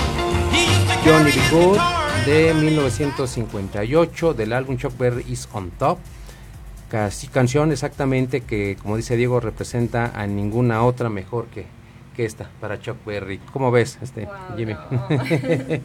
Johnny 1.04 1.30
B. 1.30 1.40
Good 1.50 1.78
de 2.24 2.54
1958 2.54 4.32
del 4.32 4.54
álbum 4.54 4.78
Chuck 4.78 4.96
Berry 4.96 5.26
is 5.28 5.46
on 5.52 5.70
Top. 5.72 5.98
Casi, 6.88 7.26
canción 7.26 7.70
exactamente 7.70 8.40
que, 8.40 8.78
como 8.80 8.96
dice 8.96 9.14
Diego, 9.18 9.40
representa 9.40 10.18
a 10.18 10.26
ninguna 10.26 10.84
otra 10.84 11.10
mejor 11.10 11.48
que, 11.48 11.66
que 12.16 12.24
esta 12.24 12.48
para 12.62 12.80
Chuck 12.80 12.96
Berry. 13.04 13.40
¿Cómo 13.52 13.70
ves, 13.70 13.98
este, 14.00 14.26
Jimmy? 14.56 14.74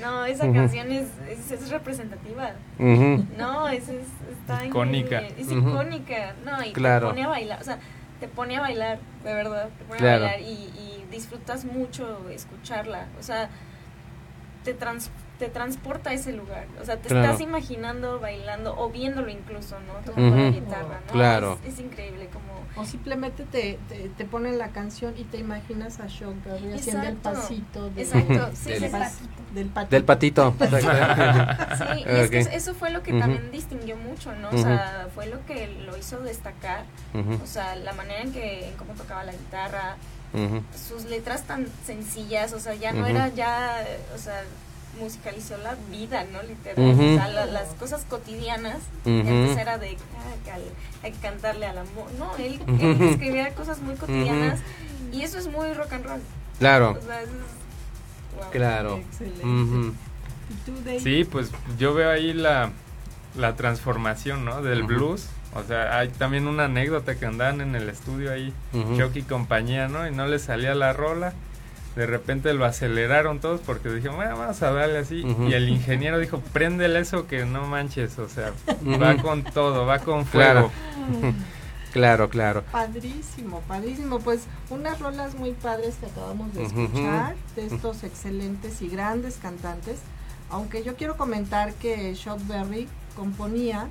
No. 0.00 0.24
esa 0.26 0.52
canción 0.52 0.92
es, 0.92 1.08
es, 1.50 1.70
representativa. 1.70 2.52
No, 2.78 3.68
es, 3.68 3.88
es 3.88 4.06
está 4.40 4.64
icónica. 4.64 5.20
Es 5.20 5.50
icónica. 5.50 6.36
No, 6.44 6.64
y 6.64 6.72
claro. 6.72 7.08
te 7.08 7.14
pone 7.14 7.24
a 7.24 7.28
bailar. 7.28 7.60
O 7.60 7.64
sea, 7.64 7.80
te 8.20 8.28
pone 8.28 8.56
a 8.56 8.60
bailar, 8.60 8.98
de 9.24 9.34
verdad. 9.34 9.68
Te 9.78 9.84
pone 9.84 10.00
a 10.00 10.18
bailar 10.18 10.40
y, 10.40 10.44
y 10.44 11.06
disfrutas 11.10 11.64
mucho 11.64 12.28
escucharla, 12.30 13.06
o 13.18 13.22
sea, 13.22 13.48
te, 14.64 14.74
trans, 14.74 15.10
te 15.38 15.48
transporta 15.48 16.10
a 16.10 16.12
ese 16.14 16.32
lugar, 16.32 16.66
o 16.80 16.84
sea, 16.84 16.96
te 16.96 17.08
estás 17.08 17.40
imaginando 17.40 18.18
bailando 18.18 18.76
o 18.76 18.90
viéndolo 18.90 19.30
incluso, 19.30 19.78
¿no? 19.80 19.94
Tocando 20.04 20.36
la 20.36 20.50
guitarra, 20.50 21.00
¿no? 21.06 21.12
Claro. 21.12 21.58
Es, 21.64 21.78
increíble 21.78 22.28
como... 22.28 22.43
O 22.76 22.84
simplemente 22.84 23.44
te, 23.44 23.78
te, 24.16 24.24
ponen 24.24 24.58
la 24.58 24.68
canción 24.68 25.14
y 25.16 25.24
te 25.24 25.38
imaginas 25.38 26.00
a 26.00 26.08
Shock 26.08 26.34
haciendo 26.74 27.06
el 27.06 27.16
pasito. 27.16 27.90
Exacto, 27.96 28.50
sí, 28.54 28.70
del, 28.70 28.80
del, 29.54 29.68
patito. 29.68 29.90
Del 29.90 30.04
patito. 30.04 30.54
sí, 30.58 32.04
y 32.04 32.08
es 32.08 32.30
que 32.30 32.38
eso 32.38 32.74
fue 32.74 32.90
lo 32.90 33.02
que 33.02 33.12
también 33.12 33.50
distinguió 33.52 33.96
mucho, 33.96 34.34
¿no? 34.34 34.50
O 34.50 34.58
sea, 34.58 35.08
fue 35.14 35.26
lo 35.26 35.44
que 35.46 35.68
lo 35.86 35.96
hizo 35.96 36.20
destacar, 36.20 36.84
o 37.42 37.46
sea, 37.46 37.76
la 37.76 37.92
manera 37.92 38.22
en 38.22 38.32
que, 38.32 38.68
en 38.68 38.74
cómo 38.74 38.94
tocaba 38.94 39.24
la 39.24 39.32
guitarra, 39.32 39.96
sus 40.76 41.04
letras 41.04 41.44
tan 41.44 41.68
sencillas, 41.86 42.52
o 42.52 42.60
sea, 42.60 42.74
ya 42.74 42.92
no 42.92 43.06
era 43.06 43.28
ya, 43.28 43.84
o 44.14 44.18
sea, 44.18 44.42
musicalizó 45.00 45.56
la 45.58 45.76
vida, 45.90 46.24
¿no? 46.32 46.42
Literal, 46.42 46.90
o 46.90 47.16
sea, 47.16 47.46
las 47.46 47.68
cosas 47.74 48.04
cotidianas, 48.08 48.78
antes 49.04 49.56
era 49.56 49.78
de, 49.78 49.96
ah, 50.16 50.56
hay 51.02 51.12
que 51.12 51.18
cantarle 51.18 51.66
al 51.66 51.78
amor, 51.78 52.10
no, 52.18 52.36
él, 52.36 52.60
escribía 53.10 53.54
cosas 53.54 53.80
muy 53.80 53.94
cotidianas 53.94 54.60
y 55.12 55.22
eso 55.22 55.38
es 55.38 55.48
muy 55.48 55.72
rock 55.74 55.92
and 55.92 56.06
roll. 56.06 56.20
Claro. 56.58 56.98
O 57.00 57.04
sea, 57.04 57.22
eso 57.22 57.32
es, 57.32 58.46
claro. 58.50 58.96
Excelente. 58.96 59.96
Sí, 61.00 61.24
pues 61.24 61.50
yo 61.78 61.94
veo 61.94 62.10
ahí 62.10 62.32
la, 62.32 62.70
la 63.36 63.56
transformación, 63.56 64.44
¿no? 64.44 64.62
Del 64.62 64.82
blues 64.82 65.28
o 65.54 65.62
sea, 65.62 65.98
hay 65.98 66.08
también 66.08 66.48
una 66.48 66.64
anécdota 66.64 67.14
que 67.14 67.26
andaban 67.26 67.60
en 67.60 67.76
el 67.76 67.88
estudio 67.88 68.32
ahí, 68.32 68.52
Chucky 68.72 69.20
y 69.20 69.22
compañía, 69.22 69.86
¿no? 69.86 70.06
Y 70.06 70.10
no 70.10 70.26
le 70.26 70.40
salía 70.40 70.74
la 70.74 70.92
rola. 70.92 71.32
De 71.96 72.06
repente 72.06 72.52
lo 72.54 72.64
aceleraron 72.64 73.38
todos 73.40 73.60
porque 73.60 73.88
dijeron, 73.88 74.16
bueno, 74.16 74.36
vamos 74.36 74.60
a 74.62 74.72
darle 74.72 74.98
así. 74.98 75.24
Y 75.48 75.52
el 75.52 75.68
ingeniero 75.68 76.18
dijo, 76.18 76.40
préndele 76.52 76.98
eso 77.00 77.26
que 77.28 77.44
no 77.44 77.66
manches. 77.66 78.18
O 78.18 78.28
sea, 78.28 78.52
va 79.00 79.16
con 79.16 79.44
todo, 79.44 79.86
va 79.86 79.98
con 80.00 80.26
fuego. 80.26 80.70
Claro. 81.94 82.28
claro, 82.28 82.64
Padrísimo, 82.72 83.60
padrísimo. 83.68 84.18
Pues 84.18 84.46
unas 84.68 84.98
rolas 84.98 85.36
muy 85.36 85.52
padres 85.52 85.94
que 85.94 86.06
acabamos 86.06 86.52
de 86.52 86.64
escuchar 86.64 87.36
de 87.54 87.66
estos 87.66 88.02
excelentes 88.02 88.82
y 88.82 88.88
grandes 88.88 89.36
cantantes. 89.36 90.00
Aunque 90.50 90.82
yo 90.82 90.96
quiero 90.96 91.16
comentar 91.16 91.72
que 91.74 92.12
Shock 92.14 92.40
Berry 92.48 92.88
componía 93.14 93.86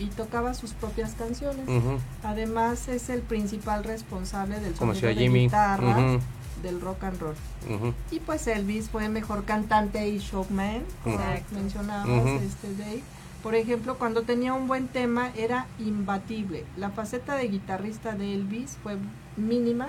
y 0.00 0.06
tocaba 0.06 0.54
sus 0.54 0.72
propias 0.72 1.14
canciones. 1.14 1.64
Además 2.24 2.88
es 2.88 3.08
el 3.08 3.20
principal 3.20 3.84
responsable 3.84 4.58
del 4.58 4.74
sonido 4.74 5.06
de 5.06 5.28
guitarra 5.28 6.18
del 6.64 6.80
rock 6.80 7.04
and 7.04 7.20
roll. 7.20 7.34
Y 8.10 8.18
pues 8.18 8.46
Elvis 8.48 8.90
fue 8.90 9.04
el 9.04 9.12
mejor 9.12 9.44
cantante 9.44 10.08
y 10.08 10.18
showman, 10.18 10.82
como 11.04 11.18
mencionabas, 11.52 12.42
este 12.42 12.74
Dave. 12.76 13.02
Por 13.44 13.54
ejemplo, 13.54 13.96
cuando 13.98 14.22
tenía 14.22 14.54
un 14.54 14.66
buen 14.66 14.88
tema 14.88 15.30
era 15.36 15.66
imbatible. 15.78 16.64
La 16.76 16.90
faceta 16.90 17.36
de 17.36 17.46
guitarrista 17.48 18.14
de 18.14 18.34
Elvis 18.34 18.78
fue 18.82 18.96
mínima, 19.36 19.88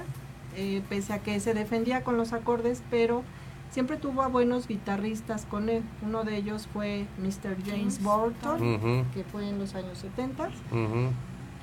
eh, 0.55 0.81
pese 0.89 1.13
a 1.13 1.19
que 1.19 1.39
se 1.39 1.53
defendía 1.53 2.03
con 2.03 2.17
los 2.17 2.33
acordes, 2.33 2.83
pero 2.91 3.23
siempre 3.71 3.95
tuvo 3.97 4.23
a 4.23 4.27
buenos 4.27 4.67
guitarristas 4.67 5.45
con 5.45 5.69
él. 5.69 5.83
Uno 6.01 6.23
de 6.23 6.35
ellos 6.35 6.67
fue 6.71 7.07
Mr. 7.17 7.55
James 7.65 8.03
Burton, 8.03 9.05
que 9.13 9.23
fue 9.23 9.47
en 9.47 9.57
los 9.57 9.73
años 9.73 9.99
70. 9.99 10.49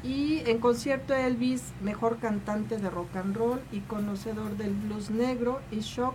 Y 0.05 0.43
en 0.47 0.59
concierto 0.59 1.15
Elvis, 1.15 1.63
mejor 1.81 2.19
cantante 2.19 2.77
de 2.79 2.91
rock 2.91 3.15
and 3.17 3.37
roll 3.37 3.61
y 3.71 3.81
conocedor 3.81 4.57
del 4.57 4.73
blues 4.75 5.11
negro, 5.11 5.61
y 5.71 5.81
Shock 5.81 6.15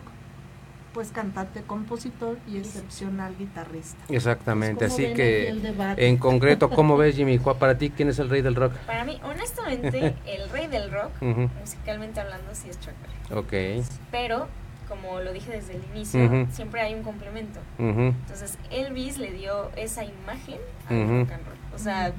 pues 0.94 1.12
cantante, 1.12 1.62
compositor 1.62 2.40
y 2.48 2.58
excepcional 2.58 3.36
guitarrista. 3.38 4.00
Exactamente, 4.10 4.88
Pues, 4.88 4.94
¿cómo 4.94 5.06
así 5.06 5.14
que 5.14 5.50
en 5.98 6.18
concreto, 6.18 6.72
¿cómo 6.72 6.98
ves 6.98 7.16
Jimmy? 7.16 7.38
¿Cuál- 7.38 7.58
Para 7.58 7.78
ti, 7.78 7.92
¿quién 7.92 8.10
es 8.10 8.18
el 8.18 8.30
rey 8.30 8.42
del 8.42 8.56
rock? 8.56 8.74
Para 8.88 9.04
mí, 9.06 9.20
honestamente, 9.24 10.16
el 10.26 10.50
rey 10.50 10.66
del 10.66 10.90
rock, 10.92 11.12
musicalmente 11.60 12.20
hablando, 12.20 12.50
sí 12.54 12.70
es 12.70 12.80
Chuck 12.80 12.94
Berry. 13.30 13.40
Ok. 13.80 13.86
Pero, 14.10 14.48
como 14.88 15.20
lo 15.20 15.34
dije 15.34 15.52
desde 15.52 15.76
el 15.76 15.84
inicio, 15.94 16.48
siempre 16.52 16.82
hay 16.82 16.94
un 16.94 17.04
complemento. 17.04 17.60
Entonces, 17.78 18.58
Elvis 18.72 19.18
le 19.18 19.32
dio 19.32 19.72
esa 19.76 20.04
imagen 20.04 20.60
al 20.90 20.98
Ujú. 21.04 21.20
rock 21.20 21.32
and 21.32 21.46
roll. 21.46 21.58
O 21.76 21.80
sea, 21.80 22.12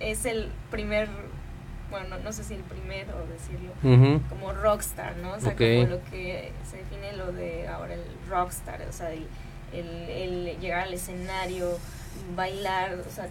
es 0.00 0.24
el 0.24 0.50
primer, 0.70 1.08
bueno, 1.90 2.08
no, 2.16 2.18
no 2.24 2.32
sé 2.32 2.44
si 2.44 2.54
el 2.54 2.60
primero 2.62 3.12
decirlo, 3.26 3.72
como 4.28 4.52
rockstar, 4.52 5.16
¿no? 5.16 5.32
O 5.34 5.40
sea, 5.40 5.54
como 5.54 5.90
lo 5.90 6.04
que 6.10 6.52
se 6.68 6.76
define 6.78 7.12
lo 7.16 7.32
de 7.32 7.68
ahora 7.68 7.94
el 7.94 8.04
rockstar, 8.28 8.80
o 8.88 8.92
sea, 8.92 9.10
el, 9.12 9.26
el, 9.72 9.86
el 10.08 10.60
llegar 10.60 10.80
al 10.84 10.94
escenario, 10.94 11.78
bailar, 12.36 12.94
o 13.06 13.10
sea, 13.10 13.28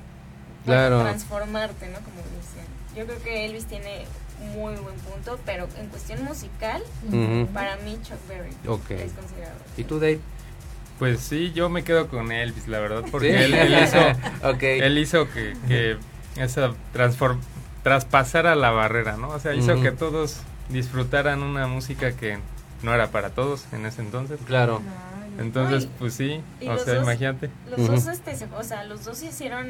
Claro. 0.65 1.01
transformarte, 1.01 1.87
¿no? 1.87 1.95
Como 2.01 2.17
dicen. 2.37 2.65
Yo 2.95 3.05
creo 3.05 3.21
que 3.23 3.45
Elvis 3.45 3.65
tiene 3.65 4.05
muy 4.55 4.73
buen 4.75 4.95
punto, 4.95 5.39
pero 5.45 5.67
en 5.79 5.87
cuestión 5.87 6.23
musical, 6.23 6.81
para 7.53 7.77
mí 7.77 7.97
Chuck 8.03 8.17
Berry 8.27 8.49
es 8.49 9.11
considerado. 9.13 9.55
¿Y 9.77 9.83
tú, 9.83 9.99
Dave? 9.99 10.19
Pues 10.99 11.19
sí, 11.21 11.51
yo 11.53 11.69
me 11.69 11.83
quedo 11.83 12.07
con 12.09 12.31
Elvis, 12.31 12.67
la 12.67 12.79
verdad, 12.79 13.03
porque 13.11 13.29
¿Sí? 13.37 13.43
él, 13.43 13.53
él 13.55 13.83
hizo, 13.83 13.97
él 14.61 14.97
hizo 14.97 15.29
que, 15.31 15.53
que 15.67 15.97
esa 16.37 16.73
transform, 16.93 17.39
traspasara 17.83 18.55
la 18.55 18.69
barrera, 18.71 19.17
¿no? 19.17 19.29
O 19.29 19.39
sea, 19.39 19.53
hizo 19.55 19.81
que 19.81 19.91
todos 19.91 20.37
disfrutaran 20.69 21.41
una 21.41 21.65
música 21.67 22.11
que 22.11 22.37
no 22.83 22.93
era 22.93 23.09
para 23.11 23.31
todos 23.31 23.65
en 23.73 23.85
ese 23.85 24.01
entonces. 24.01 24.39
Claro. 24.45 24.81
Entonces, 25.39 25.85
No, 25.85 25.91
y- 25.91 25.95
pues 25.99 26.13
sí, 26.13 26.41
o 26.67 26.77
sea, 26.77 26.95
dos- 26.95 27.03
imagínate. 27.03 27.49
Los 27.69 27.87
dos, 27.87 28.07
este, 28.07 28.35
se- 28.35 28.45
o 28.55 28.63
sea, 28.63 28.83
los 28.83 29.03
dos 29.05 29.23
hicieron, 29.23 29.67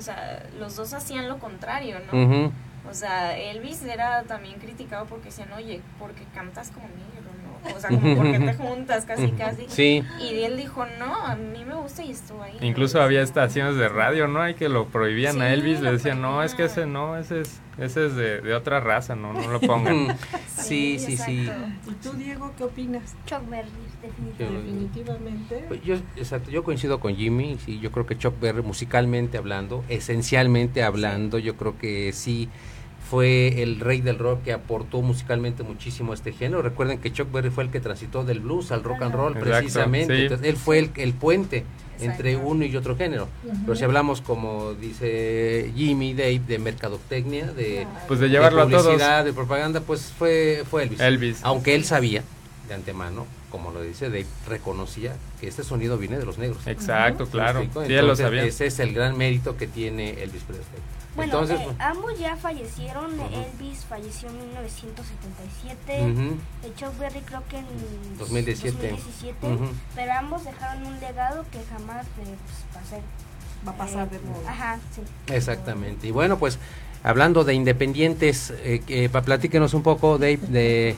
o 0.00 0.02
sea, 0.02 0.42
los 0.58 0.76
dos 0.76 0.94
hacían 0.94 1.28
lo 1.28 1.38
contrario, 1.38 1.98
¿no? 2.10 2.50
O 2.88 2.94
sea, 2.94 3.36
Elvis 3.38 3.82
era 3.82 4.22
también 4.22 4.58
criticado 4.58 5.04
porque 5.04 5.26
decían, 5.26 5.52
oye, 5.52 5.82
porque 5.98 6.24
cantas 6.34 6.70
como 6.70 6.86
negro, 6.88 7.30
¿no? 7.44 7.76
O 7.76 7.78
sea, 7.78 7.90
como 7.90 8.16
porque 8.16 8.38
te 8.38 8.54
juntas 8.54 9.04
casi, 9.04 9.30
casi. 9.32 9.66
Sí. 9.68 10.02
Y 10.18 10.42
él 10.42 10.56
dijo, 10.56 10.86
no, 10.98 11.14
a 11.14 11.36
mí 11.36 11.66
me 11.66 11.74
gusta 11.74 12.02
y 12.02 12.12
estuvo 12.12 12.42
ahí. 12.42 12.56
Incluso 12.62 13.02
había 13.02 13.20
estaciones 13.20 13.76
de 13.76 13.90
radio, 13.90 14.26
¿no? 14.26 14.40
Hay 14.40 14.54
que 14.54 14.70
lo 14.70 14.86
prohibían 14.86 15.42
a 15.42 15.52
Elvis, 15.52 15.82
le 15.82 15.92
decían, 15.92 16.22
no, 16.22 16.42
es 16.42 16.54
que 16.54 16.64
ese 16.64 16.86
no, 16.86 17.18
ese 17.18 17.42
es, 17.42 17.60
ese 17.76 18.06
es 18.06 18.16
de, 18.16 18.40
de 18.40 18.54
otra 18.54 18.80
raza, 18.80 19.14
no, 19.14 19.34
no 19.34 19.48
lo 19.48 19.60
pongan. 19.60 20.16
Sí, 20.56 20.98
sí, 20.98 21.16
sí. 21.16 21.50
¿Y 21.86 21.92
tú, 22.02 22.12
Diego, 22.12 22.52
qué 22.56 22.64
opinas? 22.64 23.16
Chuck 23.26 23.48
Berry, 23.48 23.68
definitivamente. 24.02 25.64
Pues 25.68 25.82
Yo, 25.82 25.96
exacto, 26.16 26.50
yo 26.50 26.64
coincido 26.64 27.00
con 27.00 27.16
Jimmy, 27.16 27.58
sí, 27.64 27.78
yo 27.80 27.90
creo 27.90 28.06
que 28.06 28.16
Chuck 28.16 28.38
Berry 28.40 28.62
musicalmente 28.62 29.38
hablando, 29.38 29.84
esencialmente 29.88 30.82
hablando, 30.82 31.38
yo 31.38 31.56
creo 31.56 31.78
que 31.78 32.12
sí 32.12 32.48
fue 33.10 33.62
el 33.62 33.80
rey 33.80 34.00
del 34.00 34.18
rock 34.18 34.44
que 34.44 34.52
aportó 34.52 35.02
musicalmente 35.02 35.64
muchísimo 35.64 36.12
a 36.12 36.14
este 36.14 36.32
género. 36.32 36.62
Recuerden 36.62 36.98
que 36.98 37.12
Chuck 37.12 37.32
Berry 37.32 37.50
fue 37.50 37.64
el 37.64 37.70
que 37.70 37.80
transitó 37.80 38.24
del 38.24 38.38
blues 38.38 38.70
al 38.70 38.84
rock 38.84 39.02
and 39.02 39.14
roll 39.14 39.32
Exacto, 39.36 39.50
precisamente. 39.58 40.16
sí. 40.16 40.22
Entonces, 40.22 40.46
él 40.48 40.56
fue 40.56 40.78
el, 40.78 40.90
el 40.96 41.12
puente 41.14 41.64
entre 41.98 42.36
uno 42.36 42.64
y 42.64 42.76
otro 42.76 42.96
género. 42.96 43.28
Pero 43.64 43.74
si 43.74 43.82
hablamos 43.84 44.20
como 44.20 44.74
dice 44.74 45.72
Jimmy, 45.76 46.14
Dave, 46.14 46.40
de 46.46 46.58
mercadotecnia, 46.60 47.46
de, 47.52 47.86
Pues 48.06 48.20
de 48.20 48.28
llevarlo 48.28 48.62
a 48.62 48.68
todos. 48.68 48.84
publicidad, 48.86 49.24
de 49.24 49.32
propaganda, 49.32 49.80
pues 49.80 50.12
fue, 50.16 50.62
fue 50.70 50.84
Elvis. 50.84 51.00
Elvis. 51.00 51.40
Aunque 51.42 51.74
él 51.74 51.84
sabía 51.84 52.22
de 52.70 52.76
antemano, 52.76 53.26
como 53.50 53.72
lo 53.72 53.82
dice 53.82 54.06
Dave, 54.06 54.26
reconocía 54.48 55.16
que 55.40 55.48
este 55.48 55.64
sonido 55.64 55.98
viene 55.98 56.18
de 56.18 56.24
los 56.24 56.38
negros. 56.38 56.64
Exacto, 56.68 57.24
¿Sí 57.26 57.30
me 57.30 57.32
claro. 57.32 57.60
Sí, 57.62 57.66
él 57.66 57.72
lo 57.74 57.84
Entonces, 58.12 58.24
sabía. 58.26 58.44
Ese 58.44 58.66
es 58.66 58.78
el 58.78 58.94
gran 58.94 59.18
mérito 59.18 59.56
que 59.56 59.66
tiene 59.66 60.22
Elvis 60.22 60.42
Presley. 60.44 60.80
Bueno, 61.16 61.32
Entonces, 61.32 61.58
eh, 61.60 61.62
pues, 61.64 61.80
ambos 61.80 62.16
ya 62.20 62.36
fallecieron. 62.36 63.10
Elvis 63.20 63.84
falleció 63.86 64.28
en 64.28 64.38
1977. 64.38 66.12
Ujú. 66.12 66.34
eh, 66.62 66.72
Chuck 66.76 66.96
Berry 66.98 67.20
creo 67.22 67.42
que 67.48 67.58
en 67.58 67.66
2017. 68.18 68.90
2017, 68.92 69.46
Ujú. 69.48 69.72
Pero 69.96 70.12
ambos 70.12 70.44
dejaron 70.44 70.86
un 70.86 71.00
legado 71.00 71.44
que 71.50 71.58
jamás 71.74 72.06
eh, 72.06 72.08
pues, 72.22 72.76
va 72.76 72.80
a 72.80 72.84
ser. 72.84 73.00
Va 73.66 73.72
a 73.72 73.76
pasar 73.76 74.06
eh, 74.06 74.10
de 74.12 74.18
moda. 74.30 74.48
Ajá, 74.50 74.78
sí. 74.94 75.02
Exactamente. 75.34 76.06
Y 76.06 76.12
bueno, 76.12 76.38
pues 76.38 76.58
hablando 77.02 77.42
de 77.44 77.54
independientes, 77.54 78.52
eh, 78.62 78.80
que, 78.86 79.08
pa- 79.08 79.22
platíquenos 79.22 79.74
un 79.74 79.82
poco, 79.82 80.16
Dave, 80.18 80.36
de 80.48 80.94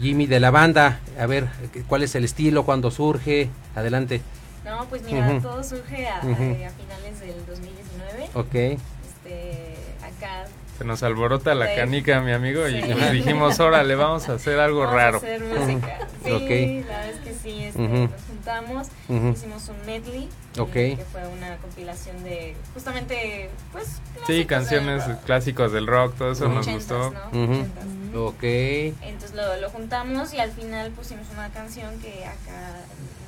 Jimmy, 0.00 0.26
de 0.26 0.40
la 0.40 0.50
banda. 0.50 1.00
A 1.18 1.26
ver, 1.26 1.48
¿cuál 1.88 2.02
es 2.02 2.14
el 2.14 2.24
estilo? 2.24 2.64
¿Cuándo 2.64 2.90
surge? 2.90 3.50
Adelante. 3.74 4.20
No, 4.64 4.84
pues 4.86 5.02
mira, 5.02 5.28
Ujú. 5.28 5.40
todo 5.40 5.62
surge 5.64 6.08
a, 6.08 6.18
Ujú. 6.18 6.30
a- 6.30 6.34
a 6.34 6.70
finales 6.70 7.20
del 7.20 7.46
2019. 7.46 8.30
Ok. 8.34 8.54
Este, 8.54 9.76
acá 10.02 10.46
Se 10.78 10.84
nos 10.86 11.02
alborota 11.02 11.54
la 11.54 11.66
Sí. 11.68 11.72
canica, 11.76 12.20
mi 12.22 12.32
amigo, 12.32 12.66
y 12.66 12.80
Sí. 12.80 12.88
pues 12.90 13.12
dijimos, 13.12 13.60
órale, 13.60 13.94
vamos 13.96 14.26
a 14.30 14.34
hacer 14.34 14.58
algo 14.58 14.80
Vamos 14.80 14.94
raro. 14.94 15.14
A 15.16 15.18
hacer 15.18 15.44
música. 15.44 16.08
Sí, 16.24 16.30
Ok. 16.32 16.40
la 16.88 16.96
verdad 16.96 17.10
es 17.10 17.16
que 17.20 17.34
sí, 17.34 17.64
este, 17.64 17.78
nos 17.88 18.10
juntamos, 18.26 18.88
hicimos 19.08 19.68
un 19.68 19.76
medley, 19.86 20.28
eh, 20.56 20.60
Ok. 20.60 20.72
que 20.72 21.04
fue 21.12 21.26
una 21.28 21.56
compilación 21.58 22.22
de 22.24 22.54
justamente, 22.74 23.50
pues, 23.72 24.00
Sí, 24.26 24.44
canciones 24.44 25.06
del 25.06 25.16
rock. 25.16 25.24
clásicos 25.24 25.72
del 25.72 25.86
rock, 25.86 26.14
todo 26.16 26.32
eso 26.32 26.48
nos 26.48 26.66
gustó. 26.68 27.12
¿no? 27.32 27.42
Ujú. 27.44 27.52
Ochentas. 27.52 27.84
Ok. 28.16 28.42
Entonces 28.42 29.34
lo, 29.34 29.56
lo 29.60 29.70
juntamos 29.70 30.34
y 30.34 30.40
al 30.40 30.50
final 30.50 30.90
pusimos 30.90 31.26
una 31.32 31.48
canción 31.50 31.98
que 32.00 32.24
acá 32.24 32.74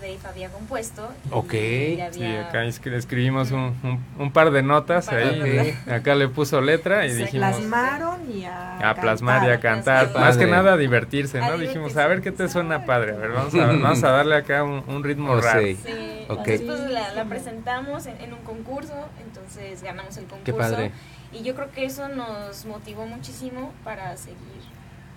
Dave 0.00 0.18
había 0.28 0.48
compuesto. 0.50 1.08
y 1.24 1.28
Ok. 1.32 1.50
Sí, 1.52 2.00
había- 2.02 2.48
acá 2.48 2.64
escri- 2.64 2.94
escribimos 2.94 3.52
un, 3.52 3.76
un- 3.84 4.04
un 4.18 4.32
par 4.32 4.50
de 4.50 4.62
notas 4.64 5.06
par 5.06 5.18
de 5.18 5.22
ahí. 5.60 5.72
notas. 5.76 5.94
Acá 6.00 6.16
le 6.16 6.26
puso 6.28 6.60
letra 6.60 7.06
y 7.06 7.10
Se 7.10 7.16
dijimos 7.18 7.54
plasmaron 7.58 8.28
y 8.36 8.44
a, 8.44 8.90
a 8.90 8.94
plasmar 8.96 9.48
y 9.48 9.52
a 9.52 9.60
cantar. 9.60 10.12
Más 10.14 10.36
que 10.36 10.46
nada 10.46 10.72
a 10.72 10.76
divertirse, 10.76 11.38
A 11.40 11.50
¿no? 11.50 11.58
Dijimos, 11.58 11.96
a 11.96 12.06
ver 12.08 12.20
qué 12.20 12.32
te 12.32 12.48
suena 12.48 12.84
padre. 12.84 13.12
A 13.12 13.16
ver, 13.18 13.30
vamos 13.30 13.54
a, 13.54 13.66
vamos 13.66 14.02
a 14.02 14.10
darle 14.10 14.34
acá 14.34 14.64
un, 14.64 14.82
un 14.88 15.04
ritmo 15.04 15.30
Oh, 15.34 15.40
raro. 15.40 15.60
sí. 15.62 15.78
Sí, 15.84 16.24
Ok. 16.28 16.46
después 16.46 16.80
la, 16.90 17.11
la 17.14 17.24
presentamos 17.24 18.06
en, 18.06 18.20
en 18.20 18.32
un 18.32 18.40
concurso, 18.40 18.94
entonces 19.24 19.82
ganamos 19.82 20.16
el 20.16 20.24
concurso. 20.24 20.44
Qué 20.44 20.52
padre. 20.52 20.92
Y 21.32 21.42
yo 21.42 21.54
creo 21.54 21.70
que 21.70 21.84
eso 21.84 22.08
nos 22.08 22.64
motivó 22.66 23.06
muchísimo 23.06 23.72
para 23.84 24.16
seguir. 24.16 24.38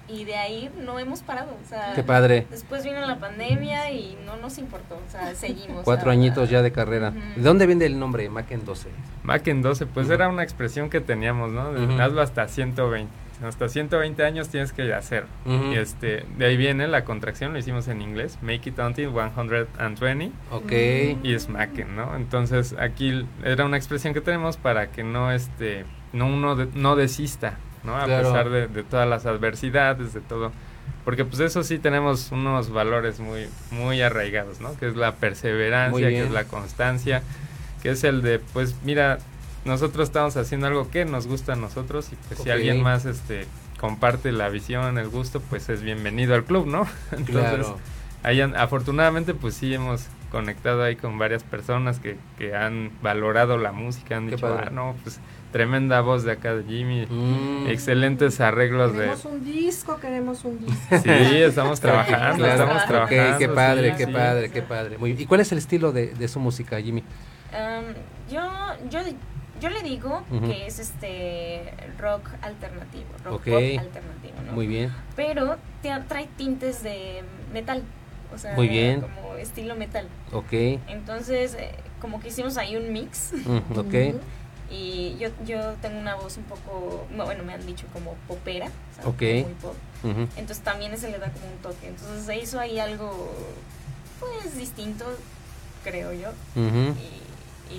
Y 0.08 0.24
de 0.24 0.36
ahí 0.36 0.72
no 0.80 1.00
hemos 1.00 1.22
parado. 1.22 1.58
O 1.64 1.68
sea, 1.68 1.94
Qué 1.96 2.04
padre. 2.04 2.46
Después 2.52 2.84
vino 2.84 3.02
la 3.02 3.18
pandemia 3.18 3.92
y 3.92 4.18
no 4.24 4.36
nos 4.38 4.58
importó. 4.60 4.96
O 4.96 5.12
sea, 5.12 5.34
seguimos. 5.36 5.84
Cuatro 5.84 6.12
añitos 6.12 6.50
ya 6.50 6.62
de 6.62 6.72
carrera. 6.72 7.12
¿De 7.12 7.42
dónde 7.42 7.66
viene 7.66 7.86
el 7.86 7.98
nombre 7.98 8.30
Macken 8.30 8.66
12? 8.66 8.90
Mac 9.24 9.48
en 9.48 9.64
12, 9.64 9.88
pues 9.88 10.10
era 10.10 10.30
una 10.30 10.44
expresión 10.44 10.90
que 10.92 11.02
teníamos, 11.02 11.52
¿no? 11.52 11.74
De 11.74 11.84
Ujú. 11.86 12.00
Hazlo 12.00 12.22
hasta 12.22 12.48
120. 12.48 13.12
Hasta 13.44 13.68
120 13.70 14.24
años 14.24 14.50
tienes 14.50 14.72
que 14.74 14.94
hacer. 14.94 15.26
Ujú. 15.46 15.74
Y 15.74 15.76
este, 15.78 16.26
de 16.38 16.46
ahí 16.46 16.58
viene 16.58 16.88
la 16.88 17.04
contracción, 17.04 17.52
lo 17.54 17.60
hicimos 17.60 17.88
en 17.88 18.02
inglés. 18.02 18.38
Make 18.42 18.70
it 18.70 18.80
until 18.80 19.10
120. 19.12 20.32
Ok. 20.52 20.72
Y 21.24 21.34
es 21.34 21.50
Macken, 21.50 21.96
¿no? 21.96 22.16
Entonces 22.16 22.76
aquí 22.80 23.26
era 23.44 23.66
una 23.66 23.78
expresión 23.78 24.14
que 24.14 24.22
tenemos 24.22 24.58
para 24.58 24.88
que 24.92 25.04
no, 25.04 25.32
este, 25.32 25.86
no 26.14 26.28
uno 26.28 26.56
de- 26.56 26.68
no 26.76 26.96
desista, 26.96 27.58
¿no? 27.84 27.96
A 27.98 28.06
Claro. 28.06 28.24
pesar 28.30 28.50
de, 28.50 28.68
de 28.68 28.84
todas 28.84 29.08
las 29.08 29.26
adversidades, 29.26 30.14
de 30.14 30.22
todo. 30.22 30.52
Porque 31.04 31.24
pues 31.26 31.40
eso 31.40 31.64
sí 31.64 31.78
tenemos 31.78 32.32
unos 32.32 32.72
valores 32.72 33.20
muy, 33.20 33.48
muy 33.72 34.02
arraigados, 34.02 34.60
¿no? 34.62 34.76
Que 34.78 34.88
es 34.88 34.96
la 34.96 35.16
perseverancia, 35.16 36.08
que 36.10 36.22
es 36.24 36.32
la 36.32 36.46
constancia, 36.46 37.22
que 37.84 37.92
es 37.92 38.04
el 38.04 38.22
de, 38.24 38.40
pues 38.40 38.76
mira, 38.84 39.20
nosotros 39.66 40.08
estamos 40.10 40.38
haciendo 40.38 40.68
algo 40.68 40.90
que 40.90 41.06
nos 41.06 41.28
gusta 41.28 41.54
a 41.54 41.56
nosotros 41.56 42.10
y 42.12 42.16
pues 42.28 42.40
si 42.42 42.50
alguien 42.50 42.82
más 42.82 43.06
este 43.06 43.46
comparte 43.80 44.32
la 44.32 44.50
visión, 44.50 44.98
el 44.98 45.10
gusto, 45.10 45.42
pues 45.42 45.68
es 45.70 45.82
bienvenido 45.82 46.34
al 46.36 46.44
club, 46.46 46.66
¿no? 46.68 46.88
Entonces, 47.12 47.34
Claro. 47.66 47.78
ahí 48.24 48.42
han- 48.42 48.56
afortunadamente 48.56 49.34
pues 49.34 49.56
sí 49.56 49.74
hemos 49.74 50.06
conectado 50.32 50.84
ahí 50.84 50.96
con 50.96 51.18
varias 51.18 51.44
personas 51.44 52.00
que, 52.00 52.18
que 52.38 52.56
han 52.56 52.92
valorado 53.02 53.58
la 53.58 53.72
música, 53.72 54.18
han 54.18 54.26
Qué 54.26 54.36
dicho, 54.36 54.48
padre. 54.48 54.66
ah, 54.68 54.70
no, 54.72 54.96
pues 55.04 55.20
tremenda 55.52 56.02
voz 56.02 56.24
de 56.24 56.34
acá 56.34 56.54
de 56.56 56.64
Jimmy, 56.66 57.06
Mm. 57.10 57.68
excelentes 57.68 58.42
arreglos 58.42 58.92
de... 58.94 59.00
Queremos 59.00 59.26
un 59.26 59.46
disco, 59.46 59.98
queremos 60.00 60.44
un 60.44 60.60
disco. 60.60 60.98
Sí, 61.04 61.10
estamos 61.38 61.80
trabajando, 61.80 62.44
Claro. 62.44 62.64
estamos 62.64 62.86
trabajando. 62.86 63.38
qué 63.38 63.48
padre, 63.50 63.92
sí, 63.92 63.98
qué 63.98 64.06
sí. 64.06 64.12
padre, 64.12 64.52
qué 64.52 64.62
padre. 64.62 64.98
Muy 64.98 65.12
bien. 65.12 65.22
¿Y 65.22 65.26
cuál 65.26 65.40
es 65.42 65.52
el 65.54 65.58
estilo 65.60 65.92
de, 65.94 66.08
de 66.08 66.28
su 66.28 66.40
música, 66.42 66.82
Jimmy? 66.82 67.02
Um, 67.54 67.94
yo, 68.34 68.42
yo, 68.90 69.00
yo 69.66 69.72
le 69.72 69.82
digo 69.82 70.22
que 70.46 70.68
es 70.68 70.78
este 70.78 71.64
rock 71.98 72.30
alternativo, 72.42 73.06
rock 73.24 73.44
pop 73.44 73.54
alternativo, 73.80 74.36
¿no? 74.46 74.52
Muy 74.54 74.68
bien. 74.68 74.94
Pero 75.16 75.58
te- 75.82 75.90
trae 76.08 76.28
tintes 76.38 76.84
de 76.84 77.24
metal, 77.52 77.82
o 78.34 78.38
sea, 78.38 78.54
Muy 78.56 78.68
bien. 78.68 79.02
como 79.02 79.36
estilo 79.38 79.76
metal. 79.76 80.08
Ok. 80.32 80.54
Entonces, 80.88 81.56
eh, 81.56 81.72
como 82.00 82.20
que 82.20 82.28
hicimos 82.28 82.58
ahí 82.58 82.76
un 82.76 82.94
mix. 82.94 83.32
Mm, 83.34 83.80
ok. 83.80 84.22
Y 84.70 85.16
yo, 85.20 85.30
yo 85.46 85.74
tengo 85.82 85.98
una 86.00 86.14
voz 86.16 86.38
un 86.38 86.44
poco, 86.44 87.06
no, 87.12 87.26
bueno, 87.26 87.44
me 87.44 87.54
han 87.54 87.66
dicho 87.66 87.88
como 87.94 88.14
popera, 88.28 88.68
o 88.68 88.96
sea, 89.02 89.08
Ok. 89.10 89.22
muy 89.46 89.54
pop. 89.62 89.76
Entonces 90.38 90.60
también 90.60 90.94
ese 90.94 91.10
le 91.10 91.18
da 91.18 91.32
como 91.32 91.48
un 91.48 91.58
toque. 91.64 91.88
Entonces 91.88 92.24
se 92.26 92.38
hizo 92.38 92.60
ahí 92.60 92.78
algo 92.78 93.32
pues 94.20 94.56
distinto, 94.58 95.06
creo 95.84 96.14
yo. 96.14 96.30
Y 96.56 97.25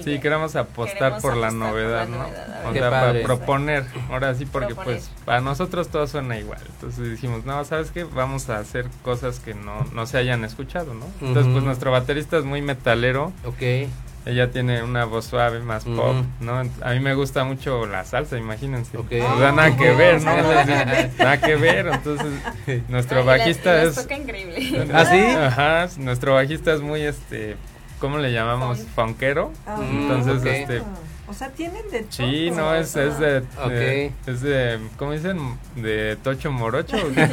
Sí, 0.03 0.13
de- 0.13 0.21
queremos 0.21 0.57
apostar 0.57 0.97
queremos 0.99 1.23
por 1.23 1.37
la 1.37 1.49
por 1.49 1.57
novedad, 1.57 2.05
la 2.09 2.17
¿no? 2.17 2.23
novedad, 2.25 2.67
O 2.69 2.73
sea, 2.73 2.91
para 2.91 3.01
padre. 3.07 3.23
proponer, 3.23 3.85
ahora 4.11 4.35
sí, 4.35 4.47
porque 4.47 4.75
Proponer. 4.75 4.99
pues 5.01 5.11
para 5.25 5.41
nosotros 5.41 5.89
todo 5.89 6.07
suena 6.07 6.39
igual. 6.39 6.61
Entonces 6.67 7.11
dijimos, 7.11 7.45
no, 7.45 7.65
¿sabes 7.65 7.91
qué? 7.91 8.05
Vamos 8.05 8.49
a 8.51 8.59
hacer 8.59 8.87
cosas 9.03 9.41
que 9.41 9.55
no, 9.55 9.87
no 9.93 10.07
se 10.07 10.19
hayan 10.19 10.45
escuchado, 10.45 10.95
¿no? 10.95 11.07
Entonces, 11.21 11.53
pues 11.53 11.65
nuestro 11.65 11.91
baterista 11.91 12.37
es 12.39 12.45
muy 12.45 12.63
metalero. 12.63 13.33
Ok. 13.45 13.89
Ella 14.29 14.51
tiene 14.51 14.83
una 14.83 15.05
voz 15.05 15.27
suave, 15.27 15.61
más 15.61 15.85
pop, 15.85 16.17
¿no? 16.41 16.59
A 16.83 16.91
mí 16.91 16.99
me 16.99 17.15
gusta 17.15 17.45
mucho 17.45 17.87
la 17.87 18.05
salsa, 18.05 18.37
imagínense. 18.37 18.99
Ok. 18.99 19.13
O 19.23 19.39
sea, 19.39 19.53
nada 19.53 19.77
que 19.77 19.93
Oh, 19.93 19.97
ver, 19.97 20.21
¿no? 20.21 20.37
nada. 20.37 21.09
nada 21.19 21.41
que 21.41 21.55
ver. 21.55 21.87
Entonces, 21.87 22.27
nuestro 22.89 23.19
Ay, 23.19 23.23
y 23.23 23.27
las- 23.29 23.39
bajista 23.39 23.71
y 23.83 23.87
las 23.87 23.97
es... 23.97 24.03
toca 24.03 24.17
increíble. 24.17 24.89
¿Ah, 24.93 25.05
sí? 25.05 25.21
Ajá, 25.21 25.89
nuestro 26.03 26.35
bajista 26.35 26.73
es 26.75 26.81
muy, 26.81 27.03
este, 27.03 27.55
¿cómo 27.99 28.19
le 28.19 28.33
llamamos? 28.33 28.79
Funkero. 28.95 29.53
Ah, 29.67 29.79
Entonces, 29.81 30.45
este... 30.45 30.83
O 31.29 31.35
sea, 31.35 31.49
tienen 31.49 31.83
de 31.91 32.01
todo. 32.03 32.11
Sí, 32.13 32.51
no, 32.53 32.73
es, 32.75 32.95
es 32.95 33.19
de, 33.19 33.39
Ok. 33.61 33.69
de- 33.71 34.13
es 34.27 34.41
de, 34.43 34.79
¿cómo 34.97 35.13
dicen? 35.13 35.59
De 35.75 36.17
Tocho 36.23 36.53
Morocho. 36.53 36.97
¿o 36.97 37.13
qué? 37.13 37.27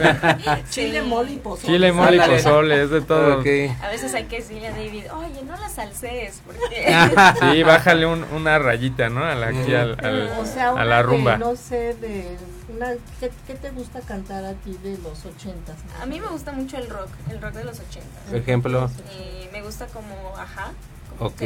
Chile, 0.69 1.01
mole 1.03 1.33
y 1.33 1.37
pozole. 1.37 1.67
Chile, 1.73 1.91
mole 1.91 2.17
y 2.17 2.19
pozole, 2.19 2.83
es 2.83 2.89
de 2.89 3.01
todo. 3.01 3.33
A 3.39 3.87
veces 3.89 4.13
hay 4.15 4.23
que 4.25 4.37
decirle 4.37 4.67
a 4.67 4.71
David, 4.71 5.05
oye, 5.13 5.43
no 5.45 5.55
la 5.55 5.69
salses, 5.69 6.41
porque... 6.45 6.95
Sí, 7.53 7.63
bájale 7.63 8.05
un- 8.07 8.23
una 8.33 8.57
rayita, 8.57 9.09
¿no? 9.09 9.23
A 9.23 9.35
la, 9.35 9.47
aquí 9.47 9.73
al, 9.75 9.95
al- 10.03 10.29
o 10.39 10.45
sea, 10.45 10.69
a 10.69 10.73
una 10.73 10.85
la 10.85 10.97
de, 10.97 11.03
rumba. 11.03 11.37
no 11.37 11.55
sé, 11.55 11.93
de 11.95 12.35
una, 12.75 12.93
¿qué, 13.19 13.29
qué 13.45 13.53
te 13.53 13.69
gusta 13.71 14.01
cantar 14.01 14.43
a 14.43 14.53
ti 14.53 14.75
de 14.83 14.97
los 15.03 15.23
ochentas? 15.25 15.75
A 16.01 16.05
mí 16.07 16.19
me 16.19 16.27
gusta 16.27 16.51
mucho 16.51 16.77
el 16.77 16.89
rock, 16.89 17.09
el 17.29 17.39
rock 17.41 17.53
de 17.53 17.63
los 17.63 17.79
80. 17.79 18.07
Por 18.29 18.35
ejemplo. 18.37 18.89
Eh, 19.11 19.49
me 19.53 19.61
gusta 19.61 19.85
como 19.87 20.15
Ajá, 20.37 20.71
Ok. 21.19 21.41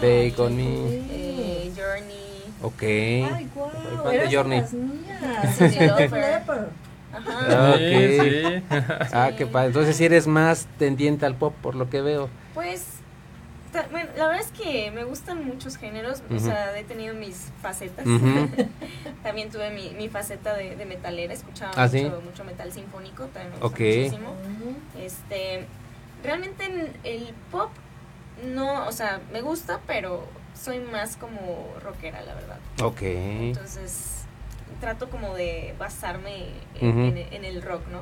Take 0.00 0.34
On 0.38 0.56
Me, 0.56 0.62
eh, 1.10 1.72
Journey, 1.76 2.54
Ok. 2.62 2.82
Ay, 2.82 3.48
guau, 3.54 3.70
¿Cuál 4.02 4.10
de 4.12 4.16
eras 4.18 4.34
Journey? 4.34 4.60
las 4.60 4.72
mías. 4.72 5.60
Lauper. 5.80 6.10
Leppard. 6.38 6.68
Ajá. 7.12 7.38
Ah, 7.72 7.74
Sí, 7.78 7.84
ok. 7.94 8.22
sí. 8.22 8.76
Ah, 9.12 9.30
qué 9.36 9.46
padre. 9.46 9.66
Entonces 9.68 9.96
sí 9.96 10.04
eres 10.04 10.26
más 10.26 10.66
tendiente 10.78 11.26
al 11.26 11.34
pop 11.36 11.54
por 11.62 11.74
lo 11.74 11.88
que 11.90 12.00
veo. 12.02 12.28
Pues, 12.54 12.84
ta- 13.72 13.86
bueno, 13.90 14.10
la 14.16 14.28
verdad 14.28 14.42
es 14.42 14.52
que 14.52 14.90
me 14.92 15.04
gustan 15.04 15.44
muchos 15.44 15.76
géneros, 15.76 16.22
o 16.30 16.34
Ujú. 16.34 16.44
sea, 16.46 16.78
he 16.78 16.84
tenido 16.84 17.14
mis 17.14 17.48
facetas. 17.62 18.06
Ujú. 18.06 18.48
también 19.22 19.50
tuve 19.50 19.70
mi, 19.70 19.90
mi 19.90 20.08
faceta 20.08 20.54
de, 20.54 20.76
de 20.76 20.86
metalera, 20.86 21.32
escuchaba 21.32 21.72
Ah, 21.76 21.86
mucho, 21.86 21.96
¿sí? 21.98 22.10
mucho 22.24 22.44
metal 22.44 22.72
sinfónico, 22.72 23.24
también 23.26 23.50
me 23.54 23.58
gusta 23.60 23.66
Ok. 23.66 23.80
muchísimo. 23.80 24.34
Este, 25.00 25.66
realmente 26.22 26.64
en 26.64 26.92
el 27.04 27.34
pop 27.50 27.70
no, 28.44 28.86
o 28.86 28.92
sea, 28.92 29.20
me 29.32 29.40
gusta, 29.40 29.80
pero 29.86 30.24
soy 30.54 30.78
más 30.80 31.16
como 31.16 31.66
rockera, 31.82 32.22
la 32.22 32.34
verdad. 32.34 32.58
Ok. 32.82 33.02
Entonces, 33.02 34.24
trato 34.80 35.10
como 35.10 35.34
de 35.34 35.74
basarme 35.78 36.46
en, 36.80 36.98
en- 37.16 37.32
en 37.34 37.44
el 37.44 37.62
rock, 37.62 37.82
¿no? 37.88 38.00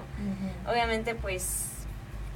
Obviamente, 0.71 1.15
pues 1.15 1.67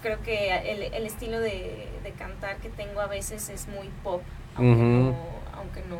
creo 0.02 0.20
que 0.22 0.50
el, 0.72 0.82
el 0.94 1.06
estilo 1.06 1.38
de, 1.38 1.88
de 2.02 2.10
cantar 2.12 2.56
que 2.56 2.68
tengo 2.70 3.00
a 3.00 3.06
veces 3.06 3.48
es 3.48 3.68
muy 3.68 3.88
pop, 4.02 4.22
aunque, 4.56 4.82
no, 5.12 5.16
aunque 5.58 5.80
no, 5.82 5.98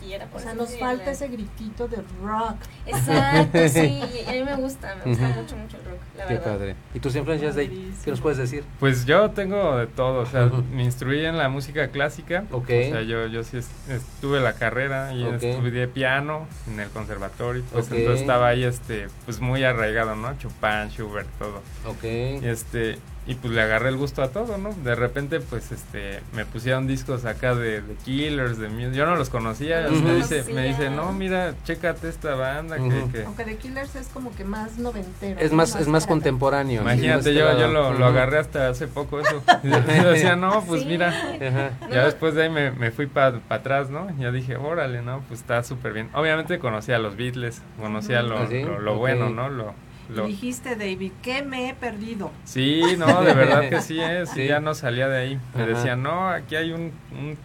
no 0.00 0.06
quiera. 0.06 0.26
por 0.26 0.40
O 0.40 0.42
sea, 0.42 0.54
nos 0.54 0.76
falta 0.78 1.10
ese 1.10 1.28
gritito 1.28 1.88
de 1.88 1.98
rock. 2.22 2.56
Exacto, 2.86 3.58
sí, 3.68 4.02
y 4.26 4.28
a 4.28 4.32
mí 4.32 4.44
me 4.44 4.56
gusta, 4.56 4.94
me 4.96 5.10
gusta 5.10 5.28
mucho, 5.28 5.56
mucho 5.56 5.76
el 5.76 5.84
rock, 5.84 6.00
la 6.16 6.26
Qué 6.26 6.34
verdad. 6.34 6.52
padre. 6.52 6.76
¿Y 6.94 7.00
tus 7.00 7.14
influencias 7.16 7.54
de 7.54 7.68
¿Qué 8.04 8.10
nos 8.10 8.20
puedes 8.20 8.38
decir? 8.38 8.64
Pues 8.78 9.04
yo 9.06 9.30
tengo 9.30 9.76
de 9.78 9.86
todo, 9.86 10.20
o 10.20 10.26
sea, 10.26 10.50
me 10.72 10.84
instruí 10.84 11.24
en 11.24 11.36
la 11.38 11.48
música 11.48 11.88
clásica. 11.88 12.44
Ok. 12.50 12.64
O 12.64 12.66
sea, 12.90 13.02
yo, 13.02 13.26
yo 13.26 13.42
sí 13.44 13.58
es- 13.58 13.70
estuve 13.88 14.40
la 14.40 14.54
carrera 14.54 15.12
y 15.12 15.24
estudié 15.24 15.88
piano 15.88 16.46
en 16.70 16.80
el 16.80 16.88
conservatorio. 16.90 17.62
Pues 17.72 17.86
Ok. 17.86 17.92
entonces 17.92 18.20
estaba 18.22 18.48
ahí, 18.48 18.64
este, 18.64 19.08
pues 19.24 19.40
muy 19.40 19.64
arraigado, 19.64 20.16
¿no? 20.16 20.36
Chopin, 20.38 20.90
Schubert, 20.90 21.28
todo. 21.38 21.62
Ok. 21.86 22.04
Y 22.04 22.46
este, 22.46 22.98
y 23.26 23.34
pues 23.34 23.52
le 23.52 23.60
agarré 23.60 23.90
el 23.90 23.96
gusto 23.96 24.22
a 24.22 24.28
todo, 24.28 24.56
¿no? 24.58 24.72
De 24.82 24.94
repente, 24.94 25.40
pues, 25.40 25.70
este, 25.72 26.20
me 26.34 26.46
pusieron 26.46 26.86
discos 26.86 27.26
acá 27.26 27.54
de, 27.54 27.82
de 27.82 27.94
Killers, 28.04 28.58
de 28.58 28.68
Muse. 28.70 28.94
Yo 28.96 29.04
no 29.06 29.14
los 29.14 29.28
conocía. 29.28 29.86
Me, 29.90 30.14
dice, 30.14 30.44
me 30.52 30.66
dice, 30.66 30.88
no, 30.90 31.12
mira, 31.12 31.54
chécate 31.64 32.08
esta 32.08 32.34
banda 32.34 32.76
que- 32.76 33.24
Aunque 33.24 33.44
The 33.44 33.56
Killers 33.56 33.94
es 33.94 34.08
como 34.08 34.34
que 34.34 34.44
más 34.44 34.78
noventero. 34.78 35.38
Es 35.38 35.52
más, 35.52 35.76
es 35.76 35.86
más 35.86 36.06
contemporáneo. 36.06 36.80
Imagínate, 36.80 37.34
yo, 37.34 37.56
yo 37.58 37.68
lo, 37.68 37.86
agarré 38.06 38.38
hasta 38.38 38.68
hace 38.70 38.88
poco 38.88 39.20
eso. 39.20 39.42
Y 39.62 39.68
yo 39.70 39.80
decía, 40.12 40.34
no, 40.34 40.64
pues 40.64 40.82
Sí. 40.82 40.88
mira. 40.88 41.08
Ajá. 41.10 41.70
Ya 41.90 42.06
después 42.06 42.34
de 42.34 42.44
ahí 42.44 42.50
me, 42.50 42.70
me 42.72 42.90
fui 42.90 43.06
para 43.06 43.40
atrás, 43.50 43.90
¿no? 43.90 44.08
Ya 44.18 44.32
dije, 44.32 44.56
órale, 44.56 45.02
¿no? 45.02 45.20
Pues 45.28 45.40
está 45.40 45.62
súper 45.62 45.92
bien. 45.92 46.08
Obviamente 46.14 46.58
conocía 46.58 46.96
a 46.96 46.98
los 46.98 47.16
Beatles, 47.16 47.60
conocía 47.78 48.22
lo, 48.22 48.38
¿Ah, 48.38 48.46
sí? 48.48 48.62
lo, 48.62 48.80
lo 48.80 48.96
bueno, 48.96 49.28
¿no? 49.28 49.50
Lo, 49.50 49.74
lo- 50.14 50.26
dijiste, 50.26 50.76
David, 50.76 51.12
¿qué 51.22 51.42
me 51.42 51.68
he 51.68 51.74
perdido? 51.74 52.30
Sí, 52.44 52.82
no, 52.98 53.22
de 53.22 53.34
verdad 53.34 53.68
que 53.68 53.80
sí 53.80 54.00
es. 54.00 54.30
Sí. 54.34 54.42
Y 54.42 54.48
ya 54.48 54.60
no 54.60 54.74
salía 54.74 55.08
de 55.08 55.18
ahí. 55.18 55.40
Me 55.56 55.66
decían, 55.66 56.02
no, 56.02 56.28
aquí 56.28 56.56
hay 56.56 56.72
un, 56.72 56.92
un 57.12 57.36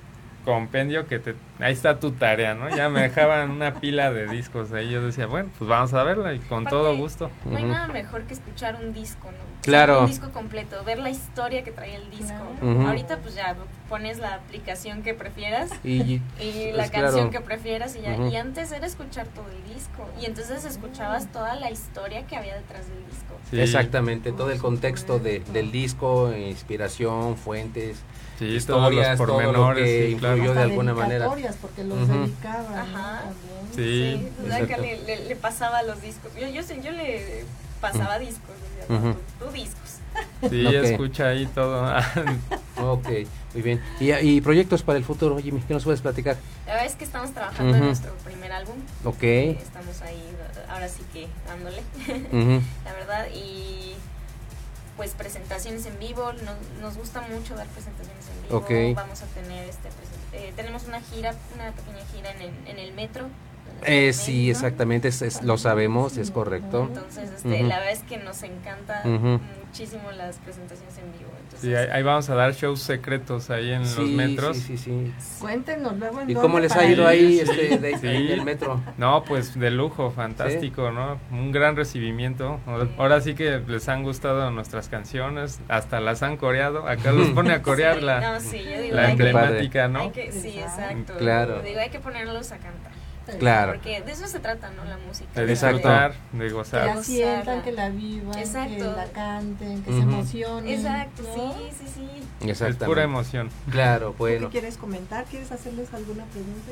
compendio 0.46 1.08
que 1.08 1.20
te... 1.20 1.36
Ahí 1.60 1.74
está 1.74 2.00
tu 2.00 2.12
tarea, 2.12 2.54
¿no? 2.54 2.74
Ya 2.76 2.90
me 2.90 3.02
dejaban 3.02 3.50
una 3.52 3.76
pila 3.76 4.12
de 4.14 4.28
discos 4.28 4.72
ahí. 4.72 4.90
Yo 4.90 5.02
decía, 5.02 5.26
bueno, 5.26 5.50
pues 5.58 5.70
vamos 5.70 5.94
a 5.94 6.04
verla 6.04 6.34
y 6.34 6.40
con 6.40 6.60
Aparte, 6.60 6.70
todo 6.70 6.96
gusto. 6.96 7.32
No 7.46 7.58
hay 7.58 7.64
nada 7.64 7.88
mejor 7.88 8.24
que 8.24 8.34
escuchar 8.34 8.76
un 8.76 8.94
disco, 8.94 9.32
¿no? 9.32 9.56
Claro. 9.62 10.02
Un 10.02 10.08
disco 10.08 10.30
completo, 10.32 10.84
ver 10.84 11.00
la 11.00 11.10
historia 11.10 11.64
que 11.64 11.72
trae 11.72 11.96
el 11.96 12.10
disco. 12.12 12.36
Ahorita 12.62 13.18
pues 13.18 13.36
ya 13.36 13.56
pones 13.90 14.20
la 14.20 14.36
aplicación 14.36 15.02
que 15.02 15.14
prefieras 15.14 15.72
Y, 15.84 16.22
y 16.40 16.72
la 16.74 16.90
canción 16.90 17.30
claro. 17.30 17.32
que 17.32 17.42
prefieras 17.42 17.96
y 17.96 18.02
ya. 18.02 18.16
Y 18.16 18.36
antes 18.36 18.72
era 18.72 18.86
escuchar 18.86 19.28
todo 19.28 19.46
el 19.50 19.74
disco. 19.74 20.08
Y 20.22 20.26
entonces 20.26 20.66
escuchabas 20.66 21.32
toda 21.32 21.56
la 21.56 21.72
historia 21.72 22.28
que 22.28 22.36
había 22.36 22.56
detrás 22.56 22.88
del 22.88 23.04
disco. 23.08 23.36
Sí. 23.50 23.60
Exactamente, 23.60 24.32
todo 24.32 24.52
el 24.52 24.60
contexto 24.60 25.20
de, 25.20 25.40
del 25.54 25.72
disco, 25.72 26.34
inspiración, 26.34 27.38
fuentes, 27.38 28.02
Sí, 28.40 28.46
historias, 28.46 29.18
todos 29.18 29.28
los 29.28 29.28
todo 29.28 29.28
lo 29.28 29.34
pormenores. 29.54 29.84
que 29.86 30.08
sí, 30.10 30.16
claro. 30.18 30.36
influyó 30.38 30.54
de 30.56 30.62
alguna 30.64 30.94
manera. 30.94 31.30
porque 31.62 31.84
los 31.84 31.98
Ujú. 32.02 32.14
dedicaban. 32.20 32.72
¿no? 32.72 32.98
Ajá. 32.98 33.22
También. 33.22 33.66
Sí, 33.76 34.30
o 34.44 34.48
sea, 34.48 34.58
que 34.58 34.64
exacto. 34.74 34.82
le, 34.84 35.18
le- 35.18 35.26
le 35.26 35.36
pasaba 35.36 35.84
los 35.84 36.02
discos. 36.02 36.32
Yo, 36.40 36.48
yo, 36.48 36.62
yo 36.82 36.92
le 36.92 37.44
pasaba 37.82 38.20
discos. 38.20 38.56
no, 38.90 38.96
Ujú. 38.98 39.14
tú, 39.40 39.46
tú 39.46 39.52
discos. 39.52 39.80
Sí, 40.50 40.66
Ok. 40.66 40.74
escucha 40.86 41.28
ahí 41.30 41.46
todo. 41.48 41.94
Ok, 42.78 43.08
muy 43.54 43.62
bien. 43.64 43.82
¿Y, 44.02 44.12
y 44.12 44.42
proyectos 44.42 44.84
para 44.84 44.98
el 44.98 45.06
futuro, 45.06 45.38
Jimmy? 45.40 45.62
¿Qué 45.66 45.74
nos 45.74 45.86
puedes 45.86 46.02
platicar? 46.02 46.36
La 46.68 46.74
verdad 46.74 46.88
es 46.88 46.96
que 46.96 47.06
estamos 47.06 47.32
trabajando 47.32 47.72
Ujú. 47.72 47.80
en 47.80 47.86
nuestro 47.86 48.14
primer 48.26 48.52
álbum. 48.52 48.76
Ok. 49.06 49.24
Estamos 49.24 50.02
ahí, 50.02 50.22
ahora 50.70 50.88
sí 50.90 51.02
que 51.14 51.28
dándole. 51.48 51.82
La 52.86 52.94
verdad, 52.94 53.28
y 53.34 53.94
pues 54.98 55.12
presentaciones 55.12 55.86
en 55.86 56.00
vivo. 56.00 56.32
Nos, 56.34 56.56
nos 56.82 56.98
gusta 56.98 57.22
mucho 57.22 57.56
dar 57.56 57.68
presentaciones 57.68 58.26
en 58.30 58.44
vivo. 58.44 58.58
Ok. 58.58 58.96
Vamos 58.96 59.22
a 59.22 59.26
tener 59.28 59.70
este. 59.70 59.90
eh, 60.34 60.54
tenemos 60.56 60.84
una 60.86 61.02
gira, 61.02 61.34
una 61.54 61.72
pequeña 61.72 62.06
gira 62.14 62.32
en 62.32 62.42
el, 62.42 62.68
en 62.68 62.80
el 62.80 62.94
metro. 62.94 63.28
Eh, 63.88 64.14
sí, 64.14 64.50
exactamente, 64.50 65.08
es- 65.10 65.22
es- 65.22 65.42
lo 65.44 65.58
sabemos, 65.58 66.18
es 66.18 66.32
correcto. 66.32 66.86
Entonces, 66.90 67.30
este, 67.32 67.48
Ujú. 67.56 67.64
la 67.68 67.78
verdad 67.80 67.92
es 67.94 68.04
que 68.04 68.18
nos 68.18 68.42
encanta 68.44 69.02
Ujú. 69.06 69.40
muchísimo 69.66 70.12
las 70.12 70.38
presentaciones 70.38 70.98
en 70.98 71.12
vivo. 71.12 71.32
Entonces, 71.44 71.62
Sí, 71.62 71.76
ahí, 71.76 71.88
ahí 71.92 72.04
vamos 72.04 72.30
a 72.30 72.36
dar 72.36 72.54
shows 72.54 72.82
secretos 72.82 73.50
ahí 73.50 73.72
en 73.72 73.82
los 73.82 73.90
Sí, 73.94 74.02
metros. 74.16 74.58
sí, 74.58 74.78
sí, 74.78 75.12
sí. 75.20 75.40
Cuéntenos 75.40 75.98
luego 75.98 76.22
en 76.22 76.30
¿Y 76.30 76.34
cómo 76.34 76.60
les 76.60 76.76
ha 76.76 76.86
ido 76.86 77.08
ahí 77.08 77.40
este, 77.40 77.78
de, 77.78 77.98
sí. 77.98 78.08
ahí 78.08 78.28
del 78.28 78.44
metro? 78.44 78.82
No, 78.98 79.24
pues 79.24 79.58
de 79.58 79.72
lujo, 79.72 80.12
fantástico, 80.12 80.92
¿no? 80.92 81.18
Un 81.32 81.52
gran 81.52 81.76
recibimiento. 81.76 82.60
Ahora 82.98 83.22
sí 83.22 83.36
que 83.36 83.60
les 83.68 83.88
han 83.90 84.04
gustado 84.04 84.50
nuestras 84.52 84.90
canciones, 84.90 85.60
hasta 85.70 86.00
las 86.00 86.24
han 86.24 86.38
coreado. 86.38 86.88
Acá 86.88 87.12
los 87.12 87.30
pone 87.30 87.54
a 87.54 87.62
corear 87.62 88.00
Sí, 88.00 88.06
la, 88.06 88.20
no, 88.22 88.40
sí, 88.40 88.62
yo 88.64 88.82
digo, 88.82 88.96
la 88.96 89.02
hay 89.04 89.06
que- 89.08 89.12
emblemática, 89.12 89.88
¿no? 89.88 90.12
que- 90.12 90.32
sí, 90.32 90.60
exacto. 90.60 91.14
Claro. 91.18 91.62
Digo, 91.62 91.80
hay 91.80 91.90
que 91.90 92.00
ponerlos 92.00 92.52
a 92.52 92.58
cantar. 92.58 92.92
Claro. 93.34 93.74
Porque 93.74 94.02
de 94.02 94.12
eso 94.12 94.28
se 94.28 94.40
trata, 94.40 94.70
¿no? 94.72 94.86
La 94.86 94.98
música. 94.98 95.30
De 95.42 95.52
Exacto. 95.52 95.78
disfrutar, 95.78 96.14
de 96.32 96.48
Que 96.48 96.54
gozar. 96.54 96.86
la 96.96 97.04
sientan, 97.04 97.62
que 97.64 97.72
la 97.72 97.90
vivan, 97.90 98.38
Exacto. 98.38 98.76
que 98.76 98.84
la 98.84 99.06
canten, 99.12 99.84
que 99.84 99.90
Ujú. 99.92 100.00
se 100.00 100.04
emocionen. 100.04 100.74
Exacto, 100.74 101.24
¿no? 101.24 101.54
sí, 101.54 101.70
sí, 101.78 101.86
sí. 101.96 102.50
Es 102.50 102.62
pura 102.78 103.04
emoción. 103.04 103.50
Claro, 103.72 104.10
¿Tú 104.12 104.18
bueno. 104.18 104.48
qué 104.48 104.60
quieres 104.60 104.78
comentar? 104.78 105.26
¿Quieres 105.26 105.52
hacerles 105.52 105.94
alguna 105.94 106.24
pregunta? 106.26 106.72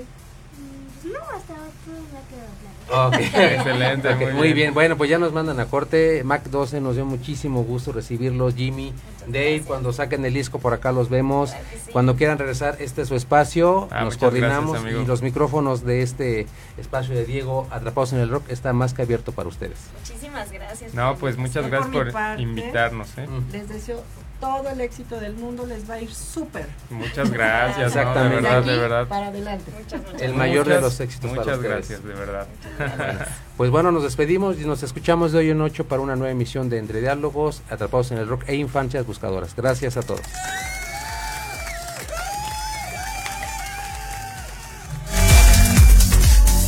No, 1.04 1.20
hasta 1.36 1.54
todo 1.54 2.00
me 2.14 2.18
ha 2.18 2.24
quedado 2.30 2.54
claro. 2.88 3.08
Ok. 3.10 3.16
Excelente, 3.58 4.08
Ok, 4.10 4.20
muy 4.22 4.32
muy, 4.32 4.42
bien. 4.44 4.56
bien. 4.56 4.74
Bueno, 4.74 4.98
pues 4.98 5.10
ya 5.10 5.20
nos 5.20 5.34
mandan 5.34 5.60
a 5.60 5.66
corte. 5.66 6.24
Mac 6.24 6.44
12 6.46 6.80
nos 6.80 6.96
dio 6.96 7.06
muchísimo 7.06 7.64
gusto 7.64 7.92
recibirlos. 7.92 8.56
Jimmy, 8.56 8.94
Dave, 9.28 9.64
cuando 9.68 9.92
saquen 9.92 10.24
el 10.24 10.34
disco 10.34 10.60
por 10.60 10.74
acá 10.74 10.94
los 10.94 11.10
vemos. 11.10 11.52
Claro 11.52 11.66
sí. 11.86 11.92
Cuando 11.92 12.16
quieran 12.16 12.38
regresar, 12.38 12.78
este 12.80 13.02
es 13.02 13.10
su 13.10 13.16
espacio. 13.16 13.90
Ah, 13.92 14.06
nos 14.06 14.16
coordinamos 14.16 14.82
gracias, 14.82 15.04
y 15.04 15.06
los 15.06 15.22
micrófonos 15.22 15.84
de 15.84 16.04
este 16.04 16.48
espacio 16.78 17.14
de 17.14 17.26
Diego 17.26 17.68
Atrapados 17.70 18.14
en 18.14 18.20
el 18.20 18.30
Rock 18.30 18.46
está 18.50 18.72
más 18.72 18.94
que 18.94 19.02
abierto 19.02 19.34
para 19.34 19.50
ustedes. 19.50 19.78
Muchísimas 20.00 20.52
gracias. 20.52 20.94
No, 20.94 21.12
por 21.12 21.20
pues 21.20 21.38
muchas 21.38 21.68
gracias 21.68 21.92
Por 21.92 22.12
por 22.14 22.40
invitarnos, 22.40 23.10
¿eh? 23.18 23.28
Les 23.52 23.68
deseo 23.68 24.02
todo 24.40 24.70
el 24.70 24.82
éxito 24.82 25.20
del 25.20 25.34
mundo, 25.36 25.66
les 25.66 25.90
va 25.90 25.96
a 25.96 26.02
ir 26.02 26.14
súper. 26.14 26.68
Muchas 26.90 27.30
gracias, 27.32 27.88
Exactamente. 27.88 28.42
no, 28.42 28.50
de 28.50 28.52
verdad, 28.52 28.66
De 28.74 28.78
verdad. 28.78 29.08
Para 29.08 29.28
adelante. 29.28 29.72
El 30.20 30.34
mayor 30.34 30.66
de 30.68 30.76
Muchas- 30.76 30.84
los 30.84 31.00
éxitos 31.00 31.30
para 31.32 31.42
Muchas 31.44 31.58
ustedes. 31.58 31.72
gracias, 31.76 32.04
de 32.04 32.14
verdad. 32.14 32.48
Pues 33.58 33.70
bueno, 33.70 33.92
nos 33.92 34.02
despedimos 34.04 34.60
y 34.60 34.66
nos 34.66 34.82
escuchamos 34.82 35.32
de 35.32 35.38
hoy 35.38 35.50
en 35.52 35.62
ocho 35.62 35.86
para 35.88 36.02
una 36.02 36.16
nueva 36.16 36.32
emisión 36.32 36.70
de 36.70 36.80
Entre 36.80 37.02
Diálogos, 37.02 37.62
Atrapados 37.70 38.12
en 38.12 38.18
el 38.18 38.28
Rock 38.28 38.46
e 38.48 38.56
Infancias 38.56 39.06
Buscadoras. 39.06 39.56
Gracias 39.56 39.96
a 39.96 40.02
todos. 40.02 40.22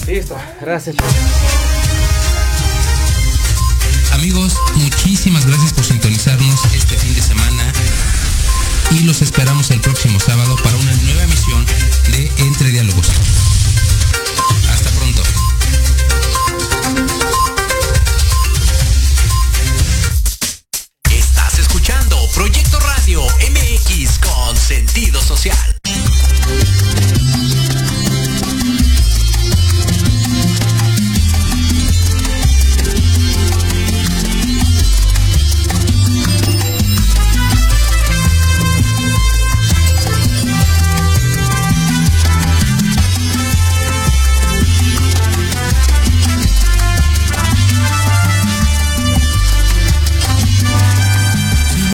Listo, 0.08 0.38
gracias. 0.62 0.96
Amigos, 4.26 4.56
muchísimas 4.74 5.46
gracias 5.46 5.72
por 5.72 5.86
sintonizarnos 5.86 6.66
este 6.74 6.98
fin 6.98 7.14
de 7.14 7.22
semana 7.22 7.72
y 8.90 9.02
los 9.02 9.22
esperamos 9.22 9.70
el 9.70 9.80
próximo 9.82 10.20
sábado 10.20 10.56
para 10.64 10.76
una 10.78 10.92
nueva 10.96 11.22
emisión 11.26 11.64
de 12.10 12.32
Entre 12.40 12.72
Diálogos. 12.72 13.12
Hasta 14.68 14.90
pronto. 14.90 15.22
Estás 21.12 21.60
escuchando 21.60 22.18
Proyecto 22.34 22.80
Radio 22.80 23.22
MX 23.52 24.18
con 24.18 24.58
sentido 24.58 25.22
social. 25.22 25.78